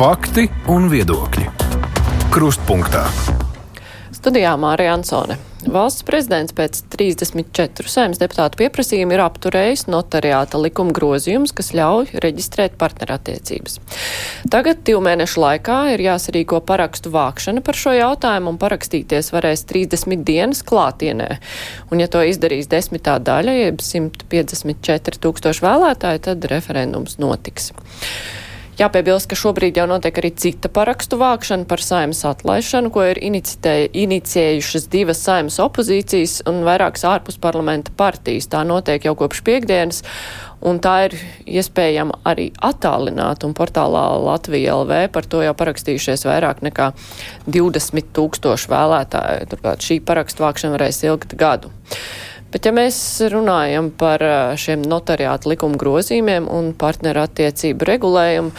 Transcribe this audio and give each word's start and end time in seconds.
Fakti 0.00 0.46
un 0.72 0.86
viedokļi. 0.88 1.42
Krustpunktā. 2.32 3.02
Studijā 4.16 4.54
Mārija 4.56 4.94
Ansone. 4.96 5.36
Valsts 5.68 6.06
prezidents 6.08 6.56
pēc 6.56 6.78
34 6.94 7.92
saimnes 7.92 8.22
deputātu 8.22 8.62
pieprasījuma 8.62 9.18
ir 9.18 9.24
apturējis 9.26 9.84
notariāta 9.92 10.56
likuma 10.56 10.96
grozījumus, 10.96 11.52
kas 11.52 11.74
ļauj 11.76 12.16
reģistrēt 12.24 12.80
partnerattiecības. 12.80 13.76
Tagad 14.48 14.80
divu 14.88 15.04
mēnešu 15.04 15.44
laikā 15.44 15.78
ir 15.92 16.06
jāsarīko 16.08 16.64
parakstu 16.64 17.12
vākšana 17.12 17.60
par 17.60 17.76
šo 17.76 17.92
jautājumu, 17.98 18.54
un 18.56 18.64
parakstīties 18.64 19.34
varēs 19.36 19.68
30 19.68 20.24
dienas 20.24 20.64
klātienē. 20.64 21.34
Un, 21.92 22.00
ja 22.00 22.08
to 22.08 22.24
izdarīs 22.24 22.72
desmitā 22.72 23.20
daļa, 23.20 23.60
jeb 23.66 23.84
154 23.84 25.26
tūkstoši 25.28 25.68
vēlētāji, 25.68 26.28
tad 26.30 26.54
referendums 26.56 27.20
notiks. 27.20 27.74
Jāpiebilst, 28.80 29.26
ka 29.28 29.36
šobrīd 29.36 29.76
jau 29.76 29.84
notiek 29.90 30.16
arī 30.22 30.30
cita 30.40 30.70
parakstu 30.72 31.18
vākšana 31.20 31.66
par 31.68 31.82
saimas 31.84 32.22
atlaišanu, 32.24 32.88
ko 32.94 33.02
ir 33.10 33.18
inicijējušas 33.20 34.86
divas 34.88 35.20
saimas 35.26 35.58
opozīcijas 35.60 36.38
un 36.48 36.62
vairākas 36.64 37.04
ārpus 37.04 37.36
parlamenta 37.42 37.92
partijas. 37.92 38.48
Tā 38.48 38.62
notiek 38.64 39.04
jau 39.04 39.12
kopš 39.20 39.42
piekdienas, 39.44 40.00
un 40.64 40.80
tā 40.80 40.94
ir 41.10 41.18
iespējama 41.60 42.22
arī 42.32 42.48
attālināt, 42.56 43.44
un 43.44 43.52
portālā 43.58 44.06
Latvija 44.24 44.78
LV 44.80 45.02
par 45.12 45.28
to 45.28 45.44
jau 45.44 45.52
parakstījušies 45.60 46.24
vairāk 46.30 46.64
nekā 46.64 46.94
20 47.52 48.10
tūkstoši 48.16 48.72
vēlētāju. 48.72 49.52
Turklāt 49.52 49.84
šī 49.84 50.00
parakstu 50.08 50.48
vākšana 50.48 50.78
varēs 50.78 51.04
ilgt 51.04 51.36
gadu. 51.36 51.68
Bet 52.50 52.66
ja 52.66 52.72
mēs 52.74 52.96
runājam 53.30 53.92
par 53.94 54.22
šiem 54.58 54.82
notariātu 54.82 55.52
likuma 55.52 55.78
grozījumiem 55.78 56.48
un 56.50 56.72
partneru 56.78 57.22
attiecību 57.22 57.86
regulējumu, 57.86 58.50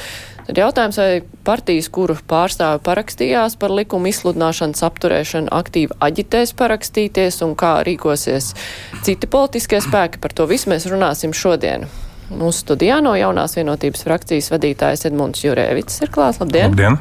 tad 0.47 0.61
jautājums, 0.61 0.99
vai 1.01 1.23
partijas, 1.47 1.89
kuru 1.91 2.15
pārstāvi 2.27 2.79
parakstījās 2.85 3.57
par 3.59 3.75
likumu 3.75 4.11
izsludināšanas 4.13 4.85
apturēšanu, 4.87 5.51
aktīvi 5.59 5.99
aģitēs 6.07 6.55
parakstīties 6.59 7.41
un 7.47 7.57
kā 7.59 7.73
rīkosies 7.87 8.53
citi 9.03 9.27
politiskie 9.27 9.83
spēki, 9.83 10.23
par 10.23 10.35
to 10.39 10.47
visu 10.47 10.71
mēs 10.71 10.87
runāsim 10.91 11.35
šodien. 11.35 11.89
Mūsu 12.31 12.63
studijā 12.63 13.01
no 13.03 13.11
jaunās 13.17 13.57
vienotības 13.57 14.05
frakcijas 14.07 14.51
vadītājs 14.53 15.07
Edmunds 15.09 15.43
Jurēvits 15.43 16.01
ir 16.05 16.11
klāts. 16.13 16.39
Labdien! 16.41 16.71
Labdien. 16.71 16.99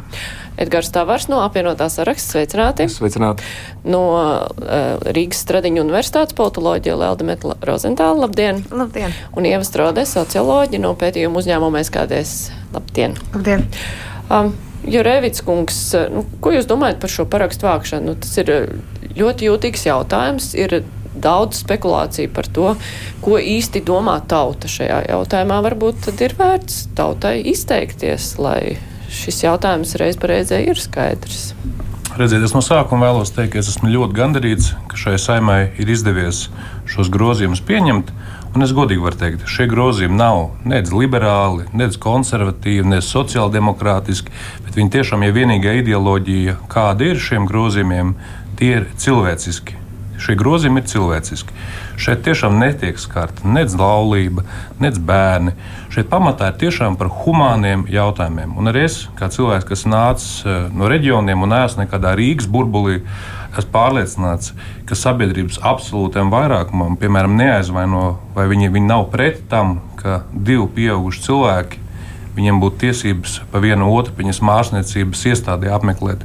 Edgars 0.61 0.91
Tavars 0.93 1.29
no 1.31 1.39
apvienotās 1.45 1.97
saraksts. 1.97 2.35
Sveicināti! 2.35 2.89
Sveicināti! 2.91 3.47
No 3.89 4.03
uh, 4.13 4.99
Rīgas 5.15 5.41
Stradiņu 5.47 5.85
universitātes 5.87 6.37
politoloģija 6.37 6.99
Lelda 7.01 7.29
Metla 7.29 7.57
Rozentāla. 7.65 8.27
Labdien! 8.27 8.65
Labdien! 8.75 9.15
Un 9.39 9.49
Ieva 9.49 9.65
Strode, 9.67 10.05
socioloģi 10.09 10.83
no 10.83 10.93
pētījuma 10.99 11.41
uzņēmuma 11.41 11.85
SKDS. 11.87 12.51
Labdien! 12.75 13.17
Labdien! 13.37 13.65
Um, 14.31 14.53
Jurēvits 14.91 15.45
kungs, 15.45 15.79
nu, 16.13 16.25
ko 16.41 16.55
jūs 16.55 16.69
domājat 16.69 17.01
par 17.03 17.13
šo 17.13 17.27
parakstu 17.29 17.69
vākšanu? 17.69 18.13
Nu, 18.13 18.17
tas 18.21 18.33
ir 18.41 18.53
ļoti 19.17 19.51
jūtīgs 19.51 19.85
jautājums. 19.87 20.53
Ir 20.57 20.81
daudz 21.23 21.63
spekulāciju 21.65 22.33
par 22.35 22.49
to, 22.51 22.75
ko 23.25 23.41
īsti 23.41 23.85
domā 23.87 24.19
tauta 24.31 24.71
šajā 24.71 25.03
jautājumā. 25.11 25.61
Varbūt 25.69 26.07
tad 26.09 26.25
ir 26.25 26.37
vērts 26.39 26.89
tautai 26.99 27.39
izteikties, 27.53 28.35
lai 28.43 28.79
šis 29.11 29.45
jautājums 29.45 29.97
reiz 30.01 30.19
reizē 30.21 30.63
ir 30.71 30.81
skaidrs. 30.81 31.53
Redziet, 32.19 32.43
es 32.43 32.53
no 32.57 32.61
sākuma 32.65 33.07
vēlos 33.07 33.31
teikt, 33.31 33.53
ka 33.55 33.61
es 33.61 33.69
esmu 33.71 33.91
ļoti 33.93 34.17
gandarīts, 34.17 34.73
ka 34.91 34.99
šai 34.99 35.15
saimai 35.23 35.61
ir 35.79 35.93
izdevies 35.95 36.49
šos 36.91 37.11
grozījumus 37.15 37.63
pieņemt. 37.67 38.11
Un 38.51 38.67
es 38.67 38.73
godīgi 38.75 39.05
varu 39.05 39.19
teikt, 39.21 39.45
šie 39.47 39.69
grozījumi 39.71 40.19
nav 40.19 40.41
nec 40.67 40.91
liberāli, 40.91 41.69
nec 41.71 41.95
konservatīvi, 42.03 42.89
nec 42.97 43.07
sociāldemokrātiski, 43.07 44.35
bet 44.67 44.81
viņi 44.81 44.95
tiešām 44.97 45.23
ir 45.23 45.37
vienīgā 45.39 45.77
ideoloģija, 45.85 46.57
kāda 46.73 47.13
ir 47.13 47.23
šiem 47.23 47.47
grozījumiem, 47.47 48.17
tie 48.59 48.73
ir 48.81 48.89
cilvēciski. 48.99 49.80
Šie 50.21 50.37
grozījumi 50.37 50.83
ir 50.83 50.89
cilvēciski. 50.91 51.55
Šeit 52.01 52.23
tiešām 52.27 52.59
netiek 52.61 52.99
skarta 53.01 53.49
nec 53.49 53.73
laulība, 53.77 54.45
nec 54.83 54.99
bērni. 55.01 55.55
Šeit 55.93 56.11
pamatā 56.13 56.51
ir 56.53 56.61
tiešām 56.61 56.99
par 57.01 57.11
humāniem 57.23 57.87
jautājumiem. 57.91 58.53
Un 58.61 58.73
arī 58.73 58.85
es, 58.89 59.03
kā 59.19 59.31
cilvēks, 59.33 59.69
kas 59.69 59.87
nācis 59.89 60.45
eh, 60.45 60.63
no 60.77 60.91
reģioniem 60.93 61.47
un 61.47 61.57
esmu 61.63 61.87
nekādā 61.87 62.15
Rīgas 62.21 62.49
burbulī, 62.53 63.01
esmu 63.57 63.73
pārliecināts, 63.75 64.55
ka 64.89 64.99
sabiedrības 64.99 65.61
absolūtam 65.67 66.33
vairākumam, 66.33 67.01
piemēram, 67.01 67.37
neaizvaino, 67.41 68.07
vai 68.37 68.47
viņi, 68.53 68.73
viņi 68.77 68.93
nav 68.93 69.09
pret 69.13 69.43
tam, 69.51 69.81
ka 70.01 70.23
divi 70.33 70.69
pieauguši 70.77 71.25
cilvēki 71.27 71.90
viņiem 72.37 72.61
būtu 72.63 72.81
tiesības 72.85 73.37
pa 73.53 73.61
vienu 73.63 73.89
otru 73.95 74.15
viņas 74.19 74.41
māksliniecības 74.47 75.25
iestādē 75.33 75.73
apmeklēt. 75.75 76.23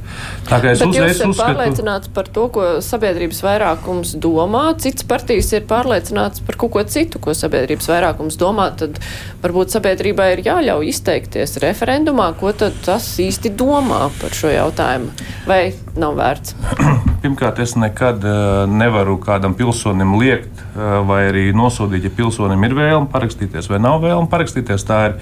Tā 0.48 0.60
kā 0.62 0.74
es 0.74 0.84
uzreiz 0.84 1.20
uzskatu, 1.20 1.38
ka 1.38 1.48
pārliecināts 1.48 2.12
par 2.16 2.30
to, 2.32 2.46
ko 2.54 2.66
sabiedrības 2.84 3.42
vairākums 3.46 4.14
domā, 4.22 4.64
cits 4.82 5.06
partijas 5.08 5.52
ir 5.56 5.66
pārliecināts 5.70 6.44
par 6.46 6.60
kaut 6.60 6.74
ko 6.76 6.84
citu, 6.96 7.22
ko 7.22 7.34
sabiedrības 7.36 7.90
vairākums 7.92 8.38
domā, 8.40 8.70
tad 8.78 9.00
varbūt 9.44 9.74
sabiedrībai 9.76 10.30
ir 10.36 10.46
jāļauj 10.46 10.92
izteikties 10.92 11.58
referendumā, 11.64 12.30
ko 12.40 12.54
tad 12.56 12.78
tas 12.86 13.08
īsti 13.22 13.54
domā 13.58 14.06
par 14.20 14.36
šo 14.36 14.52
jautājumu, 14.54 15.12
vai 15.48 15.60
nav 16.00 16.16
vērts? 16.18 16.54
Pirmkārt, 17.22 17.58
es 17.64 17.74
nekad 17.78 18.24
uh, 18.26 18.64
nevaru 18.70 19.16
kādam 19.22 19.56
pilsonim 19.58 20.14
liekt 20.20 20.62
uh, 20.62 21.00
vai 21.08 21.26
arī 21.30 21.48
nosodīt, 21.56 22.06
ja 22.06 22.14
pilsonim 22.14 22.62
ir 22.68 22.76
vēlme 22.76 23.10
parakstīties 23.12 23.70
vai 23.72 23.80
nav 23.82 24.02
vēlme 24.04 24.30
parakstīties. 24.32 24.86
Tā 24.86 25.00
ir 25.08 25.16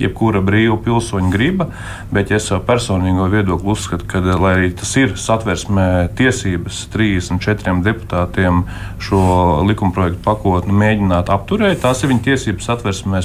jebkura 0.00 0.40
brīva 0.44 0.78
pilsoņa 0.80 1.30
griba, 1.32 1.66
bet 2.12 2.32
es 2.34 2.48
savu 2.48 2.64
personīgo 2.68 3.26
viedokli 3.32 3.74
uzskatu, 3.74 4.06
ka, 4.08 4.22
lai 4.40 4.54
arī 4.56 4.70
tas 4.78 4.94
ir 5.00 5.14
satversmē 5.20 5.88
tiesības 6.18 6.86
34 6.94 7.76
deputātiem 7.84 8.64
šo 9.02 9.20
likumprojektu 9.68 10.22
pakotni 10.24 10.76
mēģināt 10.80 11.32
apturēt, 11.32 11.82
tās 11.84 12.02
ir 12.02 12.14
viņa 12.14 12.26
tiesības 12.30 12.70
satversmē 12.70 13.22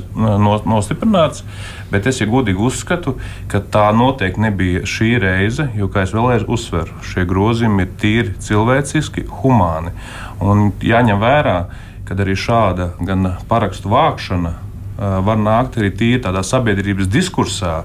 nostiprināts. 0.67 1.45
Bet 1.91 2.07
es 2.09 2.19
ja 2.21 2.27
godīgi 2.29 2.61
uzskatu, 2.65 3.15
ka 3.51 3.61
tā 3.61 3.85
noteikti 3.95 4.41
nebija 4.41 4.83
šī 4.89 5.11
reize, 5.21 5.67
jo, 5.77 5.89
kā 5.91 6.05
jau 6.05 6.17
vēlreiz 6.17 6.47
uzsveru, 6.49 6.97
šie 7.05 7.27
grozījumi 7.29 7.85
ir 7.85 7.95
tīri 8.01 8.35
cilvēciski, 8.41 9.27
humāni. 9.43 9.93
Un 10.41 10.71
jāņem 10.81 11.21
vērā, 11.21 11.57
ka 12.05 12.17
arī 12.25 12.37
šāda 12.37 12.93
gan 13.05 13.35
parakstu 13.49 13.93
vākšana, 13.93 14.55
var 14.95 15.39
nākt 15.39 15.75
arī 15.79 15.89
tīri 15.91 16.21
tādā 16.23 16.39
sabiedrības 16.45 17.09
diskursā. 17.11 17.81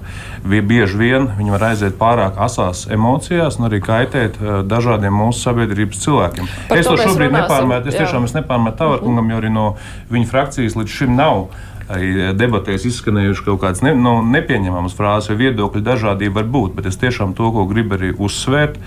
Bieži 0.47 0.99
vien 0.99 1.27
viņi 1.39 1.55
var 1.55 1.65
aiziet 1.73 1.97
pārāk 1.99 2.39
asās 2.39 2.85
emocijās 2.93 3.59
un 3.59 3.67
arī 3.67 3.81
kaitēt 3.83 4.39
dažādiem 4.71 5.17
mūsu 5.19 5.43
sabiedrības 5.49 6.05
cilvēkiem. 6.05 6.53
Par 6.71 6.79
es 6.79 6.87
to 6.87 6.95
šobrīd 7.01 7.35
nepārmetu. 7.35 7.91
Es 7.91 7.99
tiešām 7.99 8.29
nepārmetu 8.31 8.79
Tavarkungam, 8.79 9.33
jo 9.33 9.43
arī 9.43 9.51
no 9.55 9.67
viņa 10.13 10.31
frakcijas 10.31 10.79
līdz 10.79 11.01
šim 11.01 11.19
nav 11.19 11.49
arī 11.91 12.33
debatēs 12.39 12.87
izskanējuši 12.91 13.47
kaut 13.47 13.63
kādas 13.65 13.85
ne, 13.87 13.95
no, 13.95 14.21
nu, 14.21 14.35
nepieņemamas 14.37 14.97
frāzes, 14.99 15.33
jo 15.33 15.41
viedokļu 15.41 15.83
dažādība 15.87 16.41
var 16.41 16.53
būt. 16.55 16.77
Bet 16.79 16.91
es 16.91 17.01
tiešām 17.01 17.35
to, 17.39 17.51
ko 17.55 17.67
gribu 17.71 17.99
arī 17.99 18.15
uzsvērt, 18.17 18.79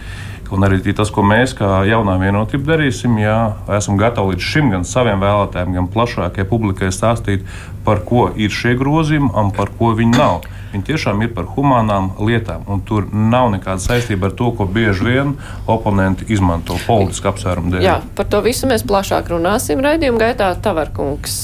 Un 0.53 0.61
arī 0.67 0.81
tas, 0.93 1.09
ko 1.09 1.23
mēs, 1.25 1.55
kā 1.57 1.81
jaunā 1.89 2.13
vienotība, 2.21 2.75
darīsim, 2.75 3.15
jā, 3.17 3.37
esam 3.73 3.97
gatavi 3.97 4.35
līdz 4.35 4.49
šim 4.51 4.73
gan 4.73 4.83
saviem 4.85 5.23
vēlētājiem, 5.23 5.71
gan 5.77 5.87
plašākajai 5.93 6.49
publikai 6.49 6.91
stāstīt, 6.93 7.47
par 7.87 8.03
ko 8.05 8.27
ir 8.37 8.53
šie 8.53 8.75
grozījumi 8.77 9.31
un 9.39 9.49
par 9.55 9.71
ko 9.79 9.93
viņi 9.97 10.13
nav. 10.13 10.45
Viņi 10.73 10.87
tiešām 10.91 11.21
ir 11.25 11.33
par 11.33 11.47
humānām 11.55 12.11
lietām, 12.21 12.67
un 12.69 12.81
tur 12.85 13.07
nav 13.13 13.49
nekāda 13.53 13.81
saistība 13.81 14.29
ar 14.29 14.37
to, 14.37 14.51
ko 14.57 14.69
bieži 14.69 15.05
vien 15.07 15.33
oponenti 15.69 16.29
izmanto 16.33 16.77
politisku 16.85 17.29
apsvērumu 17.33 17.73
dēļ. 17.73 17.85
Jā, 17.85 17.97
par 18.17 18.29
to 18.29 18.41
visu 18.45 18.69
mēs 18.69 18.85
plašāk 18.89 19.33
runāsim 19.33 19.81
raidījuma 19.85 20.21
gaitā. 20.27 20.53
Tavarkungs, 20.63 21.37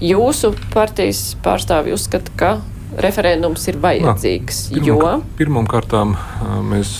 jūsu 0.00 0.54
partijas 0.74 1.32
pārstāvji 1.44 1.94
uzskata, 1.96 2.34
ka 2.38 2.50
referendums 2.98 3.66
ir 3.68 3.76
vajadzīgs. 3.82 4.60
Pirmam, 4.72 4.86
jo 4.88 5.10
pirmkārt, 5.38 5.92
mēs 6.68 6.92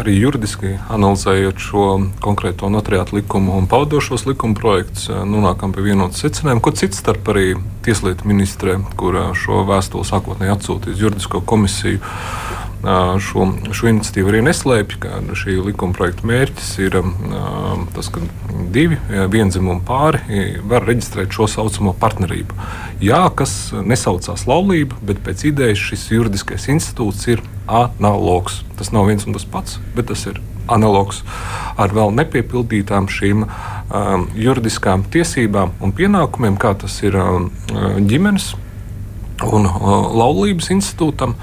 arī 0.00 0.16
juridiski 0.16 0.74
analizējot 0.92 1.60
šo 1.60 1.86
konkrēto 2.24 2.70
notariātu 2.72 3.18
likumu 3.18 3.58
un 3.60 3.68
pavadošos 3.70 4.24
likuma 4.28 4.56
projektus, 4.58 5.10
nonākam 5.10 5.74
pie 5.76 5.84
vienotas 5.90 6.24
secinājuma, 6.24 6.64
ko 6.64 6.74
cits 6.76 7.02
starp 7.02 7.28
arī 7.34 7.52
Tieslietu 7.84 8.28
ministrē, 8.28 8.78
kur 9.00 9.16
šo 9.36 9.62
vēstuli 9.68 10.08
sākotnēji 10.08 10.56
atsūtīja 10.56 10.96
uz 10.96 11.04
juridisko 11.04 11.44
komisiju 11.48 12.00
šo, 13.20 13.46
šo 13.76 13.90
iniciatīvu 13.90 14.32
arī 14.32 14.42
neslēpj, 14.46 14.98
ka 15.02 15.20
šī 15.36 15.58
likuma 15.66 15.96
projekta 15.96 16.26
mērķis 16.28 16.70
ir 16.86 16.96
tas, 17.94 18.08
ka 18.12 18.22
divi 18.72 18.96
vienzimumu 19.32 19.82
pāri 19.86 20.60
var 20.64 20.86
reģistrēt 20.88 21.34
šo 21.36 21.48
saucamo 21.50 21.92
partnerību. 22.00 22.56
Jā, 23.04 23.22
kas 23.36 23.74
nesaucās 23.74 24.46
laulība, 24.48 24.96
bet 25.04 25.20
pēc 25.26 25.50
idejas 25.52 25.82
šis 25.90 26.08
juridiskais 26.14 26.70
institūts 26.72 27.28
ir 27.32 27.44
analogs. 27.68 28.62
Tas 28.80 28.94
nav 28.96 29.10
viens 29.10 29.28
un 29.28 29.36
tas 29.36 29.44
pats, 29.48 29.76
bet 29.96 30.08
tas 30.12 30.24
ir 30.30 30.40
analogs 30.70 31.22
ar 31.80 31.92
vēl 31.94 32.12
nepiepildītām 32.16 33.08
šīm 33.10 33.44
um, 33.44 34.26
juridiskām 34.38 35.04
tiesībām 35.12 35.74
un 35.82 35.94
pienākumiem, 35.96 36.58
kā 36.60 36.74
tas 36.78 37.00
ir 37.06 37.16
um, 37.18 37.50
ģimenes 38.06 38.52
un 39.46 39.66
uh, 39.66 39.90
laulības 40.20 40.70
institūtam. 40.74 41.36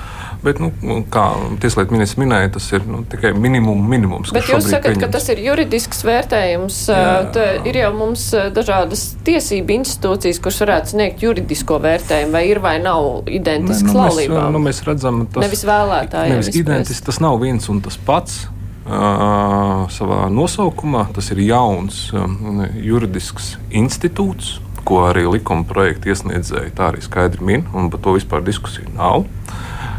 Bet, 0.44 0.60
nu, 0.62 0.72
kā 1.12 1.24
Tieslietu 1.62 1.96
ministrs 1.96 2.20
minēja, 2.22 2.52
tas 2.58 2.68
ir 2.76 2.84
nu, 2.88 3.02
tikai 3.10 3.32
minimum, 3.38 3.80
minimums. 3.90 4.32
Bet 4.36 4.50
jūs 4.52 4.68
sakat, 4.70 4.94
pieņems. 4.94 5.04
ka 5.04 5.10
tas 5.16 5.30
ir 5.34 5.42
juridisks 5.46 6.04
vērtējums. 6.08 6.82
Ir 7.68 7.80
jau 7.82 7.94
mums 7.98 8.28
dažādas 8.56 9.08
tiesību 9.28 9.80
institūcijas, 9.80 10.42
kuras 10.44 10.62
varētu 10.64 10.94
sniegt 10.94 11.26
juridisko 11.26 11.80
vērtējumu, 11.84 12.36
vai 12.38 12.44
ir 12.52 12.62
vai 12.64 12.76
nav 12.84 13.32
identisks 13.32 13.90
nu, 13.90 13.98
laulībām. 14.02 14.44
Mēs, 14.46 14.54
nu, 14.54 14.64
mēs 14.70 14.84
redzam, 14.88 15.24
tas 15.32 15.48
nevis 15.48 15.66
vēlētājiem. 15.68 16.38
Nevis 16.38 16.54
identisks, 16.62 17.08
tas 17.10 17.22
nav 17.24 17.42
viens 17.42 17.68
un 17.74 17.82
tas 17.86 17.98
pats. 18.08 18.46
Uh, 18.88 19.82
savā 19.92 20.30
nosaukumā 20.32 21.10
tas 21.12 21.28
ir 21.34 21.42
jauns 21.44 22.06
um, 22.16 22.62
juridisks 22.80 23.58
institūts, 23.76 24.62
ko 24.88 25.02
arī 25.10 25.26
likuma 25.28 25.68
projekta 25.68 26.14
iesniedzēji 26.14 26.72
tā 26.78 26.94
arī 26.94 27.04
skaidri 27.04 27.44
min, 27.44 27.66
un 27.76 27.90
par 27.92 28.00
to 28.06 28.16
vispār 28.16 28.46
diskusiju 28.48 28.94
nav. 28.96 29.26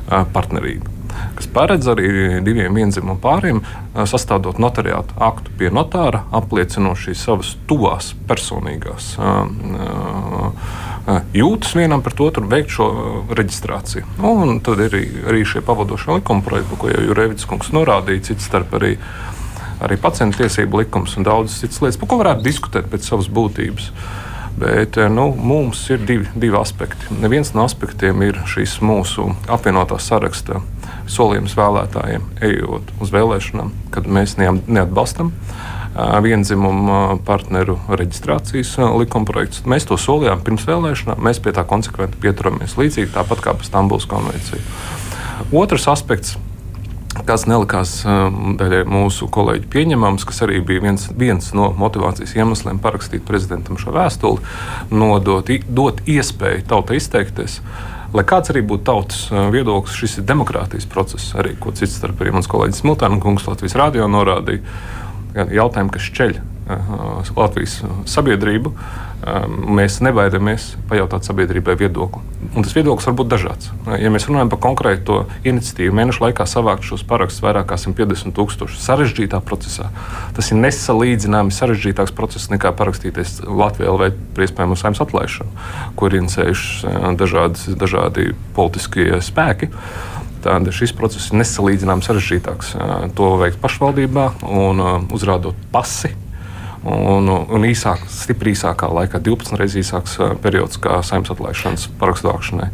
Partnerība 0.09 0.99
kas 1.39 1.49
paredz 1.55 1.89
arī 1.91 2.11
diviem 2.45 2.75
vienzimumu 2.79 3.19
pāriem 3.23 3.63
sastādot 4.09 4.59
notariātu 4.63 5.17
aktu 5.29 5.55
pie 5.59 5.71
notāra, 5.75 6.25
apliecinot 6.35 6.99
šīs 7.01 7.25
savas 7.29 7.55
tuvās 7.71 8.13
personīgās 8.29 9.15
jūtas 11.33 11.73
vienam 11.79 12.03
pret 12.05 12.21
otru, 12.21 12.45
veikt 12.51 12.75
šo 12.75 12.89
reģistrāciju. 13.33 14.05
Un 14.29 14.59
tad 14.65 14.83
ir 14.85 14.97
arī, 15.25 15.41
šie 15.49 15.63
pavadošie 15.65 16.19
likuma 16.19 16.45
projekti, 16.45 16.77
ko 16.77 16.91
jau 16.93 17.05
Jurēvits 17.07 17.49
kungs 17.49 17.73
norādīja, 17.73 18.27
cits 18.29 18.45
starp 18.51 18.77
arī, 18.77 18.99
arī 19.81 19.97
pacientu 20.03 20.43
tiesību 20.43 20.83
likums 20.83 21.17
un 21.17 21.25
daudzas 21.25 21.63
citas 21.63 21.81
lietas, 21.81 22.01
par 22.03 22.13
ko 22.13 22.21
varētu 22.21 22.45
diskutēt 22.45 22.93
pēc 22.93 23.09
savas 23.09 23.31
būtības. 23.33 23.89
Uh, 23.89 24.28
Bet 24.59 24.97
eh, 24.97 25.09
nu, 25.11 25.29
mums 25.37 25.85
ir 25.91 26.03
divi, 26.07 26.27
divi 26.35 26.57
aspekti. 26.59 27.11
Viens 27.31 27.53
no 27.55 27.63
aspektiem 27.69 28.23
ir 28.27 28.41
šīs 28.51 28.79
mūsu 28.83 29.29
apvienotā 29.51 30.01
saraksta 30.03 30.63
solījums 31.09 31.55
vēlētājiem, 31.57 32.25
ejot 32.45 32.91
uz 33.03 33.13
vēlēšanām, 33.15 33.71
kad 33.95 34.09
mēs 34.11 34.35
neatbalstam 34.41 35.31
eh, 35.31 36.19
vienzimumu 36.25 37.21
partneru 37.29 37.79
reģistrācijas 37.89 38.75
eh, 38.81 38.99
likumprojektus. 39.05 39.63
Mēs 39.69 39.87
to 39.91 40.01
solījām 40.01 40.43
pirms 40.47 40.67
vēlēšanām, 40.69 41.23
mēs 41.29 41.43
pie 41.45 41.55
tā 41.55 41.67
konsekventi 41.69 42.19
pieturamies 42.25 42.79
līdzīgi 42.81 43.15
tāpat 43.15 43.45
kā 43.45 43.55
par 43.55 43.69
Stambulas 43.69 44.09
konvenciju. 44.11 44.65
Otrs 45.55 45.87
aspekts 45.93 46.35
kas 47.27 47.47
nelikās 47.49 47.93
um, 48.07 48.55
daļai 48.61 48.85
mūsu 48.89 49.29
kolēģi 49.33 49.71
pieņemams, 49.73 50.27
kas 50.29 50.43
arī 50.47 50.61
bija 50.65 50.85
viens, 50.85 51.09
viens 51.19 51.51
no 51.57 51.71
motivācijas 51.79 52.37
iemesliem 52.39 52.81
parakstīt 52.83 53.25
prezidentam 53.29 53.81
šo 53.81 53.95
vēstuli, 53.97 54.45
nodot 54.91 55.51
dot 55.69 56.03
iespēju 56.07 56.67
tautai 56.69 57.01
izteikties. 57.01 57.61
Lai 58.15 58.25
kāds 58.25 58.53
arī 58.53 58.63
būtu 58.65 58.87
tautas 58.89 59.27
uh, 59.33 59.49
viedoklis, 59.53 59.97
šis 59.99 60.21
ir 60.21 60.29
demokrātijas 60.29 60.89
process, 60.89 61.33
arī 61.39 61.57
ko 61.61 61.75
cits 61.77 61.99
starp 62.01 62.23
arī 62.25 62.33
mans 62.37 62.49
kolēģis 62.51 62.87
Miltāna 62.89 63.21
kungs 63.23 63.49
Latvijas 63.49 63.77
rādio 63.79 64.09
norādīja. 64.11 64.63
Jautājumi, 65.39 65.93
kas 65.93 66.07
uh, 66.41 66.58
Latvijas 67.37 67.81
sabiedrību, 68.09 68.73
mēs 69.79 69.99
nebaidamies 70.05 70.75
pajautāt 70.89 71.27
sabiedrībai 71.27 71.75
viedokli. 71.81 72.21
Un 72.55 72.65
tas 72.65 72.75
viedoklis 72.77 73.09
var 73.09 73.17
būt 73.19 73.31
dažāds. 73.33 73.71
Ja 73.99 74.13
mēs 74.15 74.29
runājam 74.29 74.51
par 74.53 74.61
konkrētu 74.63 75.17
iniciatīvu, 75.49 75.97
mēnešu 75.99 76.23
laikā 76.27 76.47
savākt 76.49 76.87
šos 76.87 77.03
parakstus 77.09 77.43
vairāk 77.43 77.67
kā 77.73 77.79
150 77.81 78.37
tūkstoši 78.37 78.79
sarežģītā 78.85 79.41
procesā, 79.49 79.89
tas 80.37 80.53
ir 80.53 80.61
nesalīdzināmi 80.61 81.55
sarežģītāks 81.57 82.15
process 82.17 82.53
nekā 82.53 82.73
parakstīties 82.79 83.41
Latvijā 83.49 83.91
LV 83.97 84.13
par 84.37 84.47
iespējamu 84.47 84.79
saimnes 84.79 85.03
atlaišanu, 85.03 85.67
kur 85.99 86.15
inicējuši 86.21 86.95
dažādi, 87.19 87.75
dažādi 87.81 88.31
politiskie 88.57 89.19
spēki. 89.25 89.73
Tad 90.45 90.71
šis 90.71 90.95
process 90.95 91.33
ir 91.33 91.41
nesalīdzināmi 91.41 92.07
sarežģītāks. 92.07 92.77
To 93.19 93.35
veikt 93.41 93.59
pašvaldībā 93.59 94.31
un 94.47 95.09
uzrādot 95.11 95.59
pasi 95.75 96.15
un, 96.87 97.29
un 97.29 97.67
īsāk, 97.67 98.05
stipri 98.13 98.53
īsākā 98.55 98.89
laikā, 98.93 99.21
12 99.25 99.59
reizes 99.59 99.87
īsāks 99.87 100.19
periods 100.43 100.81
kā 100.83 101.01
saimnes 101.07 101.33
atlaišanas 101.35 101.89
parakstu 101.99 102.31
vākšanai. 102.31 102.69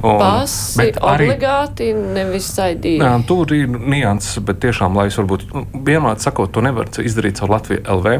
Pasi 0.00 0.86
obligāti, 0.96 1.90
nevis 1.92 2.48
saidīgi. 2.54 3.02
Jā, 3.02 3.12
tur 3.28 3.52
ir 3.52 3.68
nianses, 3.68 4.38
bet 4.46 4.62
tiešām, 4.62 4.96
lai 4.96 5.08
es 5.10 5.18
varbūt 5.20 5.44
nu, 5.52 5.64
vienmēr 5.86 6.20
sakot, 6.22 6.52
to 6.54 6.62
nevar 6.64 6.88
izdarīt 7.04 7.42
ar 7.44 7.52
Latviju 7.52 7.82
LV, 7.96 8.14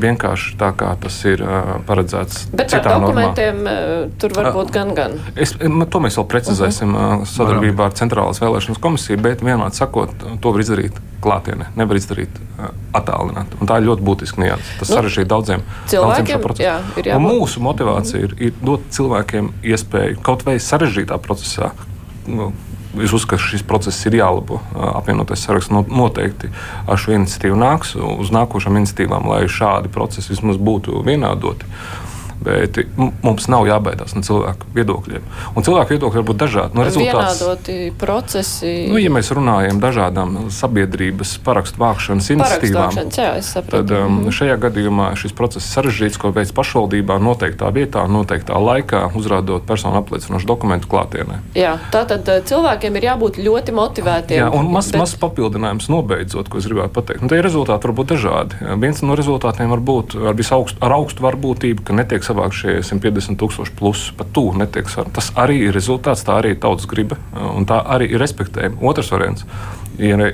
vienkārši 0.00 0.56
tā 0.60 0.70
kā 0.78 0.94
tas 1.02 1.18
ir 1.28 1.42
paredzēts. 1.88 2.46
Bet 2.56 2.72
ar 2.78 2.86
dokumentiem 2.88 3.60
normā. 3.66 3.76
tur 4.22 4.36
var 4.38 4.52
būt 4.56 4.72
gan, 4.72 4.94
gan. 4.96 5.18
Es, 5.36 5.52
to 5.56 6.02
mēs 6.02 6.16
vēl 6.20 6.28
precizēsim 6.30 6.94
uh 6.94 7.02
-huh. 7.02 7.26
sadarbībā 7.34 7.90
ar 7.90 7.98
Centrālās 8.00 8.40
vēlēšanas 8.40 8.80
komisiju, 8.80 9.20
bet 9.20 9.42
vienmēr 9.42 9.74
sakot, 9.76 10.14
to 10.40 10.52
var 10.52 10.60
izdarīt 10.60 10.96
klātienē, 11.20 11.70
nevar 11.76 11.96
izdarīt 11.96 12.40
attālināt. 12.96 13.56
Un 13.60 13.68
tā 13.68 13.80
ir 13.80 13.88
ļoti 13.88 14.04
būtiska 14.06 14.40
nianses. 14.40 14.75
Tas 14.76 14.90
nu, 14.90 14.98
sarežģīja 14.98 15.28
daudziem 15.30 15.64
cilvēkiem. 15.90 16.46
Jā, 16.60 16.76
mūsu 17.22 17.62
motivācija 17.64 18.28
ir, 18.28 18.36
ir 18.48 18.56
dot 18.60 18.86
cilvēkiem 18.96 19.52
iespēju 19.64 20.22
kaut 20.26 20.46
vai 20.46 20.58
sarežģītā 20.62 21.20
procesā. 21.24 21.72
Nu, 22.26 22.52
Es 22.96 23.12
uzskatu, 23.12 23.42
ka 23.42 23.48
šis 23.50 23.60
process 23.68 24.06
ir 24.08 24.14
jālabo. 24.16 24.56
Apvienotais 24.72 25.42
saraksts 25.44 25.68
noteikti 25.68 26.48
ar 26.88 26.96
šo 26.96 27.12
iniciatīvu 27.12 27.58
nāks 27.60 27.92
uz 27.98 28.30
nākošām 28.32 28.78
iniciatīvām, 28.80 29.26
lai 29.28 29.42
šādi 29.52 29.90
procesi 29.92 30.32
vismaz 30.32 30.56
būtu 30.56 31.02
vienādoti. 31.04 31.68
Bet 32.44 32.78
mums 32.96 33.48
nav 33.50 33.66
jābaidās 33.68 34.14
no 34.16 34.22
cilvēku 34.26 34.68
viedokļiem. 34.76 35.24
Un 35.56 35.66
cilvēku 35.66 35.96
viedokļi 35.96 36.20
var 36.20 36.26
būt 36.28 36.40
dažādi. 36.42 36.76
No 36.76 36.84
Vienādoti 36.96 37.76
procesi. 37.98 38.72
Nu, 38.90 38.98
ja 39.00 39.10
mēs 39.12 39.30
runājam 39.34 39.80
dažādām 39.82 40.36
sabiedrības 40.54 41.36
parakstu 41.44 41.80
vākšanas 41.82 42.30
iniciatīvām, 42.34 42.98
tad 43.70 43.92
um, 43.94 44.20
mhm. 44.20 44.34
šajā 44.36 44.56
gadījumā 44.66 45.10
šis 45.18 45.34
process 45.36 45.70
sarežģīts, 45.74 46.20
ko 46.20 46.32
veids 46.36 46.54
pašvaldībā 46.56 47.18
noteiktā 47.22 47.70
vietā, 47.74 48.04
noteiktā 48.10 48.58
laikā, 48.60 49.02
uzrādot 49.18 49.66
personu 49.68 50.00
apliecinošu 50.00 50.48
dokumentu 50.48 50.90
klātienē. 50.92 51.40
Jā, 51.58 51.76
tātad 51.94 52.28
uh, 52.30 52.42
cilvēkiem 52.46 52.98
ir 53.00 53.08
jābūt 53.10 53.40
ļoti 53.42 53.76
motivētiem. 53.76 54.40
Jā, 54.44 54.50
un 54.54 54.70
mazs 54.72 54.92
bet... 54.94 55.02
maz 55.02 55.16
papildinājums 55.20 55.90
nobeidzot, 55.92 56.50
ko 56.52 56.60
es 56.60 56.68
gribētu 56.68 56.94
pateikt. 56.96 57.24
Un 57.24 57.32
tie 57.32 57.40
rezultāti 57.44 57.88
var 57.88 57.96
būt 58.00 58.12
dažādi. 58.14 58.60
Viens 58.82 59.02
no 59.06 59.16
rezultātiem 59.18 59.72
var 59.72 59.82
būt 59.90 60.16
ar, 60.20 60.42
augst, 60.58 60.80
ar 60.84 60.96
augstu 60.96 61.24
varbūtību, 61.26 61.84
ka 61.86 61.96
netiek 61.96 62.25
savākt 62.26 62.58
šie 62.58 62.76
150 62.82 63.38
tūkstoši 63.40 63.74
plus, 63.78 64.10
pat 64.18 64.30
tuvu 64.36 64.58
netiek 64.60 64.90
sarunāts. 64.90 65.16
Tas 65.20 65.32
arī 65.46 65.62
ir 65.68 65.74
rezultāts, 65.76 66.26
tā 66.26 66.40
arī 66.40 66.54
ir 66.54 66.62
tautas 66.62 66.88
griba, 66.90 67.18
un 67.54 67.66
tā 67.68 67.80
arī 67.96 68.10
ir 68.12 68.22
respektējama. 68.22 68.82
Otrs 68.90 69.12
variants. 69.14 69.46
Ja, 70.02 70.32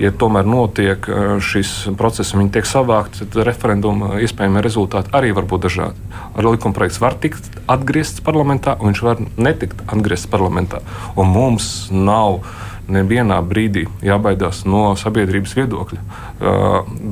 ja 0.00 0.12
tomēr 0.16 0.46
notiek 0.48 1.08
šis 1.44 1.90
process, 1.98 2.36
viņi 2.36 2.52
tiek 2.54 2.68
savākti, 2.68 3.24
tad 3.24 3.42
referenduma 3.48 4.20
iespējamie 4.22 4.62
rezultāti 4.64 5.12
arī 5.16 5.34
var 5.36 5.48
būt 5.50 5.66
dažādi. 5.66 6.08
Ar 6.30 6.46
likuma 6.46 6.76
projekts 6.76 7.02
var 7.02 7.18
tikt 7.20 7.50
atgriezts 7.70 8.22
parlamentā, 8.24 8.78
un 8.78 8.92
viņš 8.92 9.04
var 9.04 9.20
netikt 9.36 9.82
atgriezts 9.88 10.30
parlamentā. 10.30 10.80
Un 11.18 11.32
mums 11.34 11.90
nav 11.90 12.44
nevienā 12.90 13.36
brīdī 13.46 13.84
jābaidās 14.02 14.64
no 14.66 14.96
sabiedrības 14.98 15.52
viedokļa. 15.58 16.00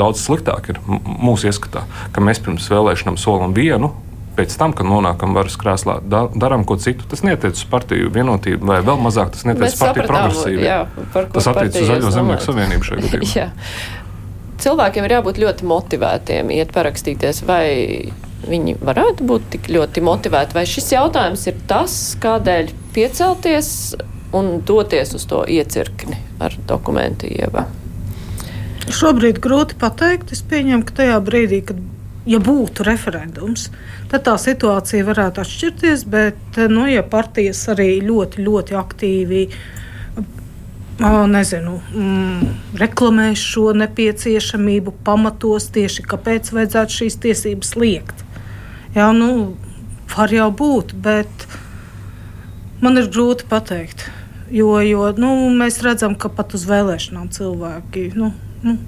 Daudz 0.00 0.24
sliktāk 0.24 0.72
ir 0.72 0.80
mūsu 0.88 1.52
ieskatā, 1.52 1.84
ka 2.10 2.24
mēs 2.24 2.40
pirms 2.42 2.66
vēlēšanām 2.72 3.18
solam 3.20 3.54
vienu, 3.54 3.92
pēc 4.38 4.54
tam, 4.60 4.74
kad 4.76 4.86
nonākam 4.86 5.34
varas 5.36 5.58
krēslā, 5.60 5.98
da, 6.06 6.26
darām 6.30 6.64
ko 6.68 6.78
citu. 6.80 7.06
Tas 7.10 7.24
netiec 7.26 7.58
uz 7.58 7.64
partiju 7.70 8.12
vienotību, 8.14 8.68
vai 8.70 8.78
vēl 8.86 9.00
mazāk 9.02 9.34
tas 9.34 9.46
netiec 9.48 9.74
uz 9.74 9.80
partiju 9.82 10.06
progresīvu. 10.08 10.68
Tas 11.34 11.50
attiecas 11.50 11.82
uz 11.82 11.90
Zaļo 11.90 12.12
zemnieku 12.14 12.46
savienību 12.46 12.88
šajā 12.88 13.04
gadījumā. 13.06 13.48
Cilvēkiem 14.62 15.04
ir 15.06 15.14
jābūt 15.14 15.36
ļoti 15.38 15.66
motivētiem, 15.70 16.48
iet 16.50 16.72
parakstīties, 16.74 17.44
vai 17.46 17.66
viņi 18.48 18.78
varētu 18.82 19.26
būt 19.26 19.50
tik 19.54 19.68
ļoti 19.70 20.02
motivēti, 20.06 20.56
vai 20.58 20.64
šis 20.66 20.92
jautājums 20.94 21.46
ir 21.50 21.58
tas, 21.70 21.94
kādēļ 22.22 22.72
piecelties 22.94 23.68
un 24.34 24.58
doties 24.66 25.14
uz 25.14 25.26
to 25.30 25.44
iecirkni 25.48 26.18
ar 26.42 26.56
dokumentu 26.68 27.30
ievā. 27.30 27.68
Šobrīd 28.88 29.40
grūti 29.44 29.76
pateikt. 29.78 30.32
Es 30.32 30.40
pieņemu, 30.48 30.84
ka 30.88 30.94
tajā 31.02 31.18
brīdī, 31.24 31.60
kad 31.70 31.80
ja 32.28 32.40
būtu 32.44 32.84
referendums, 32.86 33.68
tad 34.10 34.26
tā 34.28 34.36
situācija 34.40 35.06
varētu 35.08 35.42
atšķirties. 35.42 36.04
Bet, 36.12 36.60
nu, 36.70 36.86
ja 36.90 37.02
partijas 37.02 37.64
arī 37.72 37.98
ļoti, 38.04 38.44
ļoti 38.44 38.78
aktīvi 38.78 39.42
nezinu, 40.98 41.76
mm, 41.94 42.54
reklamēs 42.80 43.38
šo 43.38 43.70
nepieciešamību, 43.78 44.96
pamatos 45.06 45.68
tieši 45.74 46.02
kāpēc 46.10 46.50
vajadzētu 46.52 46.96
šīs 47.00 47.18
tiesības 47.22 47.76
liekt. 47.78 48.24
Jā, 48.96 49.12
nu, 49.14 49.56
var 50.16 50.32
jau 50.32 50.50
būt, 50.50 50.96
bet 50.98 51.46
man 52.82 52.98
ir 52.98 53.10
grūti 53.12 53.46
pateikt. 53.48 54.08
Jo, 54.50 54.80
jo 54.80 55.12
nu, 55.20 55.50
mēs 55.54 55.82
redzam, 55.84 56.16
ka 56.16 56.30
pat 56.32 56.54
uz 56.56 56.64
vēlēšanām 56.66 57.28
cilvēki. 57.36 58.08
Nu, 58.16 58.32
nu, 58.64 58.78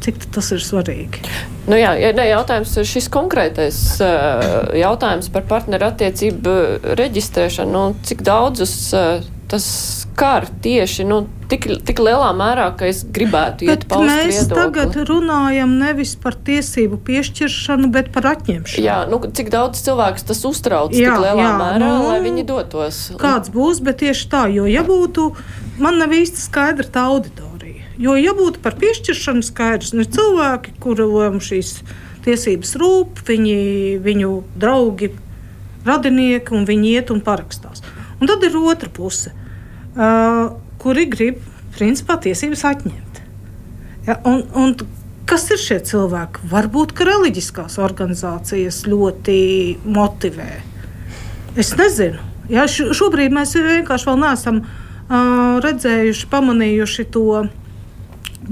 Cik 0.00 0.22
tas 0.34 0.52
ir 0.56 0.62
svarīgi? 0.64 1.20
Nu 1.68 1.76
jā, 1.76 1.92
ja 2.00 2.12
ne, 2.16 2.24
jautājums 2.30 2.72
ir 2.80 2.88
šis 2.88 3.10
konkrētais 3.12 3.80
uh, 4.02 4.70
jautājums 4.76 5.28
par 5.32 5.44
partneru 5.50 5.90
attiecību 5.90 6.54
reģistrēšanu. 6.98 7.74
Nu, 7.74 7.82
cik 8.08 8.24
daudzus 8.26 8.74
uh, 8.96 9.20
tas 9.50 9.66
skar 10.02 10.46
tieši 10.62 11.04
nu, 11.08 11.24
tik, 11.50 11.66
tik 11.86 12.00
lielā 12.02 12.30
mērā, 12.38 12.68
ka 12.78 12.86
es 12.86 13.02
gribētu 13.02 13.66
iet 13.66 13.86
paust 13.90 14.06
mēs 14.06 14.30
viedokli. 14.30 14.58
tagad 14.60 14.98
runājam 15.10 15.74
nevis 15.80 16.14
par 16.22 16.38
tiesību 16.46 17.00
piešķiršanu, 17.08 17.90
bet 17.94 18.12
par 18.14 18.30
atņemšanu. 18.36 18.84
Jā, 18.86 19.00
nu, 19.10 19.18
cik 19.26 19.50
daudz 19.50 19.82
cilvēku 19.86 20.22
tas 20.30 20.44
uztrauc 20.46 20.94
Jā, 20.94 21.16
tik 21.16 21.26
lielā 21.26 21.42
jā, 21.42 21.52
mērā, 21.64 21.82
nu, 21.82 22.08
lai 22.12 22.18
viņi 22.28 22.46
dotos. 22.46 23.02
Kāds 23.20 23.50
būs, 23.54 23.82
bet 23.84 24.02
tieši 24.04 24.30
tā, 24.30 24.46
jo 24.54 24.70
ja 24.70 24.86
būtu, 24.86 25.32
man 25.82 25.98
nav 25.98 26.14
īsti 26.14 26.46
skaidra 26.46 26.86
tā 26.86 27.08
auditorija. 27.10 27.49
Jo, 28.00 28.14
ja 28.16 28.32
būtu 28.32 28.62
par 28.64 28.78
piešķiršanu 28.80 29.44
skaidrs, 29.44 29.92
ir 29.92 30.08
cilvēki, 30.08 30.72
kuriem 30.80 31.36
šīs 31.44 31.80
tiesības 32.24 32.72
rūp, 32.80 33.20
viņi, 33.28 33.58
viņu 34.00 34.30
draugi, 34.60 35.10
radinieki, 35.84 36.54
un 36.56 36.64
viņi 36.68 36.94
iet 36.96 37.12
un 37.12 37.20
parakstās. 37.24 37.84
Un 38.20 38.28
tad 38.28 38.44
ir 38.44 38.56
otra 38.56 38.88
puse, 38.92 39.32
uh, 39.32 40.56
kuri 40.80 41.06
grib, 41.12 41.44
principā, 41.76 42.16
tiesības 42.20 42.64
atņemt. 42.72 43.20
Ja, 44.08 44.16
un, 44.28 44.42
un 44.56 44.74
kas 45.28 45.46
ir 45.52 45.60
šie 45.60 45.78
cilvēki? 45.84 46.48
Varbūt, 46.50 46.96
ka 46.96 47.04
reliģiskās 47.08 47.76
organizācijas 47.84 48.82
ļoti 48.88 49.40
motivē. 49.84 50.50
Es 51.60 51.74
nezinu. 51.76 52.20
Ja, 52.50 52.64
šobrīd 52.66 53.32
mēs 53.34 53.54
vienkārši 53.54 54.08
vēl 54.08 54.22
neesam 54.24 54.64
uh, 54.64 55.60
redzējuši, 55.62 56.28
pamanījuši 56.32 57.10
to, 57.14 57.44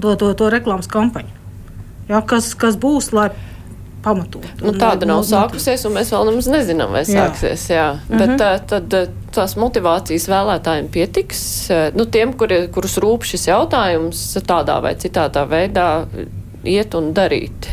to, 0.00 0.14
to, 0.16 0.34
to 0.34 0.50
reklāmas 0.50 0.88
kampaņu. 0.90 1.34
Ja, 2.08 2.20
kas, 2.24 2.54
kas 2.54 2.76
būs, 2.80 3.10
lai 3.12 3.28
pamatotu? 4.02 4.48
Nu, 4.62 4.72
tāda 4.72 5.04
lai- 5.04 5.10
nav 5.10 5.22
nu, 5.22 5.26
sākusies, 5.28 5.84
un 5.86 5.92
mēs 5.98 6.12
vēl 6.14 6.24
nemaz 6.30 6.46
nezinām, 6.48 6.92
vai 6.94 7.02
Jā. 7.04 7.28
sāksies. 7.28 7.66
Jā. 7.70 7.88
Mm 7.94 8.14
-hmm. 8.14 8.18
Bet 8.18 8.40
tā, 8.40 8.50
tad 8.66 8.94
eh, 8.94 9.08
tās 9.34 9.56
motivācijas 9.56 10.28
vēlētājiem 10.28 10.88
pietiks. 10.88 11.70
eh, 11.70 11.90
Nu, 11.94 12.04
tiem, 12.04 12.32
kuri, 12.32 12.68
kurus 12.68 12.96
rūp 12.98 13.22
šis 13.24 13.46
jautājums, 13.48 14.36
tādā 14.46 14.80
vai 14.82 14.94
citādā 14.94 15.46
veidā 15.48 16.06
iet 16.64 16.94
un 16.94 17.12
darīt. 17.14 17.68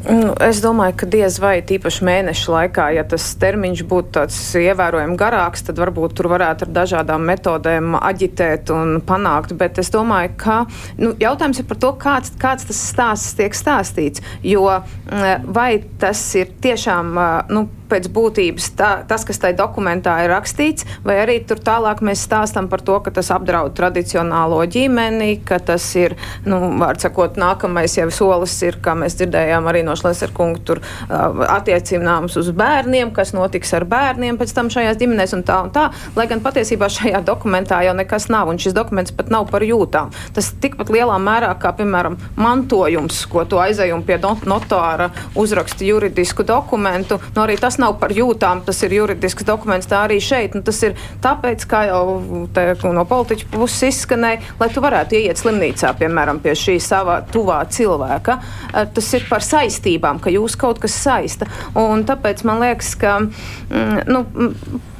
Nu, 0.00 0.30
es 0.40 0.62
domāju, 0.64 0.94
ka 1.02 1.06
diez 1.12 1.34
vai 1.42 1.58
tīpaši 1.66 2.04
mēneša 2.08 2.52
laikā, 2.54 2.86
ja 2.96 3.02
tas 3.04 3.24
termiņš 3.40 3.82
būtu 3.90 4.14
tāds 4.16 4.38
ievērojami 4.56 5.16
garāks, 5.20 5.64
tad 5.66 5.80
varbūt 5.82 6.14
tur 6.16 6.30
varētu 6.32 6.64
ar 6.64 6.72
dažādām 6.78 7.26
metodēm 7.28 7.98
aģitēt 7.98 8.72
un 8.72 8.96
panākt. 9.04 9.52
Bet 9.60 9.80
es 9.82 9.92
domāju, 9.92 10.32
ka 10.40 10.56
nu, 11.00 11.12
jautājums 11.20 11.60
ir 11.60 11.68
par 11.68 11.80
to, 11.84 11.92
kāds, 12.00 12.32
kāds 12.40 12.64
tas 12.70 12.80
stāsts 12.94 13.36
tiek 13.36 13.56
stāstīts. 13.56 14.24
Jo 14.46 14.64
mm, 14.70 15.50
vai 15.52 15.82
tas 16.00 16.22
ir 16.40 16.54
tiešām 16.64 17.12
ā, 17.20 17.28
nu, 17.52 17.66
pēc 17.90 18.08
būtības 18.14 18.70
tā, 18.78 18.90
tas, 19.08 19.24
kas 19.26 19.40
tajā 19.42 19.58
dokumentā 19.58 20.16
ir 20.24 20.32
rakstīts, 20.32 20.86
vai 21.06 21.18
arī 21.24 21.40
tur 21.46 21.60
tālāk 21.64 22.02
mēs 22.06 22.24
stāstam 22.26 22.68
par 22.70 22.84
to, 22.86 22.98
ka 23.04 23.12
tas 23.14 23.30
apdraud 23.34 23.74
tradicionālo 23.78 24.60
ģimeni, 24.70 25.40
ka 25.46 25.60
tas 25.70 25.84
ir, 25.98 26.16
nu, 26.46 26.60
vārds 26.80 27.06
sakot, 27.06 27.38
nākamais 27.40 27.96
jau 27.98 28.08
solis 28.14 28.54
ir, 28.66 28.78
kā 28.82 28.94
mēs 28.98 29.18
dzirdējām 29.20 29.68
arī 29.70 29.82
no 29.86 29.96
Šlesera 29.98 30.34
kunga, 30.36 30.62
tur 30.66 30.82
uh, 30.82 31.44
attiecināms 31.50 32.36
uz 32.40 32.50
bērniem, 32.56 33.12
kas 33.16 33.34
notiks 33.36 33.74
ar 33.76 33.86
bērniem 33.90 34.38
pēc 34.40 34.54
tam 34.56 34.70
šajās 34.72 35.00
ģimenēs 35.00 35.34
un 35.38 35.44
tā 35.46 35.60
un 35.64 35.72
tā. 35.74 35.88
Lai 36.16 36.26
gan 36.30 36.42
patiesībā 36.44 36.90
šajā 36.92 37.22
dokumentā 37.26 37.80
jau 37.86 37.94
nekas 37.96 38.28
nav, 38.32 38.50
un 38.52 38.60
šis 38.60 38.76
dokuments 38.76 39.14
pat 39.16 39.32
nav 39.32 39.48
par 39.50 39.64
jūtām. 39.66 40.12
Tas 40.36 40.52
tikpat 40.62 40.92
lielā 40.92 41.16
mērā 41.22 41.52
kā, 41.60 41.72
piemēram, 41.78 42.18
mantojums, 42.40 43.22
ko 43.30 43.44
tu 43.48 43.60
aizējumu 43.62 44.06
pie 44.06 44.20
not- 44.22 44.46
notāra 44.48 45.10
uzraksta 45.38 45.86
juridisku 45.86 46.46
dokumentu. 46.46 47.20
Nu, 47.34 47.44
arī 47.44 47.58
tas 47.60 47.79
nav 47.80 47.96
par 48.00 48.12
jūtām, 48.14 48.62
tas 48.66 48.80
ir 48.86 48.94
juridisks 48.98 49.46
dokuments, 49.48 49.88
tā 49.90 50.04
arī 50.06 50.20
šeit. 50.22 50.54
Nu, 50.56 50.62
tas 50.66 50.78
ir 50.86 50.96
tāpēc, 51.24 51.64
kā 51.70 51.82
jau 51.88 52.46
te, 52.54 52.66
no 52.84 53.04
politiķa 53.08 53.48
puses 53.54 53.88
izskanēja, 53.90 54.54
lai 54.60 54.70
tu 54.74 54.84
varētu 54.84 55.18
ieiet 55.18 55.40
slimnīcā, 55.40 55.94
piemēram, 56.00 56.42
pie 56.44 56.54
šī 56.58 56.78
sava 56.84 57.20
tuvā 57.32 57.62
cilvēka. 57.72 58.38
Eh, 58.74 58.88
Tas 59.00 59.12
ir 59.16 59.24
par 59.30 59.44
saistībām, 59.44 60.18
ka 60.20 60.32
jūs 60.32 60.56
kaut 60.60 60.80
kas 60.82 60.94
saista. 60.98 61.46
Un 61.78 62.04
tāpēc 62.08 62.42
man 62.44 62.60
liekas, 62.60 62.94
ka 63.00 63.16
mm, 63.22 64.08
nu, 64.10 64.24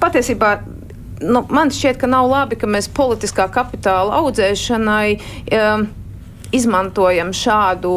patiesībā 0.01 0.55
nu, 1.21 1.45
man 1.53 1.73
šķiet, 1.75 2.01
ka 2.01 2.09
nav 2.11 2.29
labi, 2.31 2.59
ka 2.61 2.69
mēs 2.71 2.89
politiskā 2.97 3.49
kapitāla 3.53 4.21
audzēšanai 4.23 5.07
um, 5.17 5.89
izmantojam 6.57 7.33
šādu 7.37 7.95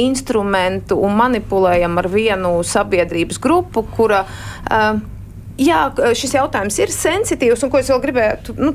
instrumentu 0.00 0.98
un 1.04 1.16
manipulējam 1.18 1.98
ar 2.02 2.08
vienu 2.10 2.56
sabiedrības 2.66 3.40
grupu, 3.42 3.86
kura. 3.96 4.24
Um, 4.70 5.04
Jā, 5.54 5.84
šis 6.18 6.32
jautājums 6.34 6.74
ir 6.82 6.90
sensitīvs, 6.90 7.60
un 7.62 7.70
ko 7.70 7.78
es 7.78 7.86
vēl 7.86 8.00
gribētu 8.02 8.56
nu, 8.58 8.72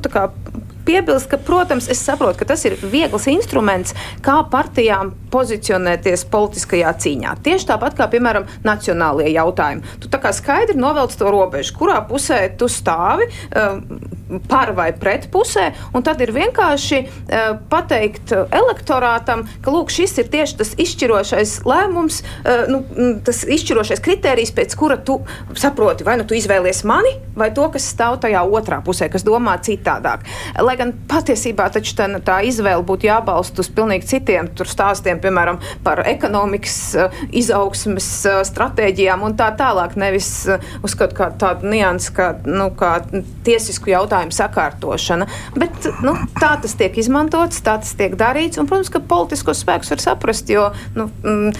piebilst, 0.90 1.28
ka, 1.30 1.38
protams, 1.44 1.90
es 1.92 2.02
saprotu, 2.06 2.40
ka 2.40 2.48
tas 2.54 2.64
ir 2.66 2.78
viegls 2.80 3.28
instruments, 3.30 3.94
kā 4.26 4.40
partijām 4.52 5.12
pozicionēties 5.34 6.26
politiskajā 6.32 6.94
cīņā. 7.04 7.36
Tieši 7.46 7.70
tāpat 7.72 7.98
kā, 7.98 8.10
piemēram, 8.12 8.48
nacionālajie 8.66 9.34
jautājumi. 9.36 9.98
Tu 10.04 10.12
tā 10.12 10.22
kā 10.22 10.34
skaidri 10.36 10.80
novelc 10.80 11.16
to 11.20 11.32
robežu, 11.32 11.76
kurā 11.80 12.00
pusē 12.10 12.46
tu 12.60 12.70
stāvi, 12.72 13.30
um, 13.54 13.84
par 14.50 14.74
vai 14.78 14.92
pret 14.94 15.26
pusē, 15.34 15.70
un 15.96 16.06
tad 16.06 16.22
ir 16.22 16.34
vienkārši 16.36 17.00
uh, 17.02 17.56
pateikt 17.72 18.34
elektorātam, 18.34 19.46
ka, 19.64 19.74
lūk, 19.74 19.94
šis 19.94 20.18
ir 20.22 20.30
tieši 20.32 20.60
tas 20.60 20.74
izšķirošais 20.80 21.56
lēmums, 21.68 22.22
nu, 22.70 22.82
tas 23.26 23.42
izšķirošais 23.44 24.02
kritērijs, 24.04 24.52
pēc 24.56 24.76
kura 24.80 24.98
tu 25.06 25.20
saproti, 25.58 26.06
vai 26.08 26.18
nu 26.20 26.26
tu 26.28 26.38
izvēlies 26.38 26.84
mani, 26.88 27.16
vai 27.38 27.50
to, 27.56 27.66
kas 27.74 27.88
stāv 27.94 28.20
tajā 28.24 28.42
otrā 28.46 28.80
pusē, 28.86 29.10
kas 29.12 29.26
domā 29.28 29.56
citādāk. 29.66 30.26
Lai 30.62 30.76
gan 30.80 30.94
patiesībā 31.10 31.70
taču 31.74 31.96
tā, 31.98 32.10
tā 32.26 32.40
izvēle 32.48 32.86
būtu 32.88 33.10
jābalsta 33.10 33.64
uz 33.64 33.72
pilnīgi 33.74 34.10
citiem 34.14 34.52
tur 34.56 34.70
stāstiem, 35.20 35.22
piemēram, 35.22 35.60
par 35.84 36.04
ekonomikas 36.08 36.96
uh, 36.96 37.12
izaugsmes 37.32 38.08
uh, 38.26 38.42
stratēģijām 38.44 39.24
un 39.24 39.36
tā 39.36 39.52
tālāk, 39.58 39.96
nevis 39.96 40.48
uh, 40.48 40.60
uz 40.84 40.96
kaut 40.96 41.14
kādu 41.14 41.38
tādu 41.40 41.70
niansu, 41.70 42.14
kā, 42.14 42.34
nu, 42.46 42.72
kā 42.76 43.02
tiesisku 43.44 43.92
jautājumu 43.92 44.32
sakārtošana. 44.32 45.28
Bet 45.58 45.72
nu, 46.02 46.16
tā 46.40 46.58
tas 46.62 46.76
tiek 46.76 46.96
izmantots, 46.98 47.62
tā 47.62 47.80
tas 47.80 47.94
tiek 47.96 48.16
darīts, 48.16 48.60
un, 48.60 48.68
protams, 48.68 48.90
ka 48.90 49.00
politiskos 49.00 49.64
spēkus 49.64 49.92
var 49.92 50.02
saprast, 50.02 50.50
jo 50.50 50.72
nu, 50.96 51.10
mm, 51.24 51.54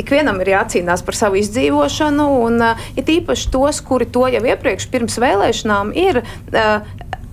ikvienam 0.00 0.40
ir 0.42 0.54
jācīnās 0.54 1.04
par 1.06 1.14
savu 1.14 1.38
izdzīvošanu, 1.38 2.26
un 2.44 2.60
uh, 2.62 2.84
ir 2.98 3.16
īpaši 3.20 3.50
tos, 3.54 3.80
kuri 3.84 4.08
to 4.10 4.26
jau 4.32 4.42
iepriekš 4.42 4.90
pirms 4.92 5.20
vēlēšanām 5.22 5.94
ir. 5.94 6.24
Uh, 6.50 6.82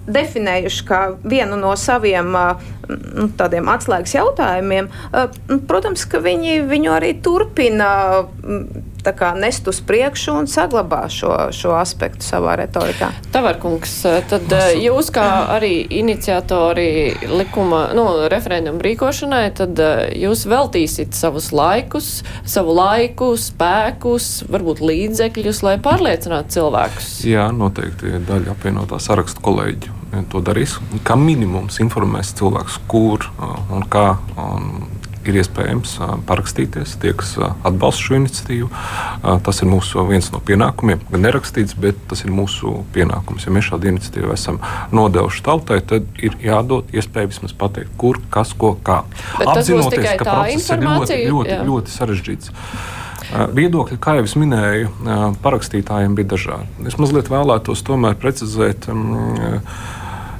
definējuši 0.07 0.85
kā 0.87 1.01
vienu 1.23 1.59
no 1.59 1.73
saviem 1.77 2.33
nu, 2.33 3.27
tādiem 3.37 3.69
atslēgas 3.71 4.15
jautājumiem, 4.17 4.89
protams, 5.69 6.05
ka 6.09 6.21
viņi 6.23 6.61
viņu 6.69 6.93
arī 6.95 7.13
turpina 7.23 7.91
kā 9.09 9.31
nest 9.37 9.65
uz 9.67 9.81
priekšu 9.81 10.35
un 10.41 10.47
saglabā 10.49 11.07
šo, 11.09 11.33
šo 11.55 11.73
aspektu 11.79 12.25
savā 12.25 12.53
retorikā. 12.59 13.09
Tavarkungs, 13.33 13.95
tad 14.29 14.53
eh, 14.53 14.75
jūs 14.85 15.09
kā 15.13 15.27
arī 15.55 15.73
iniciatori 15.97 17.15
likuma, 17.31 17.87
nu, 17.97 18.05
referendumu 18.31 18.83
rīkošanai, 18.85 19.43
tad 19.57 19.81
eh, 19.81 20.03
jūs 20.21 20.45
veltīsit 20.51 21.17
savus 21.17 21.49
laikus, 21.55 22.11
savu 22.45 22.75
laiku, 22.77 23.33
spēkus, 23.39 24.29
varbūt 24.51 24.83
līdzekļus, 24.85 25.63
lai 25.65 25.77
pārliecinātu 25.81 26.59
cilvēkus. 26.59 27.11
Jā, 27.25 27.49
noteikti 27.55 28.21
daļa 28.27 28.53
apvienotā 28.53 29.01
sarakstu 29.01 29.43
kolēģi 29.49 29.97
to 30.31 30.41
darīs. 30.43 30.75
Kā 31.07 31.15
minimums 31.19 31.79
informēs 31.83 32.33
cilvēkus, 32.39 32.81
kur 32.91 33.29
un 33.71 33.85
kā 33.91 34.07
un 34.35 34.67
ir 35.27 35.37
iespējams 35.41 35.95
parakstīties, 36.29 36.95
tie, 37.01 37.13
kas 37.17 37.33
atbalsta 37.41 38.05
šo 38.07 38.17
iniciatīvu. 38.19 38.69
Tas 39.45 39.61
ir 39.61 39.69
mūsu 39.71 40.05
viens 40.09 40.31
no 40.33 40.41
pienākumiem. 40.45 41.03
Gan 41.11 41.25
nerakstīts, 41.27 41.77
bet 41.81 41.99
tas 42.11 42.23
ir 42.25 42.33
mūsu 42.35 42.81
pienākums. 42.95 43.45
Ja 43.47 43.53
mēs 43.55 43.69
šādu 43.69 43.91
iniciatīvu 43.91 44.33
esam 44.35 44.61
nodevuši 44.95 45.45
tautai, 45.45 45.81
tad 45.85 46.07
ir 46.21 46.37
jādod 46.43 46.89
iespēja 46.95 47.31
vismaz 47.31 47.53
pateikt, 47.57 47.93
kur, 48.01 48.21
kas, 48.33 48.55
ko, 48.57 48.73
kā. 48.81 49.03
Bet 49.37 49.53
tikai 49.93 50.17
ka 50.19 50.27
process 50.27 50.73
ir 50.73 50.83
ļoti, 50.87 51.21
ļoti, 51.29 51.55
jā. 51.55 51.61
ļoti 51.69 51.95
sarežģīts. 51.95 52.53
Viedokļi, 53.31 53.95
kā 54.01 54.17
jau 54.17 54.27
es 54.27 54.33
minēju, 54.35 54.89
parakstītājiem 55.43 56.17
bija 56.17 56.33
dažādi. 56.33 56.87
Es 56.89 56.97
mazliet 56.99 57.29
vēlētos 57.31 57.83
tomēr 57.87 58.17
precizēt. 58.19 58.89
Um, 58.91 59.61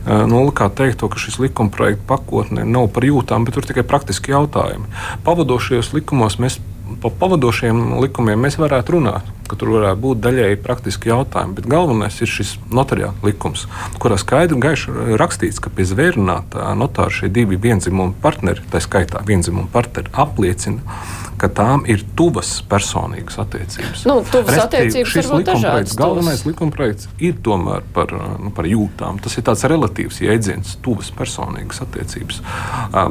Nu, 0.06 0.42
kā 0.56 0.70
teikt, 0.74 1.00
to, 1.02 1.10
ka 1.12 1.22
šis 1.22 1.38
likuma 1.42 1.70
projekta 1.74 2.08
pakotne 2.10 2.66
nav 2.66 2.88
par 2.96 3.06
jūtām, 3.06 3.46
bet 3.46 3.58
tur 3.58 3.68
tikai 3.68 3.86
praktiski 3.86 4.34
jautājumi. 4.34 4.90
Pavadošajos 5.28 5.94
likumos 5.98 6.40
mēs. 6.42 6.60
Pa 7.02 7.08
pavadošiem 7.22 8.02
likumiem 8.02 8.42
mēs 8.44 8.58
varētu 8.60 8.98
runāt. 8.98 9.28
Ka 9.52 9.60
tur 9.60 9.74
varētu 9.76 10.02
būt 10.06 10.22
daļēji 10.24 10.60
praktiski 10.64 11.12
jautājumi. 11.12 11.58
Bet 11.60 11.70
galvenais 11.72 12.22
ir 12.24 12.32
šis 12.32 12.56
notariāta 12.72 13.28
likums, 13.28 13.68
kurā 14.00 14.20
skaidri 14.22 14.56
un 14.56 14.64
gaiši 14.64 15.18
rakstīts, 15.20 15.60
ka 15.64 15.74
pie 15.76 15.88
zvērnāta 15.90 16.72
notāra 16.80 17.12
šie 17.12 17.32
divi 17.34 17.60
vienzimuma 17.60 18.16
partneri, 18.24 18.64
tā 18.72 18.80
skaitā 18.84 19.24
vienzimuma 19.28 19.68
partneri, 19.74 20.14
apliecina, 20.24 21.02
ka 21.42 21.50
tām 21.50 21.84
ir 21.90 22.04
tuvas 22.18 22.50
personīgas 22.70 23.40
attiecības. 23.42 24.04
Nu, 24.06 24.20
tuvas 24.30 24.60
attiecības 24.68 25.10
šis 25.10 25.30
likumprojekts, 25.32 25.96
galvenais 25.98 26.44
likumprojekts 26.46 27.10
ir 27.24 27.40
tomēr 27.42 27.86
par, 27.96 28.14
nu, 28.14 28.52
par 28.54 28.70
jūtām. 28.70 29.18
Tas 29.24 29.40
ir 29.40 29.48
tāds 29.48 29.66
relatīvs 29.72 30.22
jēdziens, 30.22 30.76
tuvas 30.86 31.10
personīgas 31.18 31.82
attiecības. 31.88 32.44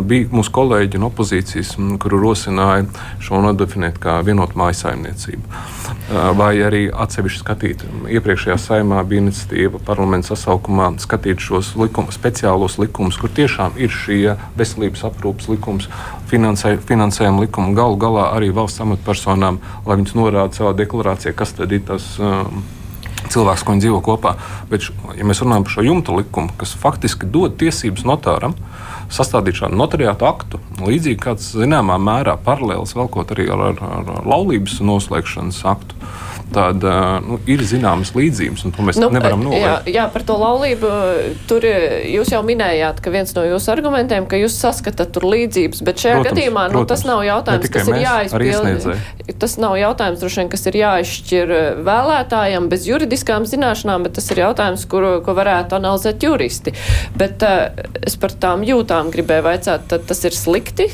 Bija 0.06 0.30
mūsu 0.30 0.54
kolēģi 0.54 1.02
no 1.02 1.10
opozīcijas, 1.10 1.74
kuru 2.02 2.22
rosināja 2.22 2.86
šo 3.22 3.42
nodefinēt 3.48 3.98
kā 4.02 4.20
vienotu 4.26 4.60
mājasaimniecību. 4.62 5.58
Vai 6.36 6.52
arī 6.62 6.82
atsevišķi 6.92 7.40
skatīt, 7.40 7.82
iepriekšējā 8.12 8.56
saimā 8.60 9.00
bija 9.08 9.24
iniciatīva 9.24 9.80
parlamenta 9.86 10.30
sasaukumā 10.30 10.90
skatīt 11.02 11.42
šos 11.42 11.72
likumus, 11.80 12.18
speciālos 12.18 12.76
likumus, 12.78 13.18
kur 13.18 13.32
tiešām 13.34 13.78
ir 13.80 13.90
šie 13.90 14.36
veselības 14.58 15.06
aprūpas 15.10 15.50
likums, 15.50 15.88
finansē, 16.30 16.76
finansējuma 16.86 17.46
likumi, 17.46 17.74
galu 17.78 17.98
galā 18.00 18.28
arī 18.36 18.52
valsts 18.54 18.84
amatpersonām, 18.84 19.58
lai 19.86 19.98
viņas 20.02 20.18
norāda 20.18 20.60
savā 20.60 20.74
deklarācijā, 20.78 21.34
kas 21.34 21.56
tad 21.58 21.74
ir 21.74 21.82
tas. 21.88 22.12
Um, 22.22 22.62
cilvēks, 23.34 23.64
ko 23.64 23.74
viņi 23.74 23.84
dzīvo 23.86 24.00
kopā. 24.04 24.36
Bet, 24.70 24.88
ja 25.18 25.26
mēs 25.26 25.42
runājam 25.44 25.66
par 25.66 25.76
šo 25.76 25.84
jumta 25.86 26.16
likumu, 26.16 26.54
kas 26.60 26.74
faktiski 26.78 27.28
dod 27.30 27.58
tiesības 27.60 28.06
notāram 28.08 28.56
sastādīt 29.10 29.58
šādu 29.58 29.78
notariātu 29.78 30.26
aktu, 30.28 30.60
līdzīgi 30.86 31.18
kāds 31.22 31.48
zināmā 31.58 31.96
mērā 31.98 32.36
paralēls 32.44 32.94
velkot 32.94 33.32
arī 33.34 33.48
ar, 33.50 33.64
ar, 33.72 34.10
ar 34.14 34.28
laulības 34.28 34.78
noslēgšanas 34.86 35.64
aktu, 35.72 35.98
tad 36.54 36.84
nu, 37.26 37.38
ir 37.50 37.62
zināmas 37.66 38.12
līdzības, 38.16 38.64
un 38.66 38.74
to 38.74 38.84
mēs 38.86 38.98
nu, 39.00 39.10
nevaram 39.14 39.42
jā, 39.44 39.48
novērst. 39.48 39.90
jā, 39.94 40.06
par 40.14 40.24
to 40.28 40.36
laulību. 40.40 40.90
Tur 41.50 41.66
eh, 41.68 41.96
jūs 42.14 42.32
jau 42.34 42.42
minējāt, 42.46 43.00
ka 43.04 43.12
viens 43.14 43.32
no 43.36 43.44
jūsu 43.46 43.72
argumentiem, 43.72 44.28
ka 44.30 44.40
jūs 44.40 44.58
saskatāt 44.60 45.14
tur 45.14 45.28
līdzības, 45.30 45.82
bet 45.86 46.02
šajā 46.02 46.18
Protams, 46.18 46.30
gadījumā 46.30 46.66
nu, 46.74 46.84
tas 46.84 47.04
protams. 47.04 47.06
nav 47.10 47.24
jautājums, 47.28 47.72
kas 47.76 47.90
ir 47.90 48.00
jāizpild. 48.04 49.36
Tas 49.40 49.56
nav 49.62 49.76
jautājums, 49.78 50.20
droši 50.20 50.42
vien, 50.42 50.50
kas 50.52 50.66
ir 50.68 50.78
jāizšķir 50.80 51.54
vēlētājiem 51.86 52.68
bez 52.72 52.86
juridiskām 52.88 53.46
zināšanām, 53.48 54.04
bet 54.06 54.18
tas 54.18 54.28
ir 54.34 54.42
jautājums, 54.42 54.84
kuru, 54.90 55.12
ko 55.24 55.36
varētu 55.38 55.78
analizēt 55.78 56.26
juristi. 56.26 56.74
Bet 57.16 57.44
uh, 57.46 57.70
es 58.04 58.18
par 58.20 58.34
tām 58.42 58.66
jūtām 58.66 59.12
gribēju 59.14 59.46
vaicāt, 59.46 59.86
tad 59.90 60.04
tas 60.10 60.24
ir 60.26 60.36
slikti, 60.36 60.90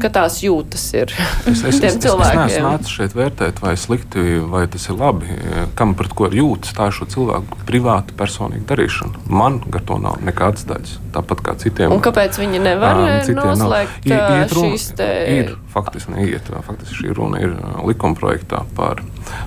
ka 0.00 0.12
tās 0.14 0.40
jūtas 0.44 0.86
ir 0.96 1.10
Es, 1.46 1.62
es, 1.62 1.64
es, 1.64 1.80
tiem 1.82 1.98
es, 1.98 2.04
es 2.04 2.36
neesmu 2.36 2.64
nācis 2.66 2.94
šeit 2.94 3.16
vērtēt, 3.16 3.60
vai 3.64 3.74
slikti, 3.80 4.24
vai 4.50 4.64
tas 4.70 4.86
ir 4.90 4.98
labi. 5.00 5.30
Kam 5.78 5.94
pret 5.98 6.12
ko 6.16 6.28
ir 6.28 6.36
jūtas, 6.40 6.74
tā 6.76 6.90
ir 6.90 6.96
šo 6.96 7.08
cilvēku 7.10 7.58
privāta 7.68 8.14
personīga 8.18 8.66
darīšana. 8.70 9.24
Man 9.32 9.60
gar 9.72 9.84
to 9.88 9.98
nav 10.02 10.20
nekādas 10.26 10.66
daļas. 10.68 10.96
Tāpat 11.16 11.42
kā 11.46 11.56
citiem. 11.60 11.92
Un 11.96 12.02
kāpēc 12.04 12.38
viņi 12.40 12.62
nevar 12.62 13.02
eh, 13.08 13.18
citiem 13.26 13.54
noslēgt 13.56 14.06
I- 14.06 14.14
ā, 14.14 14.22
iet 14.44 14.54
runa- 14.56 14.72
šīs 14.76 14.88
te... 15.00 15.10
Ir 15.40 15.54
faktiski 15.74 16.14
neiet. 16.16 16.50
Faktiski 16.66 17.02
šī 17.02 17.14
runa 17.16 17.40
ir 17.42 17.56
ā, 17.56 17.76
likuma 17.88 18.18
projektā 18.18 18.62
par, 18.78 19.02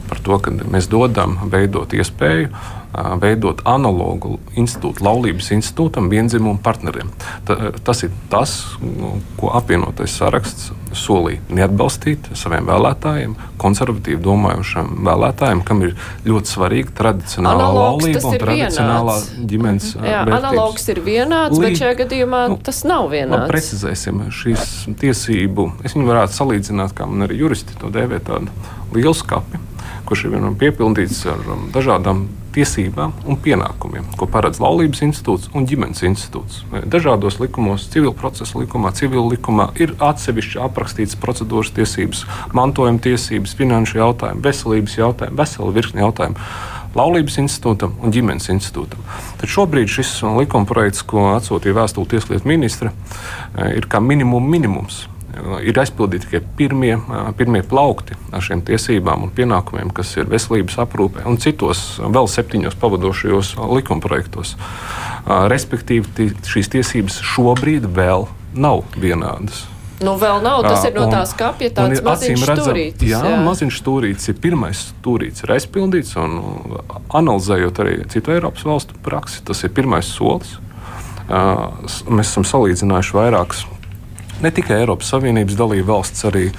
par 0.09 0.23
to, 0.25 0.39
ka 0.43 0.51
mēs 0.73 0.89
dodam 0.91 1.37
veidot 1.53 1.93
iespēju 1.95 2.49
veidot 2.93 3.63
analogu 3.65 4.35
institūtu, 4.59 5.01
laulības 5.01 5.47
institūtam, 5.55 6.11
vienzimumu 6.13 6.59
partneriem. 6.61 7.09
Ta, 7.47 7.71
tas 7.83 8.03
ir 8.05 8.11
tas, 8.29 8.53
ko 9.39 9.49
apvienotais 9.57 10.13
saraksts 10.13 10.69
solīja 10.97 11.41
neatbalstīt 11.49 12.29
saviem 12.37 12.65
vēlētājiem, 12.69 13.35
konservatīvi 13.61 14.19
domājušiem 14.23 14.91
vēlētājiem, 15.07 15.63
kam 15.67 15.81
ir 15.87 15.95
ļoti 16.27 16.51
svarīga 16.53 16.93
tradicionālā 16.99 17.67
Analogs 17.67 18.03
laulība 18.03 18.23
un 18.29 18.37
tradicionālā 18.43 19.15
vienāds. 19.17 19.47
ģimenes 19.53 19.89
Jā, 19.95 20.01
vērtības. 20.03 20.37
analogs 20.39 20.87
ir 20.93 21.01
vienāds, 21.05 21.59
bet 21.59 21.69
Līdz- 21.69 21.81
šajā 21.83 21.97
gadījumā 22.03 22.41
nu, 22.49 22.57
tas 22.63 22.83
nav 22.83 23.03
Labi, 23.05 23.17
vienāds. 23.17 23.49
precizēsim 23.51 24.21
šīs 24.31 24.95
tiesību. 24.99 25.71
Es 25.83 25.93
viņu 25.93 26.07
varētu 26.11 26.37
salīdzināt, 26.39 26.93
kā 26.93 27.07
man 27.09 27.27
arī 27.27 27.37
juristi 27.37 27.73
to 27.79 27.87
dēvē, 27.93 28.19
tādu 28.19 28.47
lielu 28.93 29.13
skapi, 29.13 29.59
kurš 30.05 30.25
ir 30.25 30.31
piepildīts 30.59 31.25
ar 31.31 31.39
um, 31.51 31.69
dažādām 31.73 32.27
tiesībām 32.53 33.13
un 33.29 33.37
pienākumiem, 33.43 34.05
ko 34.19 34.27
paredz 34.29 34.61
laulības 34.63 35.03
institūts 35.05 35.49
un 35.57 35.67
ģimenes 35.69 36.03
institūts. 36.07 36.63
Dažādos 36.89 37.39
likumos, 37.41 37.87
civil 37.93 38.13
procesa 38.17 38.59
likumā, 38.61 38.93
civil 38.97 39.27
likumā 39.31 39.71
ir 39.81 39.95
atsevišķi 40.03 40.61
aprakstīts 40.67 41.19
procedūras 41.19 41.73
tiesības, 41.75 42.25
mantojuma 42.55 43.01
tiesības, 43.03 43.55
finanšu 43.59 43.99
jautājumi, 44.01 44.43
veselības 44.45 44.97
jautājumi, 44.99 45.39
vesela 45.39 45.75
virkni 45.75 46.05
jautājumu. 46.05 46.49
Laulības 46.93 47.39
institūtam 47.41 47.95
un 48.05 48.13
ģimenes 48.13 48.51
institūtam. 48.53 49.01
Tad 49.39 49.49
šobrīd 49.49 49.89
šis 49.89 50.19
likuma 50.37 50.69
projekts, 50.69 51.01
ko 51.01 51.31
atsūtīja 51.33 51.79
vēstule 51.79 52.11
Tieslietu 52.11 52.45
ministra, 52.49 52.93
eh, 53.57 53.77
ir 53.79 53.89
kā 53.89 53.97
minimum 54.01 54.45
minimums. 54.45 55.07
Ir 55.65 55.79
aizpildīti 55.81 56.27
tikai 56.27 56.41
pirmie, 56.57 56.93
pirmie 57.37 57.63
plaukti 57.65 58.13
ar 58.31 58.43
šiem 58.45 58.61
tiesībām 58.67 59.23
un 59.25 59.31
pienākumiem, 59.33 59.89
kas 59.95 60.11
ir 60.19 60.29
veselības 60.29 60.77
aprūpē 60.85 61.25
un 61.25 61.39
citos 61.41 61.97
vēl 62.03 62.29
septiņos 62.29 62.77
pavadošajos 62.77 63.55
likumprojektos. 63.73 64.55
Respektīvi, 65.49 66.29
šīs 66.45 66.69
tiesības 66.75 67.17
šobrīd 67.33 67.89
vēl 67.95 68.27
nav 68.53 68.83
vienādas. 68.93 69.65
Nu, 70.03 70.17
vēl 70.19 70.41
nav, 70.43 70.63
tas 70.65 70.83
ir 70.85 70.93
no 70.97 71.05
un- 71.07 71.13
tā 71.13 71.21
skapja 71.29 71.69
un 71.69 71.75
tāds 71.77 71.97
ir 71.97 72.03
maziņš 72.03 72.43
stūrītis. 72.49 73.07
Jā, 73.07 73.21
jā. 73.23 73.37
maziņš 73.45 73.77
stūrītis 73.81 74.29
ir 74.29 74.35
pirmais 74.41 74.81
stūrītis, 74.91 75.43
ir 75.45 75.53
aizpildīts. 75.55 76.15
Un, 76.19 76.37
analizējot 77.09 77.79
arī 77.79 77.93
citu 78.11 78.33
Eiropas 78.35 78.65
valstu 78.67 78.93
praksi, 79.05 79.41
tas 79.45 79.63
ir 79.63 79.69
pirmais 79.69 80.05
solis. 80.05 80.57
Mēs 81.29 82.27
esam 82.33 82.43
salīdzinājuši 82.43 83.15
vairākas. 83.15 83.63
Ne 84.43 84.51
tikai 84.51 84.81
Eiropas 84.81 85.13
Savienības 85.13 85.55
dalību 85.55 85.87
valsts, 85.87 86.25
arī, 86.27 86.49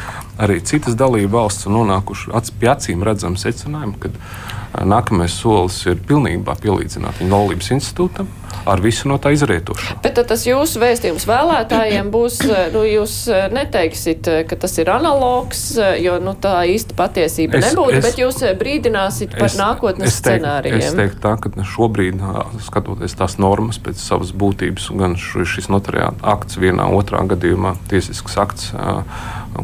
arī 0.41 0.61
citas 0.65 0.97
dalību 0.97 1.35
valsts 1.35 1.69
un 1.69 1.77
nonākuši 1.79 2.33
ac, 2.39 2.49
pie 2.61 2.71
acīm 2.73 3.05
redzama 3.05 3.41
secinājuma, 3.41 3.99
ka 4.01 4.13
uh, 4.13 4.87
nākamais 4.89 5.37
solis 5.37 5.83
ir 5.91 6.01
pilnībā 6.09 6.57
pielīdzināt 6.63 7.21
viņu 7.21 7.35
laulības 7.35 7.75
institūtam 7.77 8.31
ar 8.67 8.81
visu 8.81 9.09
no 9.09 9.19
tā 9.19 9.33
izrietošo. 9.35 9.99
Bet 10.05 10.19
tas 10.29 10.45
jūsu 10.47 10.81
vēstījums 10.83 11.27
vēlētājiem 11.29 12.11
būs, 12.15 12.41
eh, 12.49 12.69
nu, 12.75 12.85
jūs 12.89 13.17
eh, 13.33 13.47
neteiksit, 13.55 14.29
eh, 14.29 14.43
ka 14.49 14.57
tas 14.57 14.77
ir 14.79 14.91
analogs, 14.93 15.63
jo 16.01 16.19
nu, 16.23 16.35
tā 16.41 16.57
īsta 16.71 16.97
patiesība 16.99 17.59
Es- 17.61 17.71
nebūtu, 17.71 17.99
es- 17.99 18.05
bet 18.05 18.21
jūs 18.21 18.41
brīdināsit 18.61 19.39
par 19.39 19.53
nākotnes 19.59 20.13
es 20.13 20.21
teiktu, 20.21 20.45
scenārijiem. 20.45 20.83
Es 20.83 20.95
teiktu, 20.95 21.21
tā, 21.21 21.35
ka 21.41 21.51
šobrīd, 21.75 22.21
skatoties 22.65 23.15
tās 23.19 23.39
normas 23.39 23.79
pēc 23.79 24.01
savas 24.01 24.33
būtības, 24.33 24.91
gan 24.99 25.17
šis 25.17 25.69
notariāta 25.69 26.21
akts 26.23 26.57
vienā, 26.57 26.87
otrā 26.91 27.25
gadījumā, 27.29 27.77
tiesisks 27.89 28.37
akts, 28.37 28.73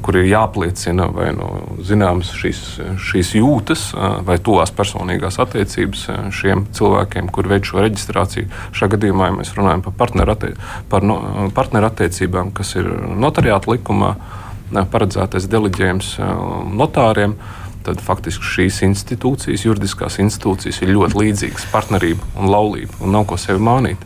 kur 0.03 0.17
ir 0.17 0.29
jāpliecina 0.31 1.13
vai 1.13 1.33
no 1.33 1.51
zināmas 1.87 2.33
šīs, 2.37 2.61
šīs 3.11 3.35
jūtas 3.39 3.87
vai 4.27 4.39
tuvās 4.43 4.73
personīgās 4.77 5.41
attiecības 5.43 6.07
šiem 6.35 6.67
cilvēkiem, 6.77 7.31
kur 7.33 7.49
veic 7.51 7.69
šo 7.69 7.85
reģistrāciju. 7.85 8.51
Šajā 8.77 8.95
gadījumā, 8.97 9.31
ja 9.31 9.39
mēs 9.39 9.55
runājam 9.57 9.85
par 9.87 9.97
partnerattie- 10.03 10.57
par 10.89 11.03
no- 11.07 11.51
partnerattiecībām, 11.55 12.53
kas 12.53 12.75
ir 12.77 12.85
notariāta 13.17 13.73
likumā, 13.75 14.15
paredzētais 14.71 15.49
deleģējums 15.51 16.19
notāriem 16.71 17.35
tad 17.87 18.01
faktiski 18.05 18.45
šīs 18.45 18.83
institūcijas, 18.85 19.65
juridiskās 19.65 20.19
institūcijas, 20.23 20.83
ir 20.83 20.93
ļoti 20.95 21.17
līdzīgas 21.23 21.69
partnerība 21.73 22.27
un 22.37 22.53
laulība, 22.53 22.99
un 23.01 23.15
nav 23.17 23.27
ko 23.31 23.39
sevi 23.41 23.63
mānīt. 23.65 24.03